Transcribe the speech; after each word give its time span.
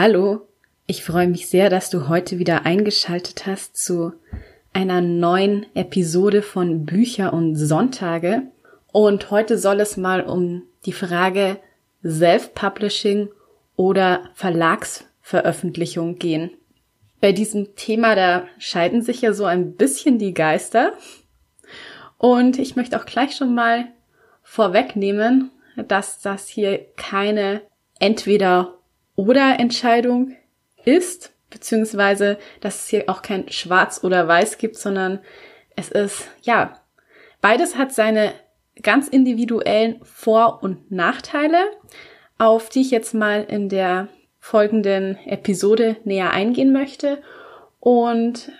Hallo, 0.00 0.46
ich 0.86 1.02
freue 1.02 1.26
mich 1.26 1.48
sehr, 1.48 1.70
dass 1.70 1.90
du 1.90 2.06
heute 2.06 2.38
wieder 2.38 2.64
eingeschaltet 2.64 3.46
hast 3.46 3.76
zu 3.76 4.12
einer 4.72 5.00
neuen 5.00 5.66
Episode 5.74 6.42
von 6.42 6.86
Bücher 6.86 7.32
und 7.32 7.56
Sonntage. 7.56 8.42
Und 8.92 9.32
heute 9.32 9.58
soll 9.58 9.80
es 9.80 9.96
mal 9.96 10.20
um 10.20 10.62
die 10.86 10.92
Frage 10.92 11.58
Self-Publishing 12.04 13.30
oder 13.74 14.30
Verlagsveröffentlichung 14.34 16.20
gehen. 16.20 16.52
Bei 17.20 17.32
diesem 17.32 17.74
Thema, 17.74 18.14
da 18.14 18.44
scheiden 18.56 19.02
sich 19.02 19.22
ja 19.22 19.32
so 19.32 19.46
ein 19.46 19.72
bisschen 19.74 20.20
die 20.20 20.32
Geister. 20.32 20.92
Und 22.18 22.60
ich 22.60 22.76
möchte 22.76 23.00
auch 23.00 23.04
gleich 23.04 23.34
schon 23.34 23.52
mal 23.52 23.86
vorwegnehmen, 24.44 25.50
dass 25.88 26.20
das 26.20 26.46
hier 26.46 26.86
keine 26.94 27.62
entweder 27.98 28.77
oder 29.18 29.58
Entscheidung 29.58 30.36
ist, 30.84 31.32
beziehungsweise 31.50 32.38
dass 32.60 32.82
es 32.82 32.88
hier 32.88 33.04
auch 33.08 33.20
kein 33.20 33.50
Schwarz 33.50 34.04
oder 34.04 34.28
Weiß 34.28 34.58
gibt, 34.58 34.76
sondern 34.76 35.18
es 35.74 35.90
ist, 35.90 36.28
ja, 36.42 36.78
beides 37.40 37.76
hat 37.76 37.92
seine 37.92 38.32
ganz 38.80 39.08
individuellen 39.08 39.98
Vor- 40.04 40.62
und 40.62 40.92
Nachteile, 40.92 41.58
auf 42.38 42.68
die 42.68 42.82
ich 42.82 42.92
jetzt 42.92 43.12
mal 43.12 43.42
in 43.42 43.68
der 43.68 44.06
folgenden 44.38 45.18
Episode 45.26 45.96
näher 46.04 46.30
eingehen 46.30 46.72
möchte. 46.72 47.20
Und 47.80 48.52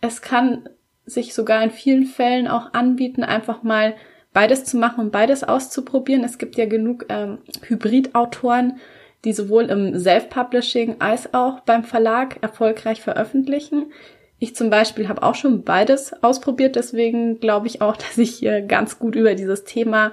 es 0.00 0.22
kann 0.22 0.68
sich 1.06 1.34
sogar 1.34 1.60
in 1.64 1.72
vielen 1.72 2.06
Fällen 2.06 2.46
auch 2.46 2.72
anbieten, 2.72 3.24
einfach 3.24 3.64
mal 3.64 3.96
beides 4.32 4.64
zu 4.64 4.76
machen 4.76 5.06
und 5.06 5.10
beides 5.10 5.42
auszuprobieren. 5.42 6.22
Es 6.22 6.38
gibt 6.38 6.54
ja 6.54 6.66
genug 6.66 7.06
ähm, 7.08 7.38
Hybridautoren, 7.62 8.78
die 9.24 9.32
sowohl 9.32 9.64
im 9.64 9.98
Self-Publishing 9.98 10.96
als 11.00 11.32
auch 11.34 11.60
beim 11.60 11.84
Verlag 11.84 12.42
erfolgreich 12.42 13.00
veröffentlichen. 13.00 13.92
Ich 14.38 14.54
zum 14.54 14.70
Beispiel 14.70 15.08
habe 15.08 15.22
auch 15.22 15.34
schon 15.34 15.64
beides 15.64 16.12
ausprobiert, 16.22 16.76
deswegen 16.76 17.40
glaube 17.40 17.66
ich 17.66 17.80
auch, 17.80 17.96
dass 17.96 18.18
ich 18.18 18.34
hier 18.34 18.62
ganz 18.62 18.98
gut 18.98 19.16
über 19.16 19.34
dieses 19.34 19.64
Thema 19.64 20.12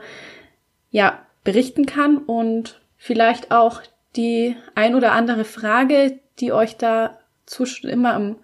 ja 0.90 1.20
berichten 1.44 1.86
kann 1.86 2.18
und 2.18 2.82
vielleicht 2.98 3.52
auch 3.52 3.82
die 4.16 4.56
ein 4.76 4.96
oder 4.96 5.14
andere 5.14 5.46
Frage, 5.46 6.20
die 6.40 6.52
euch 6.52 6.78
da 6.78 7.18
zu 7.46 7.66
immer 7.84 8.16
im 8.16 8.38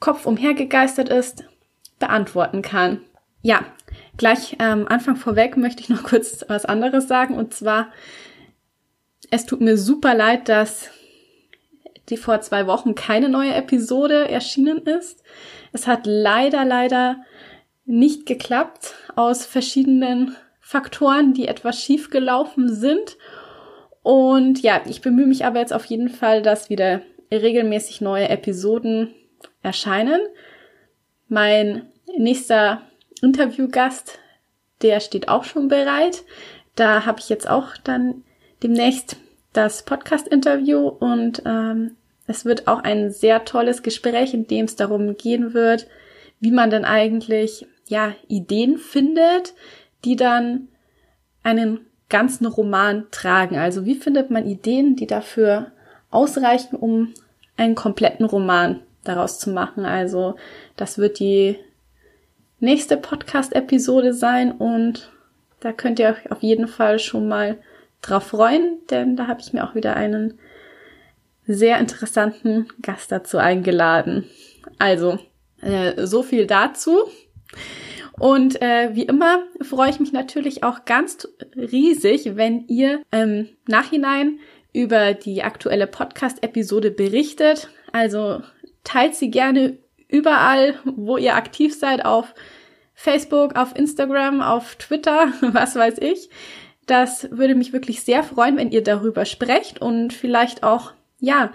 Kopf 0.00 0.26
umhergegeistert 0.26 1.08
ist, 1.08 1.44
beantworten 1.98 2.62
kann. 2.62 3.00
Ja, 3.42 3.64
gleich 4.16 4.56
am 4.60 4.80
ähm, 4.80 4.88
Anfang 4.88 5.16
vorweg 5.16 5.56
möchte 5.56 5.82
ich 5.82 5.88
noch 5.88 6.02
kurz 6.04 6.44
was 6.48 6.64
anderes 6.64 7.08
sagen 7.08 7.34
und 7.34 7.54
zwar 7.54 7.88
es 9.30 9.46
tut 9.46 9.60
mir 9.60 9.76
super 9.76 10.14
leid, 10.14 10.48
dass 10.48 10.90
die 12.08 12.16
vor 12.16 12.40
zwei 12.40 12.66
Wochen 12.66 12.94
keine 12.94 13.28
neue 13.28 13.54
Episode 13.54 14.28
erschienen 14.28 14.78
ist. 14.78 15.22
Es 15.72 15.86
hat 15.86 16.02
leider, 16.04 16.64
leider 16.64 17.18
nicht 17.84 18.26
geklappt 18.26 18.94
aus 19.16 19.44
verschiedenen 19.44 20.36
Faktoren, 20.60 21.34
die 21.34 21.48
etwas 21.48 21.82
schief 21.82 22.10
gelaufen 22.10 22.74
sind. 22.74 23.16
Und 24.02 24.62
ja, 24.62 24.80
ich 24.86 25.00
bemühe 25.00 25.26
mich 25.26 25.44
aber 25.44 25.60
jetzt 25.60 25.72
auf 25.72 25.84
jeden 25.86 26.08
Fall, 26.08 26.42
dass 26.42 26.70
wieder 26.70 27.02
regelmäßig 27.30 28.00
neue 28.00 28.28
Episoden 28.28 29.14
erscheinen. 29.62 30.20
Mein 31.28 31.90
nächster 32.16 32.82
Interviewgast, 33.20 34.18
der 34.80 35.00
steht 35.00 35.28
auch 35.28 35.44
schon 35.44 35.68
bereit. 35.68 36.24
Da 36.74 37.04
habe 37.04 37.20
ich 37.20 37.28
jetzt 37.28 37.48
auch 37.50 37.76
dann 37.84 38.24
demnächst 38.62 39.16
das 39.52 39.84
Podcast-Interview 39.84 40.88
und 40.88 41.42
ähm, 41.44 41.96
es 42.26 42.44
wird 42.44 42.68
auch 42.68 42.80
ein 42.80 43.10
sehr 43.10 43.44
tolles 43.44 43.82
Gespräch, 43.82 44.34
in 44.34 44.46
dem 44.46 44.66
es 44.66 44.76
darum 44.76 45.16
gehen 45.16 45.54
wird, 45.54 45.86
wie 46.40 46.50
man 46.50 46.70
denn 46.70 46.84
eigentlich 46.84 47.66
ja 47.86 48.14
Ideen 48.28 48.78
findet, 48.78 49.54
die 50.04 50.16
dann 50.16 50.68
einen 51.42 51.80
ganzen 52.08 52.46
Roman 52.46 53.06
tragen. 53.10 53.56
Also 53.56 53.86
wie 53.86 53.94
findet 53.94 54.30
man 54.30 54.46
Ideen, 54.46 54.96
die 54.96 55.06
dafür 55.06 55.72
ausreichen, 56.10 56.76
um 56.76 57.14
einen 57.56 57.74
kompletten 57.74 58.26
Roman 58.26 58.80
daraus 59.04 59.38
zu 59.38 59.50
machen. 59.50 59.84
Also 59.84 60.36
das 60.76 60.98
wird 60.98 61.18
die 61.18 61.58
nächste 62.60 62.96
Podcast-Episode 62.96 64.12
sein 64.12 64.52
und 64.52 65.10
da 65.60 65.72
könnt 65.72 65.98
ihr 65.98 66.08
euch 66.10 66.30
auf 66.30 66.42
jeden 66.42 66.68
Fall 66.68 66.98
schon 66.98 67.28
mal 67.28 67.58
drauf 68.02 68.28
freuen, 68.28 68.78
denn 68.90 69.16
da 69.16 69.26
habe 69.26 69.40
ich 69.40 69.52
mir 69.52 69.64
auch 69.64 69.74
wieder 69.74 69.96
einen 69.96 70.38
sehr 71.46 71.78
interessanten 71.78 72.68
Gast 72.82 73.10
dazu 73.10 73.38
eingeladen. 73.38 74.24
Also, 74.78 75.18
äh, 75.62 76.06
so 76.06 76.22
viel 76.22 76.46
dazu. 76.46 76.98
Und 78.18 78.60
äh, 78.60 78.90
wie 78.94 79.04
immer 79.04 79.44
freue 79.62 79.90
ich 79.90 80.00
mich 80.00 80.12
natürlich 80.12 80.64
auch 80.64 80.84
ganz 80.84 81.28
riesig, 81.56 82.36
wenn 82.36 82.66
ihr 82.66 83.02
im 83.12 83.48
Nachhinein 83.66 84.40
über 84.72 85.14
die 85.14 85.42
aktuelle 85.42 85.86
Podcast-Episode 85.86 86.90
berichtet. 86.90 87.68
Also 87.92 88.42
teilt 88.84 89.14
sie 89.14 89.30
gerne 89.30 89.78
überall, 90.08 90.78
wo 90.84 91.16
ihr 91.16 91.36
aktiv 91.36 91.78
seid, 91.78 92.04
auf 92.04 92.34
Facebook, 92.94 93.56
auf 93.56 93.76
Instagram, 93.76 94.40
auf 94.40 94.76
Twitter, 94.76 95.32
was 95.40 95.76
weiß 95.76 95.98
ich. 95.98 96.28
Das 96.88 97.28
würde 97.30 97.54
mich 97.54 97.74
wirklich 97.74 98.02
sehr 98.02 98.24
freuen, 98.24 98.56
wenn 98.56 98.72
ihr 98.72 98.82
darüber 98.82 99.26
sprecht 99.26 99.80
und 99.80 100.14
vielleicht 100.14 100.62
auch, 100.62 100.94
ja, 101.20 101.52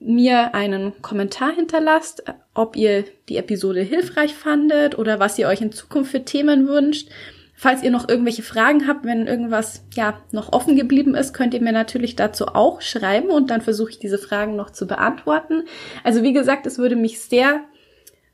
mir 0.00 0.54
einen 0.54 1.00
Kommentar 1.00 1.54
hinterlasst, 1.54 2.22
ob 2.52 2.76
ihr 2.76 3.04
die 3.30 3.38
Episode 3.38 3.80
hilfreich 3.80 4.34
fandet 4.34 4.98
oder 4.98 5.18
was 5.18 5.38
ihr 5.38 5.48
euch 5.48 5.62
in 5.62 5.72
Zukunft 5.72 6.10
für 6.10 6.24
Themen 6.24 6.68
wünscht. 6.68 7.08
Falls 7.54 7.82
ihr 7.82 7.90
noch 7.90 8.06
irgendwelche 8.06 8.42
Fragen 8.42 8.86
habt, 8.86 9.06
wenn 9.06 9.26
irgendwas 9.26 9.82
ja 9.94 10.22
noch 10.30 10.52
offen 10.52 10.76
geblieben 10.76 11.14
ist, 11.14 11.32
könnt 11.32 11.54
ihr 11.54 11.62
mir 11.62 11.72
natürlich 11.72 12.14
dazu 12.14 12.48
auch 12.48 12.82
schreiben 12.82 13.30
und 13.30 13.50
dann 13.50 13.62
versuche 13.62 13.90
ich 13.90 13.98
diese 13.98 14.18
Fragen 14.18 14.56
noch 14.56 14.70
zu 14.70 14.86
beantworten. 14.86 15.64
Also 16.04 16.22
wie 16.22 16.34
gesagt, 16.34 16.66
es 16.66 16.76
würde 16.76 16.96
mich 16.96 17.20
sehr 17.20 17.62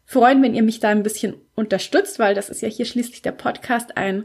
freuen, 0.05 0.43
wenn 0.43 0.55
ihr 0.55 0.65
mich 0.65 0.81
da 0.81 0.89
ein 0.89 1.05
bisschen 1.05 1.37
unterstützt, 1.55 2.19
weil 2.19 2.35
das 2.35 2.51
ist 2.51 2.63
ja 2.63 2.69
hier 2.69 2.85
schließlich 2.85 3.23
der 3.23 3.33
Podcast 3.33 3.97
ein 3.97 4.25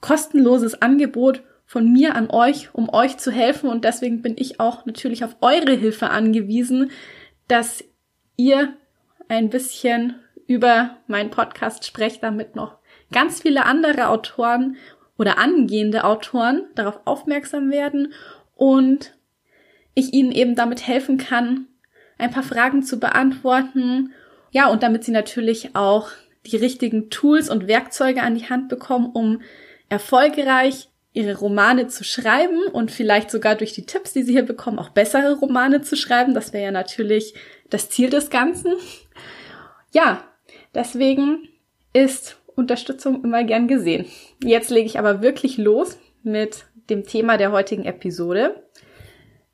kostenloses 0.00 0.80
Angebot 0.82 1.42
von 1.64 1.92
mir 1.92 2.14
an 2.14 2.30
euch, 2.30 2.72
um 2.72 2.88
euch 2.88 3.18
zu 3.18 3.30
helfen. 3.30 3.68
Und 3.68 3.84
deswegen 3.84 4.22
bin 4.22 4.36
ich 4.38 4.60
auch 4.60 4.86
natürlich 4.86 5.24
auf 5.24 5.36
eure 5.40 5.72
Hilfe 5.72 6.10
angewiesen, 6.10 6.90
dass 7.48 7.84
ihr 8.36 8.74
ein 9.28 9.50
bisschen 9.50 10.14
über 10.46 10.96
meinen 11.08 11.30
Podcast 11.30 11.84
sprecht, 11.84 12.22
damit 12.22 12.54
noch 12.54 12.78
ganz 13.12 13.42
viele 13.42 13.64
andere 13.64 14.08
Autoren 14.08 14.76
oder 15.18 15.38
angehende 15.38 16.04
Autoren 16.04 16.62
darauf 16.74 17.00
aufmerksam 17.04 17.70
werden 17.70 18.12
und 18.54 19.14
ich 19.94 20.12
ihnen 20.12 20.30
eben 20.30 20.54
damit 20.54 20.86
helfen 20.86 21.18
kann, 21.18 21.66
ein 22.18 22.30
paar 22.30 22.42
Fragen 22.42 22.82
zu 22.82 23.00
beantworten. 23.00 24.12
Ja, 24.50 24.68
und 24.68 24.82
damit 24.82 25.04
sie 25.04 25.12
natürlich 25.12 25.74
auch 25.74 26.10
die 26.46 26.56
richtigen 26.56 27.10
Tools 27.10 27.48
und 27.50 27.66
Werkzeuge 27.66 28.22
an 28.22 28.34
die 28.34 28.48
Hand 28.48 28.68
bekommen, 28.68 29.10
um 29.12 29.40
erfolgreich 29.88 30.88
ihre 31.12 31.38
Romane 31.38 31.86
zu 31.86 32.04
schreiben 32.04 32.66
und 32.72 32.90
vielleicht 32.90 33.30
sogar 33.30 33.54
durch 33.54 33.72
die 33.72 33.86
Tipps, 33.86 34.12
die 34.12 34.22
sie 34.22 34.32
hier 34.32 34.44
bekommen, 34.44 34.78
auch 34.78 34.90
bessere 34.90 35.34
Romane 35.34 35.80
zu 35.80 35.96
schreiben. 35.96 36.34
Das 36.34 36.52
wäre 36.52 36.64
ja 36.64 36.70
natürlich 36.70 37.34
das 37.70 37.88
Ziel 37.88 38.10
des 38.10 38.28
Ganzen. 38.28 38.74
Ja, 39.92 40.24
deswegen 40.74 41.48
ist 41.94 42.36
Unterstützung 42.54 43.24
immer 43.24 43.44
gern 43.44 43.66
gesehen. 43.66 44.06
Jetzt 44.44 44.70
lege 44.70 44.86
ich 44.86 44.98
aber 44.98 45.22
wirklich 45.22 45.56
los 45.56 45.98
mit 46.22 46.66
dem 46.90 47.04
Thema 47.04 47.38
der 47.38 47.52
heutigen 47.52 47.84
Episode. 47.84 48.62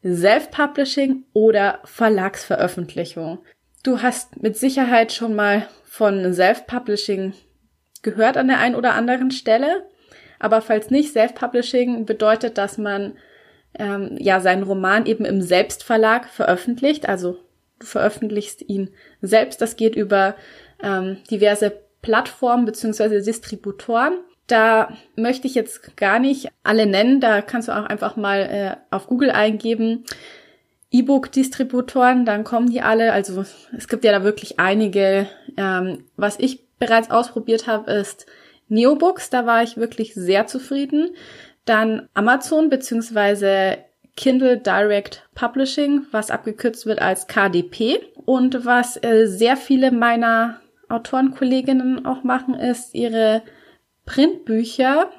Self-Publishing 0.04 1.24
oder 1.32 1.80
Verlagsveröffentlichung. 1.84 3.38
Du 3.84 4.02
hast 4.02 4.42
mit 4.42 4.56
Sicherheit 4.56 5.12
schon 5.12 5.34
mal 5.34 5.68
von 5.84 6.32
Self-Publishing 6.32 7.34
gehört 8.02 8.36
an 8.36 8.48
der 8.48 8.58
einen 8.58 8.74
oder 8.74 8.94
anderen 8.94 9.30
Stelle. 9.30 9.86
Aber 10.42 10.60
falls 10.60 10.90
nicht, 10.90 11.12
Self-Publishing 11.12 12.04
bedeutet, 12.04 12.58
dass 12.58 12.76
man 12.76 13.14
ähm, 13.78 14.16
ja 14.18 14.40
seinen 14.40 14.64
Roman 14.64 15.06
eben 15.06 15.24
im 15.24 15.40
Selbstverlag 15.40 16.28
veröffentlicht. 16.28 17.08
Also 17.08 17.38
du 17.78 17.86
veröffentlichst 17.86 18.62
ihn 18.68 18.90
selbst. 19.20 19.60
Das 19.62 19.76
geht 19.76 19.94
über 19.94 20.34
ähm, 20.82 21.18
diverse 21.30 21.72
Plattformen 22.02 22.64
beziehungsweise 22.64 23.22
Distributoren. 23.22 24.18
Da 24.48 24.92
möchte 25.16 25.46
ich 25.46 25.54
jetzt 25.54 25.96
gar 25.96 26.18
nicht 26.18 26.48
alle 26.64 26.86
nennen. 26.86 27.20
Da 27.20 27.40
kannst 27.40 27.68
du 27.68 27.72
auch 27.72 27.84
einfach 27.84 28.16
mal 28.16 28.40
äh, 28.40 28.94
auf 28.94 29.06
Google 29.06 29.30
eingeben. 29.30 30.04
E-Book-Distributoren, 30.90 32.26
dann 32.26 32.44
kommen 32.44 32.68
die 32.68 32.82
alle. 32.82 33.12
Also 33.12 33.44
es 33.76 33.88
gibt 33.88 34.04
ja 34.04 34.12
da 34.12 34.24
wirklich 34.24 34.58
einige. 34.58 35.28
Ähm, 35.56 36.04
was 36.16 36.38
ich 36.38 36.66
bereits 36.78 37.10
ausprobiert 37.12 37.68
habe, 37.68 37.92
ist 37.92 38.26
Neobooks. 38.72 39.30
Da 39.30 39.46
war 39.46 39.62
ich 39.62 39.76
wirklich 39.76 40.14
sehr 40.14 40.46
zufrieden. 40.46 41.10
Dann 41.64 42.08
Amazon 42.14 42.70
beziehungsweise 42.70 43.78
Kindle 44.16 44.58
Direct 44.58 45.28
Publishing, 45.34 46.06
was 46.10 46.30
abgekürzt 46.30 46.86
wird 46.86 47.00
als 47.00 47.26
KDP. 47.26 48.00
Und 48.24 48.64
was 48.64 49.02
äh, 49.02 49.26
sehr 49.26 49.56
viele 49.56 49.92
meiner 49.92 50.60
Autorenkolleginnen 50.88 52.04
auch 52.04 52.24
machen, 52.24 52.54
ist 52.54 52.94
ihre 52.94 53.42
Printbücher 54.06 55.10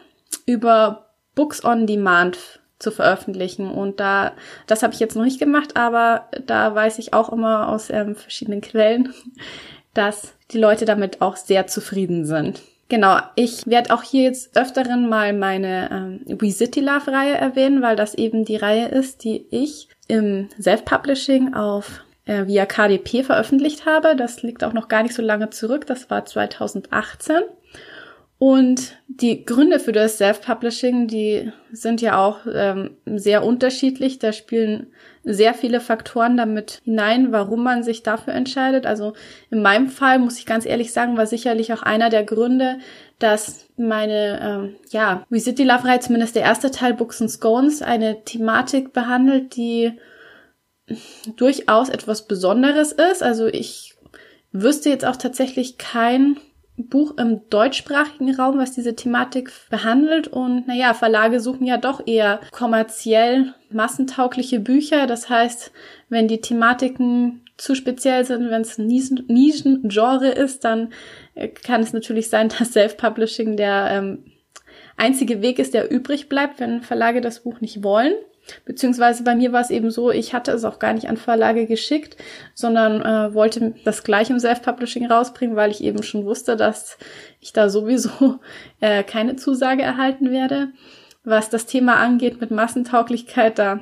über 0.45 1.09
Books 1.35 1.63
on 1.63 1.87
Demand 1.87 2.37
zu 2.79 2.91
veröffentlichen. 2.91 3.71
Und 3.71 3.99
da, 3.99 4.33
das 4.67 4.83
habe 4.83 4.93
ich 4.93 4.99
jetzt 4.99 5.15
noch 5.15 5.23
nicht 5.23 5.39
gemacht, 5.39 5.75
aber 5.77 6.27
da 6.45 6.75
weiß 6.75 6.99
ich 6.99 7.13
auch 7.13 7.31
immer 7.31 7.69
aus 7.69 7.89
ähm, 7.89 8.15
verschiedenen 8.15 8.61
Quellen, 8.61 9.13
dass 9.93 10.33
die 10.51 10.59
Leute 10.59 10.85
damit 10.85 11.21
auch 11.21 11.35
sehr 11.35 11.67
zufrieden 11.67 12.25
sind. 12.25 12.61
Genau, 12.89 13.17
ich 13.35 13.65
werde 13.65 13.93
auch 13.93 14.03
hier 14.03 14.23
jetzt 14.23 14.55
öfteren 14.57 15.09
mal 15.09 15.33
meine 15.33 15.89
ähm, 15.91 16.39
We 16.39 16.51
City 16.51 16.81
Love 16.81 17.11
Reihe 17.11 17.35
erwähnen, 17.35 17.81
weil 17.81 17.95
das 17.95 18.13
eben 18.13 18.45
die 18.45 18.57
Reihe 18.57 18.87
ist, 18.87 19.23
die 19.23 19.45
ich 19.49 19.87
im 20.07 20.49
Self-Publishing 20.59 21.53
auf 21.53 22.01
äh, 22.25 22.45
via 22.45 22.65
KDP 22.65 23.23
veröffentlicht 23.23 23.85
habe. 23.85 24.15
Das 24.15 24.43
liegt 24.43 24.63
auch 24.63 24.73
noch 24.73 24.87
gar 24.89 25.03
nicht 25.03 25.15
so 25.15 25.21
lange 25.21 25.49
zurück. 25.49 25.87
Das 25.87 26.09
war 26.09 26.25
2018. 26.25 27.41
Und 28.45 28.97
die 29.07 29.45
Gründe 29.45 29.79
für 29.79 29.93
das 29.93 30.17
Self-Publishing, 30.17 31.07
die 31.07 31.53
sind 31.71 32.01
ja 32.01 32.21
auch 32.21 32.39
ähm, 32.53 32.97
sehr 33.05 33.45
unterschiedlich. 33.45 34.19
Da 34.19 34.33
spielen 34.33 34.87
sehr 35.23 35.53
viele 35.53 35.79
Faktoren 35.79 36.35
damit 36.35 36.81
hinein, 36.83 37.31
warum 37.31 37.63
man 37.63 37.83
sich 37.83 38.03
dafür 38.03 38.33
entscheidet. 38.33 38.85
Also 38.85 39.13
in 39.49 39.61
meinem 39.61 39.87
Fall, 39.87 40.19
muss 40.19 40.39
ich 40.39 40.45
ganz 40.45 40.65
ehrlich 40.65 40.91
sagen, 40.91 41.15
war 41.15 41.25
sicherlich 41.25 41.71
auch 41.71 41.83
einer 41.83 42.09
der 42.09 42.25
Gründe, 42.25 42.79
dass 43.17 43.65
meine, 43.77 44.41
ähm, 44.41 44.75
ja, 44.89 45.25
We 45.29 45.39
City 45.39 45.63
Love 45.63 45.85
Ride, 45.85 46.01
zumindest 46.01 46.35
der 46.35 46.43
erste 46.43 46.69
Teil 46.69 46.95
Books 46.95 47.21
and 47.21 47.31
Scones, 47.31 47.81
eine 47.81 48.25
Thematik 48.25 48.91
behandelt, 48.91 49.55
die 49.55 49.93
durchaus 51.37 51.87
etwas 51.87 52.27
Besonderes 52.27 52.91
ist. 52.91 53.23
Also 53.23 53.47
ich 53.47 53.95
wüsste 54.51 54.89
jetzt 54.89 55.05
auch 55.05 55.15
tatsächlich 55.15 55.77
kein 55.77 56.35
Buch 56.75 57.17
im 57.17 57.41
deutschsprachigen 57.49 58.33
Raum, 58.33 58.57
was 58.57 58.71
diese 58.71 58.95
Thematik 58.95 59.51
behandelt. 59.69 60.27
Und 60.27 60.67
naja, 60.67 60.93
Verlage 60.93 61.39
suchen 61.39 61.65
ja 61.65 61.77
doch 61.77 62.07
eher 62.07 62.39
kommerziell 62.51 63.53
massentaugliche 63.69 64.59
Bücher. 64.59 65.05
Das 65.05 65.29
heißt, 65.29 65.71
wenn 66.09 66.27
die 66.27 66.41
Thematiken 66.41 67.41
zu 67.57 67.75
speziell 67.75 68.25
sind, 68.25 68.49
wenn 68.49 68.61
es 68.61 68.77
ein 68.77 68.87
Nischengenre 68.87 70.29
ist, 70.29 70.65
dann 70.65 70.91
äh, 71.35 71.47
kann 71.47 71.81
es 71.81 71.93
natürlich 71.93 72.29
sein, 72.29 72.49
dass 72.57 72.73
Self-Publishing 72.73 73.55
der 73.55 73.89
ähm, 73.91 74.25
einzige 74.97 75.41
Weg 75.41 75.59
ist, 75.59 75.73
der 75.73 75.91
übrig 75.91 76.29
bleibt, 76.29 76.59
wenn 76.59 76.81
Verlage 76.81 77.21
das 77.21 77.41
Buch 77.41 77.61
nicht 77.61 77.83
wollen. 77.83 78.13
Beziehungsweise 78.65 79.23
bei 79.23 79.35
mir 79.35 79.51
war 79.51 79.61
es 79.61 79.69
eben 79.69 79.91
so, 79.91 80.11
ich 80.11 80.33
hatte 80.33 80.51
es 80.51 80.65
auch 80.65 80.79
gar 80.79 80.93
nicht 80.93 81.07
an 81.07 81.17
Verlage 81.17 81.65
geschickt, 81.65 82.17
sondern 82.53 83.01
äh, 83.01 83.33
wollte 83.33 83.75
das 83.83 84.03
gleich 84.03 84.29
im 84.29 84.39
Self-Publishing 84.39 85.05
rausbringen, 85.05 85.55
weil 85.55 85.71
ich 85.71 85.83
eben 85.83 86.03
schon 86.03 86.25
wusste, 86.25 86.55
dass 86.55 86.97
ich 87.39 87.53
da 87.53 87.69
sowieso 87.69 88.39
äh, 88.79 89.03
keine 89.03 89.35
Zusage 89.35 89.83
erhalten 89.83 90.31
werde. 90.31 90.69
Was 91.23 91.49
das 91.49 91.65
Thema 91.65 91.97
angeht 91.97 92.41
mit 92.41 92.51
Massentauglichkeit, 92.51 93.57
da 93.57 93.79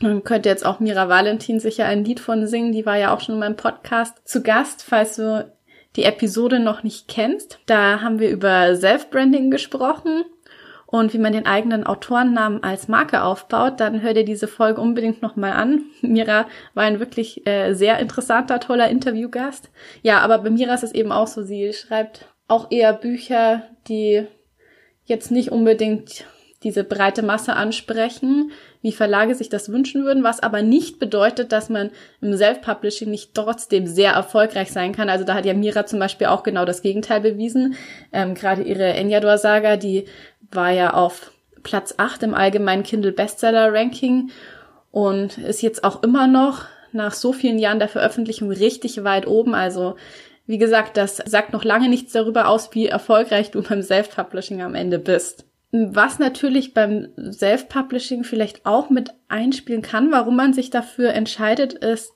ähm, 0.00 0.22
könnte 0.22 0.48
jetzt 0.48 0.64
auch 0.64 0.80
Mira 0.80 1.08
Valentin 1.08 1.58
sicher 1.58 1.86
ein 1.86 2.04
Lied 2.04 2.20
von 2.20 2.46
singen. 2.46 2.72
Die 2.72 2.86
war 2.86 2.96
ja 2.96 3.12
auch 3.12 3.20
schon 3.20 3.34
in 3.34 3.40
meinem 3.40 3.56
Podcast 3.56 4.16
zu 4.24 4.42
Gast, 4.42 4.82
falls 4.82 5.16
du 5.16 5.52
die 5.96 6.04
Episode 6.04 6.60
noch 6.60 6.84
nicht 6.84 7.08
kennst. 7.08 7.58
Da 7.66 8.00
haben 8.00 8.20
wir 8.20 8.30
über 8.30 8.76
Self-Branding 8.76 9.50
gesprochen 9.50 10.24
und 10.90 11.12
wie 11.12 11.18
man 11.18 11.34
den 11.34 11.44
eigenen 11.44 11.84
Autorennamen 11.84 12.62
als 12.62 12.88
Marke 12.88 13.22
aufbaut, 13.22 13.78
dann 13.78 14.00
hör 14.00 14.14
dir 14.14 14.24
diese 14.24 14.48
Folge 14.48 14.80
unbedingt 14.80 15.20
nochmal 15.20 15.52
an. 15.52 15.82
Mira 16.00 16.46
war 16.72 16.84
ein 16.84 16.98
wirklich 16.98 17.46
äh, 17.46 17.74
sehr 17.74 17.98
interessanter, 17.98 18.58
toller 18.58 18.88
Interviewgast. 18.88 19.70
Ja, 20.00 20.20
aber 20.20 20.38
bei 20.38 20.48
Mira 20.48 20.72
ist 20.72 20.84
es 20.84 20.94
eben 20.94 21.12
auch 21.12 21.26
so, 21.26 21.42
sie 21.42 21.74
schreibt 21.74 22.24
auch 22.48 22.70
eher 22.70 22.94
Bücher, 22.94 23.64
die 23.86 24.26
jetzt 25.04 25.30
nicht 25.30 25.52
unbedingt 25.52 26.24
diese 26.62 26.82
breite 26.82 27.22
Masse 27.22 27.54
ansprechen, 27.54 28.50
wie 28.82 28.90
Verlage 28.90 29.34
sich 29.34 29.48
das 29.48 29.70
wünschen 29.70 30.04
würden, 30.04 30.24
was 30.24 30.40
aber 30.40 30.62
nicht 30.62 30.98
bedeutet, 30.98 31.52
dass 31.52 31.68
man 31.68 31.90
im 32.20 32.36
Self-Publishing 32.36 33.10
nicht 33.10 33.34
trotzdem 33.34 33.86
sehr 33.86 34.12
erfolgreich 34.12 34.72
sein 34.72 34.92
kann. 34.92 35.08
Also 35.08 35.24
da 35.24 35.34
hat 35.34 35.46
ja 35.46 35.54
Mira 35.54 35.86
zum 35.86 36.00
Beispiel 36.00 36.26
auch 36.28 36.42
genau 36.42 36.64
das 36.64 36.82
Gegenteil 36.82 37.20
bewiesen. 37.20 37.76
Ähm, 38.12 38.34
Gerade 38.34 38.62
ihre 38.62 38.86
Enyador-Saga, 38.86 39.76
die 39.76 40.06
war 40.50 40.70
ja 40.70 40.94
auf 40.94 41.32
Platz 41.62 41.94
8 41.96 42.22
im 42.22 42.34
allgemeinen 42.34 42.82
Kindle 42.82 43.12
Bestseller 43.12 43.72
Ranking 43.72 44.30
und 44.90 45.38
ist 45.38 45.62
jetzt 45.62 45.84
auch 45.84 46.02
immer 46.02 46.26
noch 46.26 46.64
nach 46.92 47.12
so 47.12 47.32
vielen 47.32 47.58
Jahren 47.58 47.78
der 47.78 47.88
Veröffentlichung 47.88 48.50
richtig 48.50 49.04
weit 49.04 49.26
oben. 49.26 49.54
Also 49.54 49.96
wie 50.46 50.58
gesagt, 50.58 50.96
das 50.96 51.18
sagt 51.18 51.52
noch 51.52 51.64
lange 51.64 51.88
nichts 51.88 52.12
darüber 52.12 52.48
aus, 52.48 52.74
wie 52.74 52.86
erfolgreich 52.86 53.50
du 53.50 53.62
beim 53.62 53.82
Self-Publishing 53.82 54.62
am 54.62 54.74
Ende 54.74 54.98
bist. 54.98 55.44
Was 55.70 56.18
natürlich 56.18 56.72
beim 56.72 57.08
Self-Publishing 57.30 58.24
vielleicht 58.24 58.64
auch 58.64 58.88
mit 58.88 59.10
einspielen 59.28 59.82
kann, 59.82 60.10
warum 60.10 60.36
man 60.36 60.54
sich 60.54 60.70
dafür 60.70 61.12
entscheidet, 61.12 61.74
ist, 61.74 62.14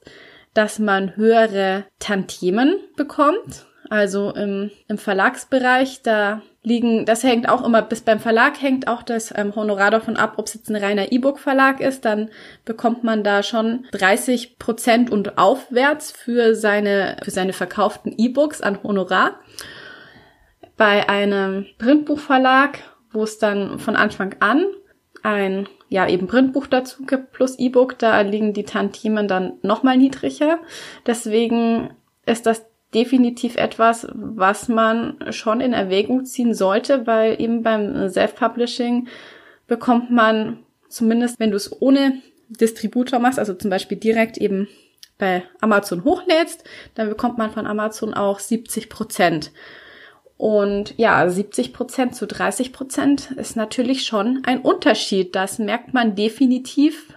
dass 0.54 0.78
man 0.78 1.16
höhere 1.16 1.84
Tantiemen 1.98 2.76
bekommt. 2.96 3.66
Also 3.90 4.30
im, 4.30 4.70
im 4.88 4.96
Verlagsbereich, 4.96 6.00
da 6.02 6.40
liegen, 6.62 7.04
das 7.04 7.24
hängt 7.24 7.48
auch 7.48 7.64
immer, 7.64 7.82
bis 7.82 8.02
beim 8.02 8.20
Verlag 8.20 8.60
hängt 8.62 8.86
auch 8.86 9.02
das 9.02 9.32
ähm, 9.36 9.54
Honorar 9.54 9.90
davon 9.90 10.16
ab, 10.16 10.34
ob 10.36 10.46
es 10.46 10.54
jetzt 10.54 10.70
ein 10.70 10.76
reiner 10.76 11.10
E-Book-Verlag 11.10 11.80
ist, 11.80 12.04
dann 12.04 12.30
bekommt 12.64 13.02
man 13.02 13.24
da 13.24 13.42
schon 13.42 13.86
30 13.92 14.58
Prozent 14.58 15.10
und 15.10 15.38
aufwärts 15.38 16.12
für 16.12 16.54
seine, 16.54 17.16
für 17.22 17.32
seine 17.32 17.52
verkauften 17.52 18.14
E-Books 18.16 18.60
an 18.60 18.82
Honorar. 18.82 19.40
Bei 20.76 21.08
einem 21.08 21.66
Printbuchverlag, 21.78 22.78
wo 23.12 23.24
es 23.24 23.38
dann 23.38 23.78
von 23.78 23.96
Anfang 23.96 24.36
an 24.40 24.64
ein, 25.22 25.68
ja, 25.88 26.08
eben 26.08 26.26
Printbuch 26.26 26.66
dazu 26.66 27.04
gibt 27.04 27.32
plus 27.32 27.58
E-Book, 27.58 27.98
da 27.98 28.20
liegen 28.22 28.54
die 28.54 28.64
Tantiemen 28.64 29.28
dann 29.28 29.54
nochmal 29.62 29.96
niedriger. 29.96 30.58
Deswegen 31.06 31.90
ist 32.24 32.46
das 32.46 32.64
definitiv 32.94 33.56
etwas, 33.56 34.06
was 34.12 34.68
man 34.68 35.16
schon 35.30 35.60
in 35.60 35.72
Erwägung 35.72 36.24
ziehen 36.24 36.54
sollte, 36.54 37.06
weil 37.06 37.40
eben 37.40 37.62
beim 37.62 38.08
Self-Publishing 38.08 39.08
bekommt 39.66 40.10
man 40.10 40.58
zumindest, 40.88 41.40
wenn 41.40 41.50
du 41.50 41.56
es 41.56 41.80
ohne 41.80 42.20
Distributor 42.48 43.18
machst, 43.18 43.38
also 43.38 43.54
zum 43.54 43.70
Beispiel 43.70 43.98
direkt 43.98 44.36
eben 44.36 44.68
bei 45.18 45.44
Amazon 45.60 46.04
hochlädst, 46.04 46.64
dann 46.94 47.08
bekommt 47.08 47.38
man 47.38 47.50
von 47.50 47.66
Amazon 47.66 48.12
auch 48.12 48.38
70 48.38 48.90
Prozent. 48.90 49.52
Und 50.36 50.98
ja, 50.98 51.28
70 51.28 51.72
Prozent 51.72 52.16
zu 52.16 52.26
30 52.26 52.72
Prozent 52.72 53.30
ist 53.36 53.54
natürlich 53.54 54.04
schon 54.04 54.42
ein 54.44 54.60
Unterschied. 54.60 55.36
Das 55.36 55.60
merkt 55.60 55.94
man 55.94 56.16
definitiv 56.16 57.14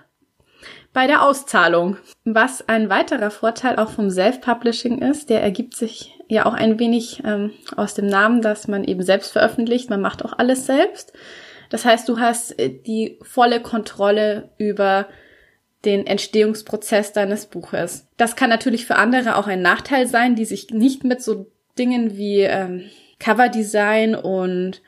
bei 0.96 1.08
der 1.08 1.24
Auszahlung. 1.24 1.98
Was 2.24 2.68
ein 2.70 2.90
weiterer 2.90 3.30
Vorteil 3.30 3.75
auch 3.75 3.90
vom 3.90 4.10
Self-Publishing 4.10 5.00
ist, 5.00 5.30
der 5.30 5.44
ergibt 5.44 5.75
sich 5.75 6.18
ja 6.30 6.46
auch 6.46 6.54
ein 6.54 6.80
wenig 6.80 7.22
ähm, 7.25 7.52
aus 7.75 7.94
dem 7.94 8.08
Namen, 8.08 8.42
dass 8.42 8.70
man 8.70 8.86
eben 8.86 9.04
selbst 9.04 9.34
veröffentlicht. 9.34 9.90
Man 9.90 10.00
macht 10.00 10.24
auch 10.24 10.40
alles 10.40 10.66
selbst. 10.66 11.12
Das 11.70 11.84
heißt, 11.84 12.08
du 12.08 12.20
hast 12.20 12.58
äh, 12.58 12.70
die 12.70 13.20
volle 13.24 13.60
Kontrolle 13.60 14.50
über 14.58 15.08
den 15.84 16.08
Entstehungsprozess 16.08 17.12
deines 17.12 17.48
Buches. 17.48 18.08
Das 18.16 18.38
kann 18.38 18.50
natürlich 18.50 18.86
für 18.86 18.96
andere 18.96 19.36
auch 19.36 19.48
ein 19.48 19.62
Nachteil 19.62 20.08
sein, 20.08 20.36
die 20.36 20.46
sich 20.46 20.70
nicht 20.72 21.04
mit 21.04 21.22
so 21.22 21.52
Dingen 21.78 22.16
wie 22.16 22.40
ähm, 22.40 22.90
Coverdesign 23.20 24.16
und 24.16 24.82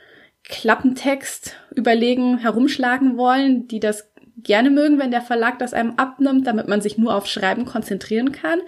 Klappentext 0.45 1.57
überlegen, 1.75 2.37
herumschlagen 2.37 3.17
wollen, 3.17 3.67
die 3.67 3.81
das 3.81 4.09
gerne 4.37 4.69
mögen, 4.69 4.99
wenn 4.99 5.11
der 5.11 5.21
Verlag 5.21 5.59
das 5.59 5.73
einem 5.73 5.93
abnimmt, 5.97 6.47
damit 6.47 6.67
man 6.67 6.81
sich 6.81 6.97
nur 6.97 7.15
auf 7.15 7.27
Schreiben 7.27 7.65
konzentrieren 7.65 8.31
kann. 8.31 8.59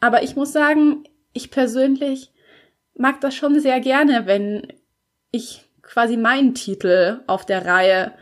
Aber 0.00 0.22
ich 0.22 0.36
muss 0.36 0.52
sagen, 0.52 1.04
ich 1.32 1.50
persönlich 1.50 2.32
mag 2.94 3.20
das 3.20 3.34
schon 3.34 3.58
sehr 3.60 3.80
gerne, 3.80 4.26
wenn 4.26 4.72
ich 5.30 5.64
quasi 5.82 6.16
meinen 6.16 6.54
Titel 6.54 7.20
auf 7.26 7.44
der 7.44 7.66
Reihe 7.66 8.12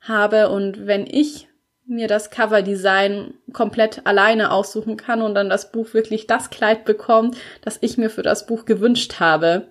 habe 0.00 0.48
und 0.48 0.86
wenn 0.86 1.06
ich 1.06 1.48
mir 1.86 2.08
das 2.08 2.30
Coverdesign 2.30 3.34
komplett 3.52 4.06
alleine 4.06 4.50
aussuchen 4.50 4.96
kann 4.96 5.22
und 5.22 5.34
dann 5.34 5.50
das 5.50 5.72
Buch 5.72 5.94
wirklich 5.94 6.26
das 6.26 6.50
Kleid 6.50 6.84
bekommt, 6.84 7.36
das 7.62 7.78
ich 7.80 7.98
mir 7.98 8.10
für 8.10 8.22
das 8.22 8.46
Buch 8.46 8.64
gewünscht 8.64 9.20
habe. 9.20 9.68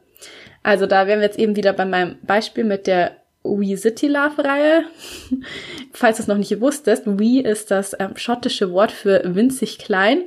Also 0.64 0.86
da 0.86 1.08
wären 1.08 1.20
wir 1.20 1.26
jetzt 1.26 1.40
eben 1.40 1.56
wieder 1.56 1.74
bei 1.74 1.86
meinem 1.86 2.20
Beispiel 2.22 2.64
mit 2.64 2.86
der 2.86 3.21
Wee 3.44 3.76
City 3.76 4.08
Love 4.08 4.44
Reihe. 4.44 4.84
Falls 5.94 6.18
du 6.18 6.24
es 6.24 6.28
noch 6.28 6.38
nicht 6.38 6.60
wusstest, 6.62 7.04
Wee 7.06 7.40
ist 7.40 7.72
das 7.72 7.96
ähm, 8.00 8.16
schottische 8.16 8.72
Wort 8.72 8.92
für 8.92 9.22
winzig 9.36 9.80
klein. 9.80 10.24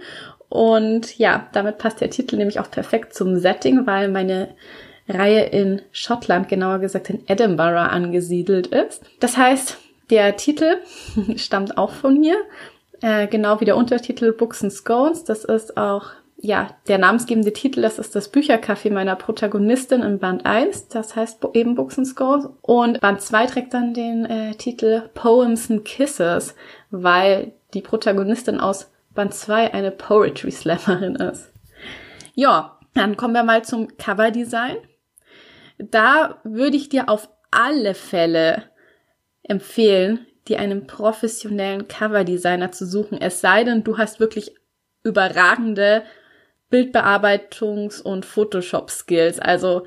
Und 0.49 1.19
ja, 1.19 1.49
damit 1.53 1.79
passt 1.79 2.01
der 2.01 2.11
Titel 2.11 2.37
nämlich 2.37 2.61
auch 2.61 2.71
perfekt 2.71 3.15
zum 3.15 3.39
Setting, 3.39 3.87
weil 3.87 4.09
meine 4.09 4.55
Reihe 5.09 5.45
in 5.45 5.83
Schottland, 5.93 6.49
genauer 6.49 6.79
gesagt 6.79 7.11
in 7.11 7.27
Edinburgh 7.27 7.81
angesiedelt 7.81 8.69
ist. 8.69 9.03
Das 9.21 9.37
heißt, 9.37 9.79
der 10.11 10.37
Titel 10.37 10.79
stammt 11.37 11.77
auch 11.77 11.91
von 11.91 12.19
mir, 12.19 12.37
äh, 13.01 13.27
genau 13.27 13.61
wie 13.61 13.65
der 13.65 13.77
Untertitel 13.77 14.33
Books 14.33 14.63
and 14.63 14.73
Scones. 14.73 15.25
Das 15.25 15.45
ist 15.45 15.77
auch 15.77 16.11
ja, 16.45 16.77
der 16.89 16.99
namensgebende 16.99 17.55
Titel, 17.55 17.81
das 17.81 17.99
ist 17.99 18.15
das 18.15 18.31
Büchercafé 18.31 18.93
meiner 18.93 19.17
Protagonistin 19.17 20.03
in 20.03 20.19
Band 20.19 20.45
1, 20.45 20.89
das 20.89 21.17
heißt 21.17 21.43
eben 21.55 21.75
Books 21.75 21.97
and 21.97 22.07
Scones. 22.07 22.51
Und 22.61 23.01
Band 23.01 23.23
2 23.23 23.47
trägt 23.47 23.73
dann 23.73 23.95
den 23.95 24.27
äh, 24.27 24.55
Titel 24.55 25.09
Poems 25.15 25.71
and 25.71 25.87
Kisses, 25.87 26.55
weil 26.91 27.53
die 27.73 27.81
Protagonistin 27.81 28.61
aus 28.61 28.91
Band 29.15 29.33
2 29.33 29.73
eine 29.73 29.91
Poetry 29.91 30.51
Slammerin 30.51 31.15
ist. 31.15 31.51
Ja, 32.35 32.79
dann 32.93 33.17
kommen 33.17 33.33
wir 33.33 33.43
mal 33.43 33.65
zum 33.65 33.97
Coverdesign. 33.97 34.77
Da 35.79 36.41
würde 36.45 36.77
ich 36.77 36.91
dir 36.91 37.09
auf 37.09 37.31
alle 37.53 37.95
Fälle 37.95 38.65
empfehlen, 39.45 40.27
dir 40.47 40.59
einen 40.59 40.87
professionellen 40.87 41.89
Coverdesigner 41.89 42.71
zu 42.71 42.85
suchen. 42.85 43.19
Es 43.19 43.41
sei 43.41 43.65
denn, 43.65 43.83
du 43.83 43.97
hast 43.97 44.21
wirklich 44.21 44.55
überragende 45.05 46.03
Bildbearbeitungs- 46.71 48.03
und 48.03 48.25
Photoshop-Skills. 48.25 49.39
Also, 49.39 49.87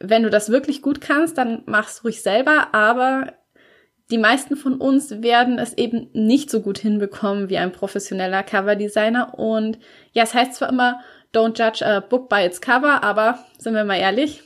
wenn 0.00 0.22
du 0.22 0.30
das 0.30 0.50
wirklich 0.50 0.82
gut 0.82 1.00
kannst, 1.00 1.38
dann 1.38 1.62
mach's 1.66 2.04
ruhig 2.04 2.22
selber, 2.22 2.68
aber 2.72 3.32
die 4.10 4.18
meisten 4.18 4.56
von 4.56 4.74
uns 4.74 5.22
werden 5.22 5.58
es 5.58 5.76
eben 5.78 6.10
nicht 6.12 6.50
so 6.50 6.60
gut 6.60 6.78
hinbekommen 6.78 7.48
wie 7.48 7.58
ein 7.58 7.72
professioneller 7.72 8.42
Coverdesigner. 8.42 9.38
Und 9.38 9.78
ja, 10.12 10.24
es 10.24 10.34
heißt 10.34 10.54
zwar 10.54 10.68
immer, 10.68 11.00
don't 11.34 11.58
judge 11.58 11.84
a 11.84 12.00
book 12.00 12.28
by 12.28 12.44
its 12.44 12.60
cover, 12.60 13.02
aber 13.02 13.38
sind 13.58 13.74
wir 13.74 13.84
mal 13.84 13.98
ehrlich, 13.98 14.42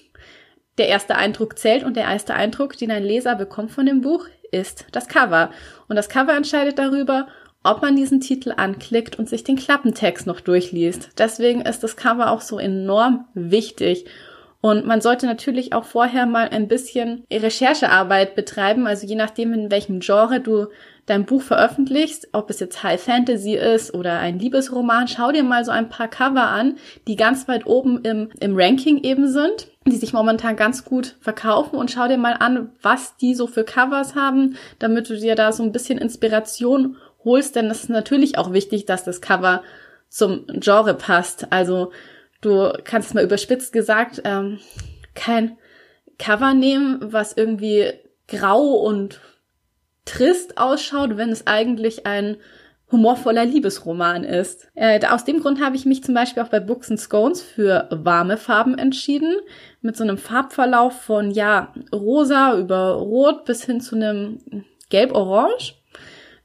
der 0.78 0.88
erste 0.88 1.16
Eindruck 1.16 1.58
zählt 1.58 1.82
und 1.82 1.96
der 1.96 2.04
erste 2.04 2.34
Eindruck, 2.34 2.76
den 2.76 2.92
ein 2.92 3.02
Leser 3.02 3.34
bekommt 3.34 3.72
von 3.72 3.84
dem 3.84 4.00
Buch, 4.00 4.26
ist 4.52 4.86
das 4.92 5.08
Cover. 5.08 5.50
Und 5.88 5.96
das 5.96 6.08
Cover 6.08 6.34
entscheidet 6.34 6.78
darüber, 6.78 7.28
ob 7.62 7.82
man 7.82 7.96
diesen 7.96 8.20
Titel 8.20 8.52
anklickt 8.56 9.18
und 9.18 9.28
sich 9.28 9.44
den 9.44 9.56
Klappentext 9.56 10.26
noch 10.26 10.40
durchliest. 10.40 11.10
Deswegen 11.18 11.60
ist 11.60 11.82
das 11.82 11.96
Cover 11.96 12.30
auch 12.30 12.40
so 12.40 12.58
enorm 12.58 13.26
wichtig. 13.34 14.06
Und 14.60 14.86
man 14.86 15.00
sollte 15.00 15.26
natürlich 15.26 15.72
auch 15.72 15.84
vorher 15.84 16.26
mal 16.26 16.48
ein 16.48 16.66
bisschen 16.66 17.24
Recherchearbeit 17.32 18.34
betreiben, 18.34 18.88
also 18.88 19.06
je 19.06 19.14
nachdem, 19.14 19.52
in 19.52 19.70
welchem 19.70 20.00
Genre 20.00 20.40
du 20.40 20.66
dein 21.06 21.24
Buch 21.24 21.42
veröffentlichst, 21.42 22.28
ob 22.32 22.50
es 22.50 22.58
jetzt 22.58 22.82
High 22.82 23.00
Fantasy 23.00 23.54
ist 23.54 23.94
oder 23.94 24.18
ein 24.18 24.38
Liebesroman, 24.38 25.06
schau 25.06 25.30
dir 25.30 25.44
mal 25.44 25.64
so 25.64 25.70
ein 25.70 25.88
paar 25.88 26.08
Cover 26.08 26.48
an, 26.48 26.76
die 27.06 27.14
ganz 27.14 27.46
weit 27.46 27.66
oben 27.66 28.02
im, 28.02 28.30
im 28.40 28.56
Ranking 28.56 29.02
eben 29.02 29.28
sind 29.28 29.68
die 29.90 29.96
sich 29.96 30.12
momentan 30.12 30.56
ganz 30.56 30.84
gut 30.84 31.16
verkaufen 31.20 31.76
und 31.76 31.90
schau 31.90 32.08
dir 32.08 32.18
mal 32.18 32.36
an, 32.38 32.70
was 32.82 33.16
die 33.16 33.34
so 33.34 33.46
für 33.46 33.64
Covers 33.64 34.14
haben, 34.14 34.56
damit 34.78 35.08
du 35.08 35.16
dir 35.16 35.34
da 35.34 35.52
so 35.52 35.62
ein 35.62 35.72
bisschen 35.72 35.98
Inspiration 35.98 36.96
holst, 37.24 37.56
denn 37.56 37.66
es 37.66 37.84
ist 37.84 37.90
natürlich 37.90 38.38
auch 38.38 38.52
wichtig, 38.52 38.86
dass 38.86 39.04
das 39.04 39.20
Cover 39.20 39.62
zum 40.08 40.46
Genre 40.46 40.94
passt. 40.94 41.46
Also 41.50 41.92
du 42.40 42.72
kannst 42.84 43.14
mal 43.14 43.24
überspitzt 43.24 43.72
gesagt 43.72 44.22
ähm, 44.24 44.58
kein 45.14 45.58
Cover 46.18 46.54
nehmen, 46.54 46.98
was 47.00 47.36
irgendwie 47.36 47.92
grau 48.26 48.74
und 48.74 49.20
trist 50.04 50.58
ausschaut, 50.58 51.16
wenn 51.16 51.30
es 51.30 51.46
eigentlich 51.46 52.06
ein 52.06 52.36
humorvoller 52.90 53.44
Liebesroman 53.44 54.24
ist. 54.24 54.68
Äh, 54.74 55.04
aus 55.06 55.24
dem 55.24 55.40
Grund 55.40 55.62
habe 55.62 55.76
ich 55.76 55.84
mich 55.84 56.02
zum 56.02 56.14
Beispiel 56.14 56.42
auch 56.42 56.48
bei 56.48 56.60
Books 56.60 56.90
and 56.90 56.98
Scones 56.98 57.42
für 57.42 57.86
warme 57.90 58.38
Farben 58.38 58.78
entschieden, 58.78 59.36
mit 59.82 59.96
so 59.96 60.04
einem 60.04 60.16
Farbverlauf 60.16 61.02
von 61.02 61.30
ja 61.30 61.74
rosa 61.92 62.58
über 62.58 62.92
rot 62.92 63.44
bis 63.44 63.64
hin 63.64 63.80
zu 63.82 63.96
einem 63.96 64.64
gelb-orange 64.88 65.74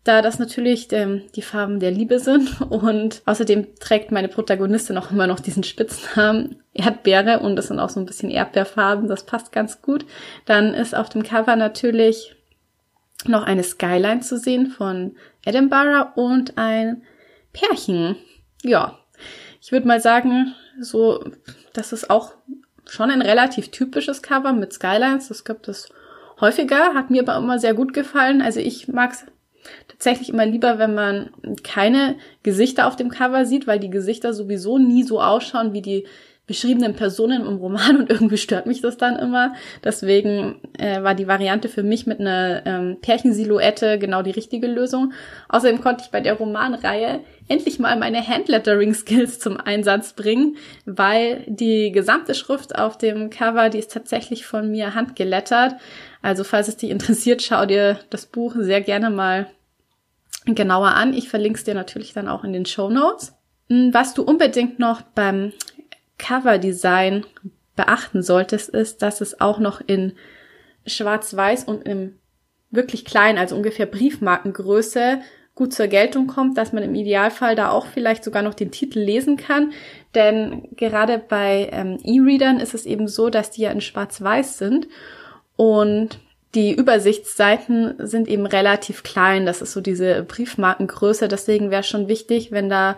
da 0.04 0.22
das 0.22 0.38
natürlich 0.38 0.92
ähm, 0.92 1.24
die 1.36 1.42
Farben 1.42 1.80
der 1.80 1.92
Liebe 1.92 2.20
sind 2.20 2.62
und 2.70 3.22
außerdem 3.26 3.76
trägt 3.80 4.12
meine 4.12 4.28
Protagonistin 4.28 4.98
auch 4.98 5.12
immer 5.12 5.28
noch 5.28 5.40
diesen 5.40 5.64
Spitznamen 5.64 6.62
Erdbeere 6.74 7.40
und 7.40 7.56
das 7.56 7.68
sind 7.68 7.80
auch 7.80 7.90
so 7.90 8.00
ein 8.00 8.06
bisschen 8.06 8.30
Erdbeerfarben, 8.30 9.08
das 9.08 9.26
passt 9.26 9.52
ganz 9.52 9.82
gut. 9.82 10.06
Dann 10.46 10.74
ist 10.74 10.96
auf 10.96 11.10
dem 11.10 11.24
Cover 11.24 11.56
natürlich 11.56 12.36
noch 13.26 13.44
eine 13.44 13.64
Skyline 13.64 14.22
zu 14.22 14.38
sehen 14.38 14.68
von 14.68 15.16
Edinburgh 15.46 16.12
und 16.16 16.58
ein 16.58 17.04
Pärchen. 17.54 18.16
Ja, 18.64 19.00
ich 19.62 19.72
würde 19.72 19.88
mal 19.88 20.02
sagen, 20.02 20.54
so, 20.80 21.24
das 21.74 21.94
ist 21.94 22.10
auch 22.10 22.34
schon 22.86 23.12
ein 23.12 23.22
relativ 23.22 23.70
typisches 23.72 24.22
Cover 24.22 24.52
mit 24.52 24.74
Skylines. 24.74 25.30
Das 25.30 25.46
gibt 25.46 25.68
es 25.68 25.90
häufiger, 26.42 26.94
hat 26.94 27.10
mir 27.10 27.22
aber 27.22 27.38
immer 27.38 27.60
sehr 27.60 27.74
gut 27.74 27.94
gefallen. 27.94 28.42
Also 28.42 28.60
ich 28.60 28.88
mag 28.88 29.12
es 29.12 29.26
tatsächlich 29.88 30.30
immer 30.30 30.46
lieber, 30.46 30.80
wenn 30.80 30.94
man 30.94 31.30
keine 31.64 32.16
Gesichter 32.44 32.88
auf 32.88 32.96
dem 32.96 33.10
Cover 33.10 33.46
sieht, 33.46 33.68
weil 33.68 33.80
die 33.80 33.90
Gesichter 33.90 34.34
sowieso 34.34 34.78
nie 34.78 35.04
so 35.04 35.22
ausschauen 35.22 35.74
wie 35.74 35.82
die 35.82 36.06
beschriebenen 36.46 36.94
Personen 36.94 37.46
im 37.46 37.58
Roman 37.58 37.98
und 37.98 38.10
irgendwie 38.10 38.38
stört 38.38 38.66
mich 38.66 38.82
das 38.82 38.98
dann 38.98 39.16
immer. 39.16 39.54
Deswegen 39.84 40.60
äh, 40.78 41.02
war 41.02 41.16
die 41.16 41.28
Variante 41.28 41.70
für 41.70 41.84
mich 41.84 42.06
mit 42.06 42.20
einer 42.20 42.66
ähm, 42.66 42.98
Pärchensilhouette 43.02 43.98
genau 43.98 44.22
die 44.24 44.32
richtige 44.32 44.68
Lösung. 44.68 45.14
Außerdem 45.50 45.82
konnte 45.82 46.04
ich 46.04 46.12
bei 46.12 46.20
der 46.20 46.34
Romanreihe 46.34 47.22
endlich 47.48 47.80
mal 47.80 47.98
meine 47.98 48.26
Handlettering-Skills 48.26 49.40
zum 49.40 49.58
Einsatz 49.58 50.14
bringen, 50.14 50.58
weil 50.86 51.44
die 51.48 51.92
gesamte 51.92 52.36
Schrift 52.36 52.76
auf 52.76 52.98
dem 52.98 53.30
Cover, 53.30 53.70
die 53.70 53.80
ist 53.80 53.92
tatsächlich 53.92 54.46
von 54.46 54.72
mir 54.72 54.96
handgelettert. 54.96 55.76
Also 56.22 56.44
falls 56.44 56.68
es 56.68 56.78
dich 56.78 56.90
interessiert, 56.90 57.42
schau 57.42 57.66
dir 57.66 58.00
das 58.10 58.26
Buch 58.26 58.56
sehr 58.58 58.82
gerne 58.82 59.10
mal 59.10 59.48
genauer 60.46 60.90
an. 60.90 61.14
Ich 61.14 61.30
verlinke 61.30 61.58
es 61.58 61.64
dir 61.64 61.74
natürlich 61.74 62.14
dann 62.14 62.28
auch 62.28 62.44
in 62.44 62.54
den 62.54 62.66
Show 62.66 62.90
Notes. 62.90 63.34
Hm, 63.70 63.94
was 63.94 64.14
du 64.14 64.24
unbedingt 64.24 64.80
noch 64.80 65.02
beim 65.02 65.54
Coverdesign 66.18 67.26
beachten 67.76 68.22
solltest, 68.22 68.70
ist, 68.70 69.02
dass 69.02 69.22
es 69.22 69.42
auch 69.42 69.60
noch 69.60 69.82
in 69.86 70.14
Schwarz-Weiß 70.86 71.64
und 71.66 71.88
im 71.88 72.20
wirklich 72.70 73.06
klein, 73.06 73.38
also 73.38 73.56
ungefähr 73.56 73.86
Briefmarkengröße, 73.86 75.22
gut 75.56 75.74
zur 75.74 75.88
Geltung 75.88 76.28
kommt, 76.28 76.58
dass 76.58 76.74
man 76.74 76.84
im 76.84 76.96
Idealfall 76.96 77.56
da 77.56 77.70
auch 77.70 77.86
vielleicht 77.86 78.24
sogar 78.24 78.42
noch 78.42 78.56
den 78.56 78.72
Titel 78.72 79.00
lesen 79.00 79.38
kann. 79.38 79.74
Denn 80.16 80.68
gerade 80.76 81.20
bei 81.20 81.70
ähm, 81.72 82.00
E-Readern 82.04 82.60
ist 82.60 82.74
es 82.74 82.86
eben 82.86 83.08
so, 83.08 83.30
dass 83.30 83.52
die 83.52 83.62
ja 83.62 83.72
in 83.72 83.82
Schwarz-Weiß 83.82 84.58
sind 84.58 84.88
und 85.56 86.20
die 86.56 86.72
Übersichtsseiten 86.72 87.96
sind 87.98 88.28
eben 88.28 88.46
relativ 88.46 89.02
klein. 89.02 89.46
Das 89.46 89.62
ist 89.62 89.74
so 89.74 89.82
diese 89.82 90.22
Briefmarkengröße. 90.24 91.28
Deswegen 91.28 91.72
wäre 91.72 91.84
schon 91.84 92.08
wichtig, 92.08 92.52
wenn 92.52 92.70
da 92.70 92.96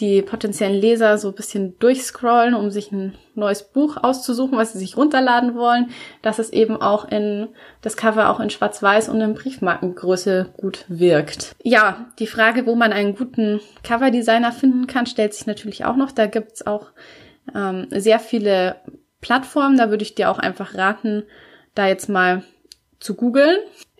die 0.00 0.22
potenziellen 0.22 0.80
Leser 0.80 1.18
so 1.18 1.28
ein 1.28 1.34
bisschen 1.34 1.78
durchscrollen, 1.78 2.54
um 2.54 2.70
sich 2.70 2.92
ein 2.92 3.14
neues 3.34 3.62
Buch 3.62 3.96
auszusuchen, 3.96 4.58
was 4.58 4.72
sie 4.72 4.78
sich 4.78 4.96
runterladen 4.96 5.54
wollen, 5.54 5.90
dass 6.22 6.38
es 6.38 6.50
eben 6.50 6.80
auch 6.80 7.08
in 7.10 7.48
das 7.82 7.96
Cover 7.96 8.30
auch 8.30 8.40
in 8.40 8.50
Schwarz-Weiß 8.50 9.08
und 9.08 9.20
in 9.20 9.34
Briefmarkengröße 9.34 10.54
gut 10.56 10.84
wirkt. 10.88 11.54
Ja, 11.62 12.06
die 12.18 12.26
Frage, 12.26 12.66
wo 12.66 12.74
man 12.74 12.92
einen 12.92 13.14
guten 13.14 13.60
Coverdesigner 13.82 14.52
finden 14.52 14.86
kann, 14.86 15.06
stellt 15.06 15.34
sich 15.34 15.46
natürlich 15.46 15.84
auch 15.84 15.96
noch. 15.96 16.12
Da 16.12 16.26
gibt's 16.26 16.66
auch 16.66 16.88
ähm, 17.54 17.86
sehr 17.90 18.20
viele 18.20 18.76
Plattformen. 19.20 19.76
Da 19.76 19.90
würde 19.90 20.02
ich 20.02 20.14
dir 20.14 20.30
auch 20.30 20.38
einfach 20.38 20.74
raten, 20.74 21.24
da 21.74 21.86
jetzt 21.86 22.08
mal 22.08 22.42
zu 23.00 23.14
googeln. 23.14 23.58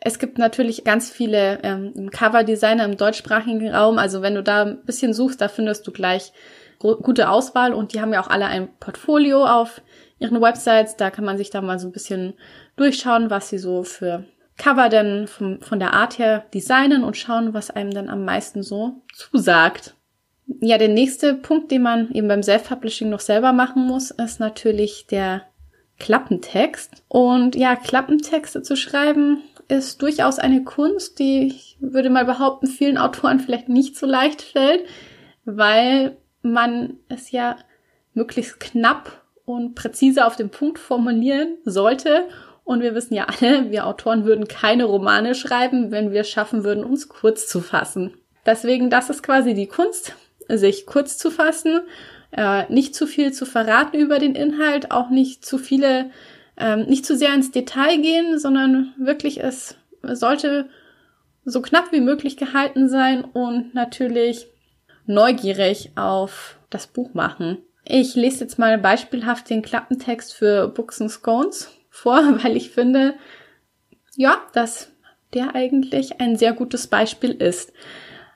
Es 0.09 0.19
gibt 0.19 0.39
natürlich 0.39 0.85
ganz 0.85 1.11
viele 1.11 1.59
ähm, 1.63 2.09
Cover-Designer 2.11 2.87
im 2.87 2.97
deutschsprachigen 2.97 3.69
Raum. 3.75 3.99
Also 3.99 4.23
wenn 4.23 4.35
du 4.35 4.43
da 4.43 4.63
ein 4.63 4.83
bisschen 4.87 5.13
suchst, 5.13 5.39
da 5.39 5.49
findest 5.49 5.87
du 5.87 5.93
gleich 5.93 6.33
gute 6.79 7.29
Auswahl 7.29 7.75
und 7.75 7.93
die 7.93 8.01
haben 8.01 8.15
ja 8.15 8.23
auch 8.23 8.29
alle 8.29 8.47
ein 8.47 8.71
Portfolio 8.81 9.45
auf 9.45 9.83
ihren 10.19 10.41
Websites. 10.41 10.97
Da 10.97 11.11
kann 11.11 11.27
man 11.27 11.37
sich 11.37 11.51
da 11.51 11.61
mal 11.61 11.79
so 11.79 11.89
ein 11.89 11.93
bisschen 11.93 12.33
durchschauen, 12.77 13.29
was 13.29 13.51
sie 13.51 13.59
so 13.59 13.83
für 13.83 14.25
Cover 14.57 14.89
denn 14.89 15.27
vom, 15.27 15.61
von 15.61 15.79
der 15.79 15.93
Art 15.93 16.19
her 16.19 16.47
designen 16.55 17.05
und 17.05 17.19
schauen, 17.19 17.53
was 17.53 17.71
einem 17.71 17.91
dann 17.91 18.09
am 18.09 18.25
meisten 18.25 18.63
so 18.63 19.03
zusagt. 19.13 19.95
Ja, 20.63 20.79
der 20.79 20.89
nächste 20.89 21.35
Punkt, 21.35 21.71
den 21.71 21.83
man 21.83 22.11
eben 22.13 22.29
beim 22.29 22.43
Self-Publishing 22.43 23.11
noch 23.11 23.21
selber 23.21 23.53
machen 23.53 23.87
muss, 23.87 24.11
ist 24.11 24.41
natürlich 24.41 25.07
der 25.07 25.43
Klappentext. 25.99 27.03
Und 27.09 27.57
ja, 27.57 27.77
Klappentexte 27.77 28.63
zu 28.63 28.75
schreiben 28.75 29.43
ist 29.69 30.01
durchaus 30.03 30.39
eine 30.39 30.65
Kunst, 30.65 31.19
die 31.19 31.47
ich 31.47 31.77
würde 31.81 32.11
mal 32.11 32.25
behaupten, 32.25 32.67
vielen 32.67 32.99
Autoren 32.99 33.39
vielleicht 33.39 33.69
nicht 33.69 33.97
so 33.97 34.07
leicht 34.07 34.43
fällt, 34.43 34.85
weil 35.45 36.17
man 36.43 36.97
es 37.09 37.31
ja 37.31 37.57
möglichst 38.15 38.61
knapp 38.61 39.23
und 39.45 39.75
präzise 39.75 40.27
auf 40.27 40.37
den 40.37 40.51
Punkt 40.51 40.79
formulieren 40.79 41.57
sollte. 41.65 42.29
Und 42.65 42.83
wir 42.83 42.95
wissen 42.95 43.15
ja 43.15 43.27
alle, 43.41 43.71
wir 43.71 43.87
Autoren 43.87 44.25
würden 44.25 44.49
keine 44.49 44.85
Romane 44.85 45.35
schreiben, 45.35 45.91
wenn 45.91 46.13
wir 46.13 46.23
es 46.23 46.31
schaffen 46.31 46.65
würden, 46.65 46.85
uns 46.85 47.09
kurz 47.09 47.47
zu 47.47 47.61
fassen. 47.61 48.15
Deswegen, 48.45 48.91
das 48.91 49.11
ist 49.11 49.23
quasi 49.23 49.55
die 49.55 49.67
Kunst, 49.67 50.15
sich 50.49 50.87
kurz 50.87 51.19
zu 51.19 51.31
fassen, 51.31 51.81
äh, 52.31 52.71
nicht 52.73 52.95
zu 52.95 53.07
viel 53.07 53.33
zu 53.33 53.47
verraten 53.47 53.97
über 53.97 54.19
den 54.19 54.35
Inhalt, 54.35 54.91
auch 54.91 55.11
nicht 55.11 55.45
zu 55.45 55.59
viele, 55.59 56.11
ähm, 56.59 56.87
nicht 56.87 57.07
zu 57.07 57.17
sehr 57.17 57.35
ins 57.35 57.51
Detail 57.51 57.99
gehen, 57.99 58.39
sondern 58.39 58.95
wirklich 58.99 59.43
es 59.43 59.77
sollte 60.03 60.69
so 61.45 61.63
knapp 61.63 61.93
wie 61.93 62.01
möglich 62.01 62.37
gehalten 62.37 62.89
sein 62.89 63.25
und 63.25 63.75
natürlich 63.75 64.49
neugierig 65.07 65.93
auf 65.97 66.59
das 66.71 66.87
Buch 66.87 67.15
machen. 67.15 67.59
Ich 67.85 68.15
lese 68.15 68.41
jetzt 68.41 68.59
mal 68.59 68.77
beispielhaft 68.77 69.49
den 69.49 69.63
Klappentext 69.63 70.35
für 70.35 70.69
Books 70.69 71.01
and 71.01 71.11
Scones 71.11 71.71
vor, 71.91 72.17
weil 72.43 72.57
ich 72.57 72.71
finde, 72.71 73.15
ja, 74.17 74.43
dass 74.53 74.93
der 75.35 75.55
eigentlich 75.55 76.21
ein 76.21 76.37
sehr 76.37 76.53
gutes 76.53 76.87
Beispiel 76.87 77.31
ist. 77.31 77.73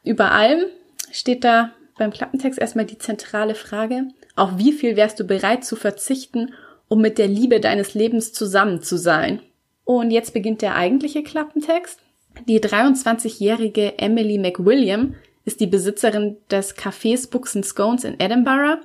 Über 0.05 0.33
allem 0.33 0.65
steht 1.11 1.45
da 1.45 1.73
beim 1.99 2.11
Klappentext 2.11 2.59
erstmal 2.59 2.87
die 2.87 2.99
zentrale 2.99 3.55
Frage, 3.55 4.09
auf 4.35 4.57
wie 4.57 4.73
viel 4.73 4.97
wärst 4.97 5.21
du 5.21 5.25
bereit 5.25 5.65
zu 5.65 5.77
verzichten, 5.77 6.55
um 6.93 7.01
mit 7.01 7.17
der 7.17 7.27
Liebe 7.27 7.59
deines 7.59 7.95
Lebens 7.95 8.35
zusammen 8.35 8.83
zu 8.83 8.99
sein? 8.99 9.41
Und 9.85 10.11
jetzt 10.11 10.35
beginnt 10.35 10.61
der 10.61 10.77
eigentliche 10.77 11.23
Klappentext. 11.23 11.99
Die 12.47 12.61
23-jährige 12.61 13.99
Emily 13.99 14.37
McWilliam 14.37 15.15
ist 15.47 15.61
die 15.61 15.67
Besitzerin 15.67 16.37
des 16.51 16.77
Cafés 16.77 17.31
Books 17.31 17.57
and 17.57 17.65
Scones 17.65 18.05
in 18.05 18.21
Edinburgh. 18.21 18.83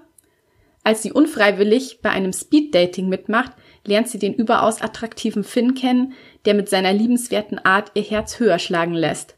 Als 0.85 1.03
sie 1.03 1.11
unfreiwillig 1.11 1.99
bei 2.01 2.09
einem 2.09 2.31
Speeddating 2.31 3.09
mitmacht, 3.09 3.51
lernt 3.85 4.07
sie 4.07 4.19
den 4.19 4.35
überaus 4.35 4.81
attraktiven 4.81 5.43
Finn 5.43 5.73
kennen, 5.73 6.13
der 6.45 6.53
mit 6.53 6.69
seiner 6.69 6.93
liebenswerten 6.93 7.59
Art 7.59 7.91
ihr 7.93 8.03
Herz 8.03 8.39
höher 8.39 8.57
schlagen 8.57 8.93
lässt. 8.93 9.35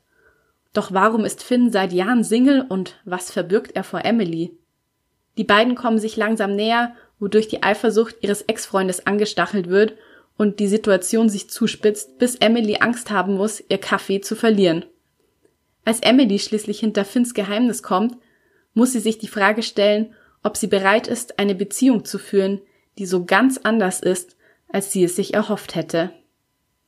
Doch 0.73 0.93
warum 0.93 1.25
ist 1.25 1.41
Finn 1.41 1.71
seit 1.71 1.91
Jahren 1.91 2.23
Single 2.23 2.67
und 2.69 3.01
was 3.03 3.31
verbirgt 3.31 3.75
er 3.75 3.83
vor 3.83 4.05
Emily? 4.05 4.55
Die 5.39 5.43
beiden 5.43 5.73
kommen 5.73 5.97
sich 5.97 6.17
langsam 6.17 6.55
näher, 6.55 6.93
wodurch 7.19 7.47
die 7.47 7.63
Eifersucht 7.63 8.15
ihres 8.21 8.43
Ex-Freundes 8.43 9.05
angestachelt 9.05 9.69
wird 9.69 9.93
und 10.37 10.59
die 10.59 10.67
Situation 10.67 11.29
sich 11.29 11.49
zuspitzt, 11.49 12.17
bis 12.17 12.35
Emily 12.35 12.77
Angst 12.79 13.11
haben 13.11 13.35
muss, 13.35 13.63
ihr 13.67 13.77
Kaffee 13.77 14.21
zu 14.21 14.35
verlieren. 14.35 14.85
Als 15.85 15.99
Emily 16.01 16.39
schließlich 16.39 16.79
hinter 16.79 17.03
Finns 17.03 17.33
Geheimnis 17.33 17.83
kommt, 17.83 18.17
muss 18.73 18.93
sie 18.93 18.99
sich 18.99 19.17
die 19.17 19.27
Frage 19.27 19.63
stellen, 19.63 20.13
ob 20.43 20.55
sie 20.55 20.67
bereit 20.67 21.07
ist, 21.07 21.39
eine 21.39 21.55
Beziehung 21.55 22.05
zu 22.05 22.17
führen, 22.17 22.61
die 22.97 23.05
so 23.05 23.25
ganz 23.25 23.57
anders 23.57 23.99
ist, 23.99 24.37
als 24.71 24.91
sie 24.91 25.03
es 25.03 25.15
sich 25.15 25.33
erhofft 25.33 25.75
hätte. 25.75 26.11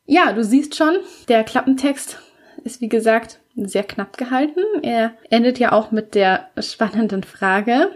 Ja, 0.05 0.33
du 0.33 0.43
siehst 0.43 0.75
schon, 0.75 0.97
der 1.27 1.43
Klappentext 1.43 2.19
ist 2.63 2.81
wie 2.81 2.89
gesagt 2.89 3.39
sehr 3.55 3.83
knapp 3.83 4.17
gehalten. 4.17 4.61
Er 4.81 5.13
endet 5.29 5.59
ja 5.59 5.71
auch 5.71 5.91
mit 5.91 6.15
der 6.15 6.49
spannenden 6.59 7.23
Frage, 7.23 7.89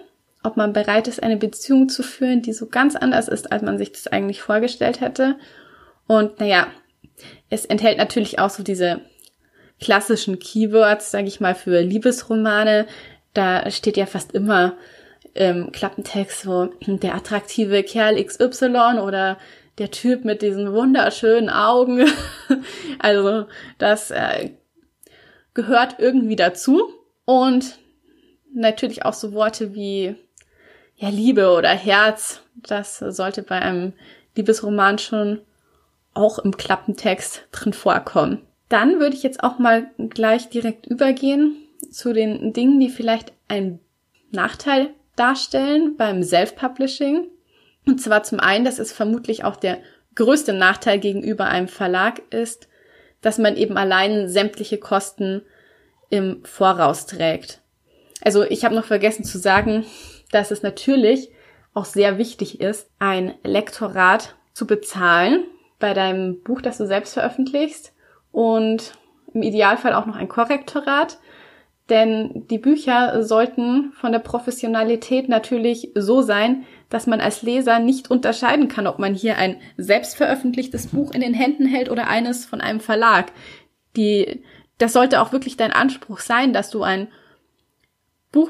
ob 0.45 0.57
man 0.57 0.73
bereit 0.73 1.07
ist, 1.07 1.21
eine 1.21 1.37
Beziehung 1.37 1.89
zu 1.89 2.03
führen, 2.03 2.41
die 2.41 2.53
so 2.53 2.67
ganz 2.67 2.95
anders 2.95 3.27
ist, 3.27 3.51
als 3.51 3.61
man 3.61 3.77
sich 3.77 3.91
das 3.91 4.07
eigentlich 4.07 4.41
vorgestellt 4.41 5.01
hätte. 5.01 5.35
Und 6.07 6.39
naja, 6.39 6.67
es 7.49 7.65
enthält 7.65 7.97
natürlich 7.97 8.39
auch 8.39 8.49
so 8.49 8.63
diese 8.63 9.01
klassischen 9.79 10.39
Keywords, 10.39 11.11
sage 11.11 11.27
ich 11.27 11.39
mal, 11.39 11.55
für 11.55 11.81
Liebesromane. 11.81 12.87
Da 13.33 13.69
steht 13.71 13.97
ja 13.97 14.05
fast 14.05 14.33
immer 14.33 14.73
im 15.33 15.71
Klappentext 15.71 16.41
so 16.41 16.69
der 16.87 17.15
attraktive 17.15 17.83
Kerl 17.83 18.23
XY 18.23 18.99
oder 19.03 19.37
der 19.77 19.91
Typ 19.91 20.23
mit 20.23 20.41
diesen 20.41 20.71
wunderschönen 20.71 21.49
Augen. 21.49 22.07
also 22.99 23.45
das 23.77 24.11
äh, 24.11 24.51
gehört 25.53 25.97
irgendwie 25.99 26.37
dazu. 26.37 26.89
Und 27.25 27.79
natürlich 28.53 29.03
auch 29.03 29.13
so 29.13 29.33
Worte 29.33 29.75
wie 29.75 30.15
ja, 30.95 31.09
Liebe 31.09 31.51
oder 31.51 31.69
Herz. 31.69 32.41
Das 32.55 32.99
sollte 32.99 33.43
bei 33.43 33.61
einem 33.61 33.93
Liebesroman 34.35 34.97
schon 34.97 35.41
auch 36.13 36.39
im 36.39 36.55
Klappentext 36.55 37.47
drin 37.51 37.73
vorkommen. 37.73 38.41
Dann 38.69 38.99
würde 38.99 39.15
ich 39.15 39.23
jetzt 39.23 39.43
auch 39.43 39.59
mal 39.59 39.87
gleich 39.97 40.49
direkt 40.49 40.87
übergehen 40.87 41.55
zu 41.91 42.13
den 42.13 42.53
Dingen, 42.53 42.79
die 42.79 42.89
vielleicht 42.89 43.33
einen 43.47 43.79
Nachteil 44.31 44.89
darstellen 45.15 45.95
beim 45.97 46.23
Self-Publishing. 46.23 47.27
Und 47.85 48.01
zwar 48.01 48.23
zum 48.23 48.39
einen, 48.39 48.65
dass 48.65 48.79
es 48.79 48.91
vermutlich 48.91 49.43
auch 49.43 49.55
der 49.55 49.77
größte 50.15 50.53
Nachteil 50.53 50.99
gegenüber 50.99 51.45
einem 51.45 51.67
Verlag 51.67 52.21
ist, 52.31 52.67
dass 53.21 53.37
man 53.37 53.55
eben 53.57 53.77
allein 53.77 54.27
sämtliche 54.29 54.77
Kosten 54.77 55.41
im 56.09 56.43
Voraus 56.45 57.05
trägt. 57.05 57.61
Also 58.21 58.43
ich 58.43 58.63
habe 58.65 58.75
noch 58.75 58.85
vergessen 58.85 59.23
zu 59.23 59.37
sagen, 59.37 59.85
dass 60.31 60.51
es 60.51 60.63
natürlich 60.63 61.29
auch 61.73 61.85
sehr 61.85 62.17
wichtig 62.17 62.61
ist, 62.61 62.89
ein 62.99 63.35
Lektorat 63.43 64.35
zu 64.53 64.65
bezahlen 64.65 65.43
bei 65.79 65.93
deinem 65.93 66.41
Buch, 66.41 66.61
das 66.61 66.77
du 66.77 66.87
selbst 66.87 67.13
veröffentlichst 67.13 67.93
und 68.31 68.93
im 69.33 69.43
Idealfall 69.43 69.93
auch 69.93 70.05
noch 70.05 70.15
ein 70.15 70.29
Korrektorat. 70.29 71.19
Denn 71.89 72.47
die 72.49 72.57
Bücher 72.57 73.21
sollten 73.23 73.91
von 73.93 74.11
der 74.11 74.19
Professionalität 74.19 75.29
natürlich 75.29 75.91
so 75.93 76.21
sein, 76.21 76.65
dass 76.89 77.05
man 77.05 77.21
als 77.21 77.43
Leser 77.43 77.79
nicht 77.79 78.09
unterscheiden 78.09 78.69
kann, 78.69 78.87
ob 78.87 78.97
man 78.97 79.13
hier 79.13 79.37
ein 79.37 79.61
selbstveröffentlichtes 79.77 80.87
Buch 80.87 81.13
in 81.13 81.21
den 81.21 81.35
Händen 81.35 81.67
hält 81.67 81.91
oder 81.91 82.07
eines 82.07 82.45
von 82.45 82.61
einem 82.61 82.79
Verlag. 82.79 83.31
Die, 83.95 84.43
das 84.79 84.93
sollte 84.93 85.21
auch 85.21 85.31
wirklich 85.31 85.57
dein 85.57 85.73
Anspruch 85.73 86.19
sein, 86.19 86.53
dass 86.53 86.71
du 86.71 86.81
ein 86.81 87.07
Buch 88.31 88.49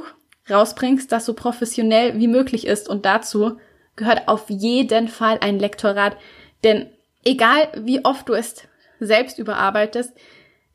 rausbringst, 0.49 1.11
das 1.11 1.25
so 1.25 1.33
professionell 1.33 2.19
wie 2.19 2.27
möglich 2.27 2.67
ist. 2.67 2.89
Und 2.89 3.05
dazu 3.05 3.57
gehört 3.95 4.27
auf 4.27 4.49
jeden 4.49 5.07
Fall 5.07 5.39
ein 5.41 5.59
Lektorat. 5.59 6.17
Denn 6.63 6.87
egal 7.23 7.67
wie 7.75 8.03
oft 8.03 8.29
du 8.29 8.33
es 8.33 8.67
selbst 8.99 9.39
überarbeitest, 9.39 10.13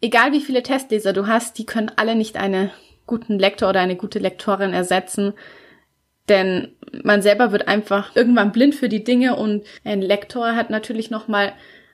egal 0.01 0.33
wie 0.33 0.41
viele 0.41 0.63
Testleser 0.63 1.13
du 1.13 1.27
hast, 1.27 1.59
die 1.59 1.67
können 1.67 1.93
alle 1.97 2.15
nicht 2.15 2.37
einen 2.37 2.71
guten 3.07 3.39
Lektor 3.39 3.69
oder 3.69 3.81
eine 3.81 3.97
gute 3.97 4.19
Lektorin 4.19 4.73
ersetzen. 4.73 5.35
Denn 6.29 6.77
man 7.03 7.23
selber 7.23 7.53
wird 7.53 7.69
einfach 7.69 8.15
irgendwann 8.15 8.53
blind 8.53 8.75
für 8.75 8.89
die 8.89 9.05
Dinge 9.05 9.37
und 9.37 9.65
ein 9.85 10.01
Lektor 10.01 10.55
hat 10.55 10.71
natürlich 10.71 11.11
nochmal 11.11 11.53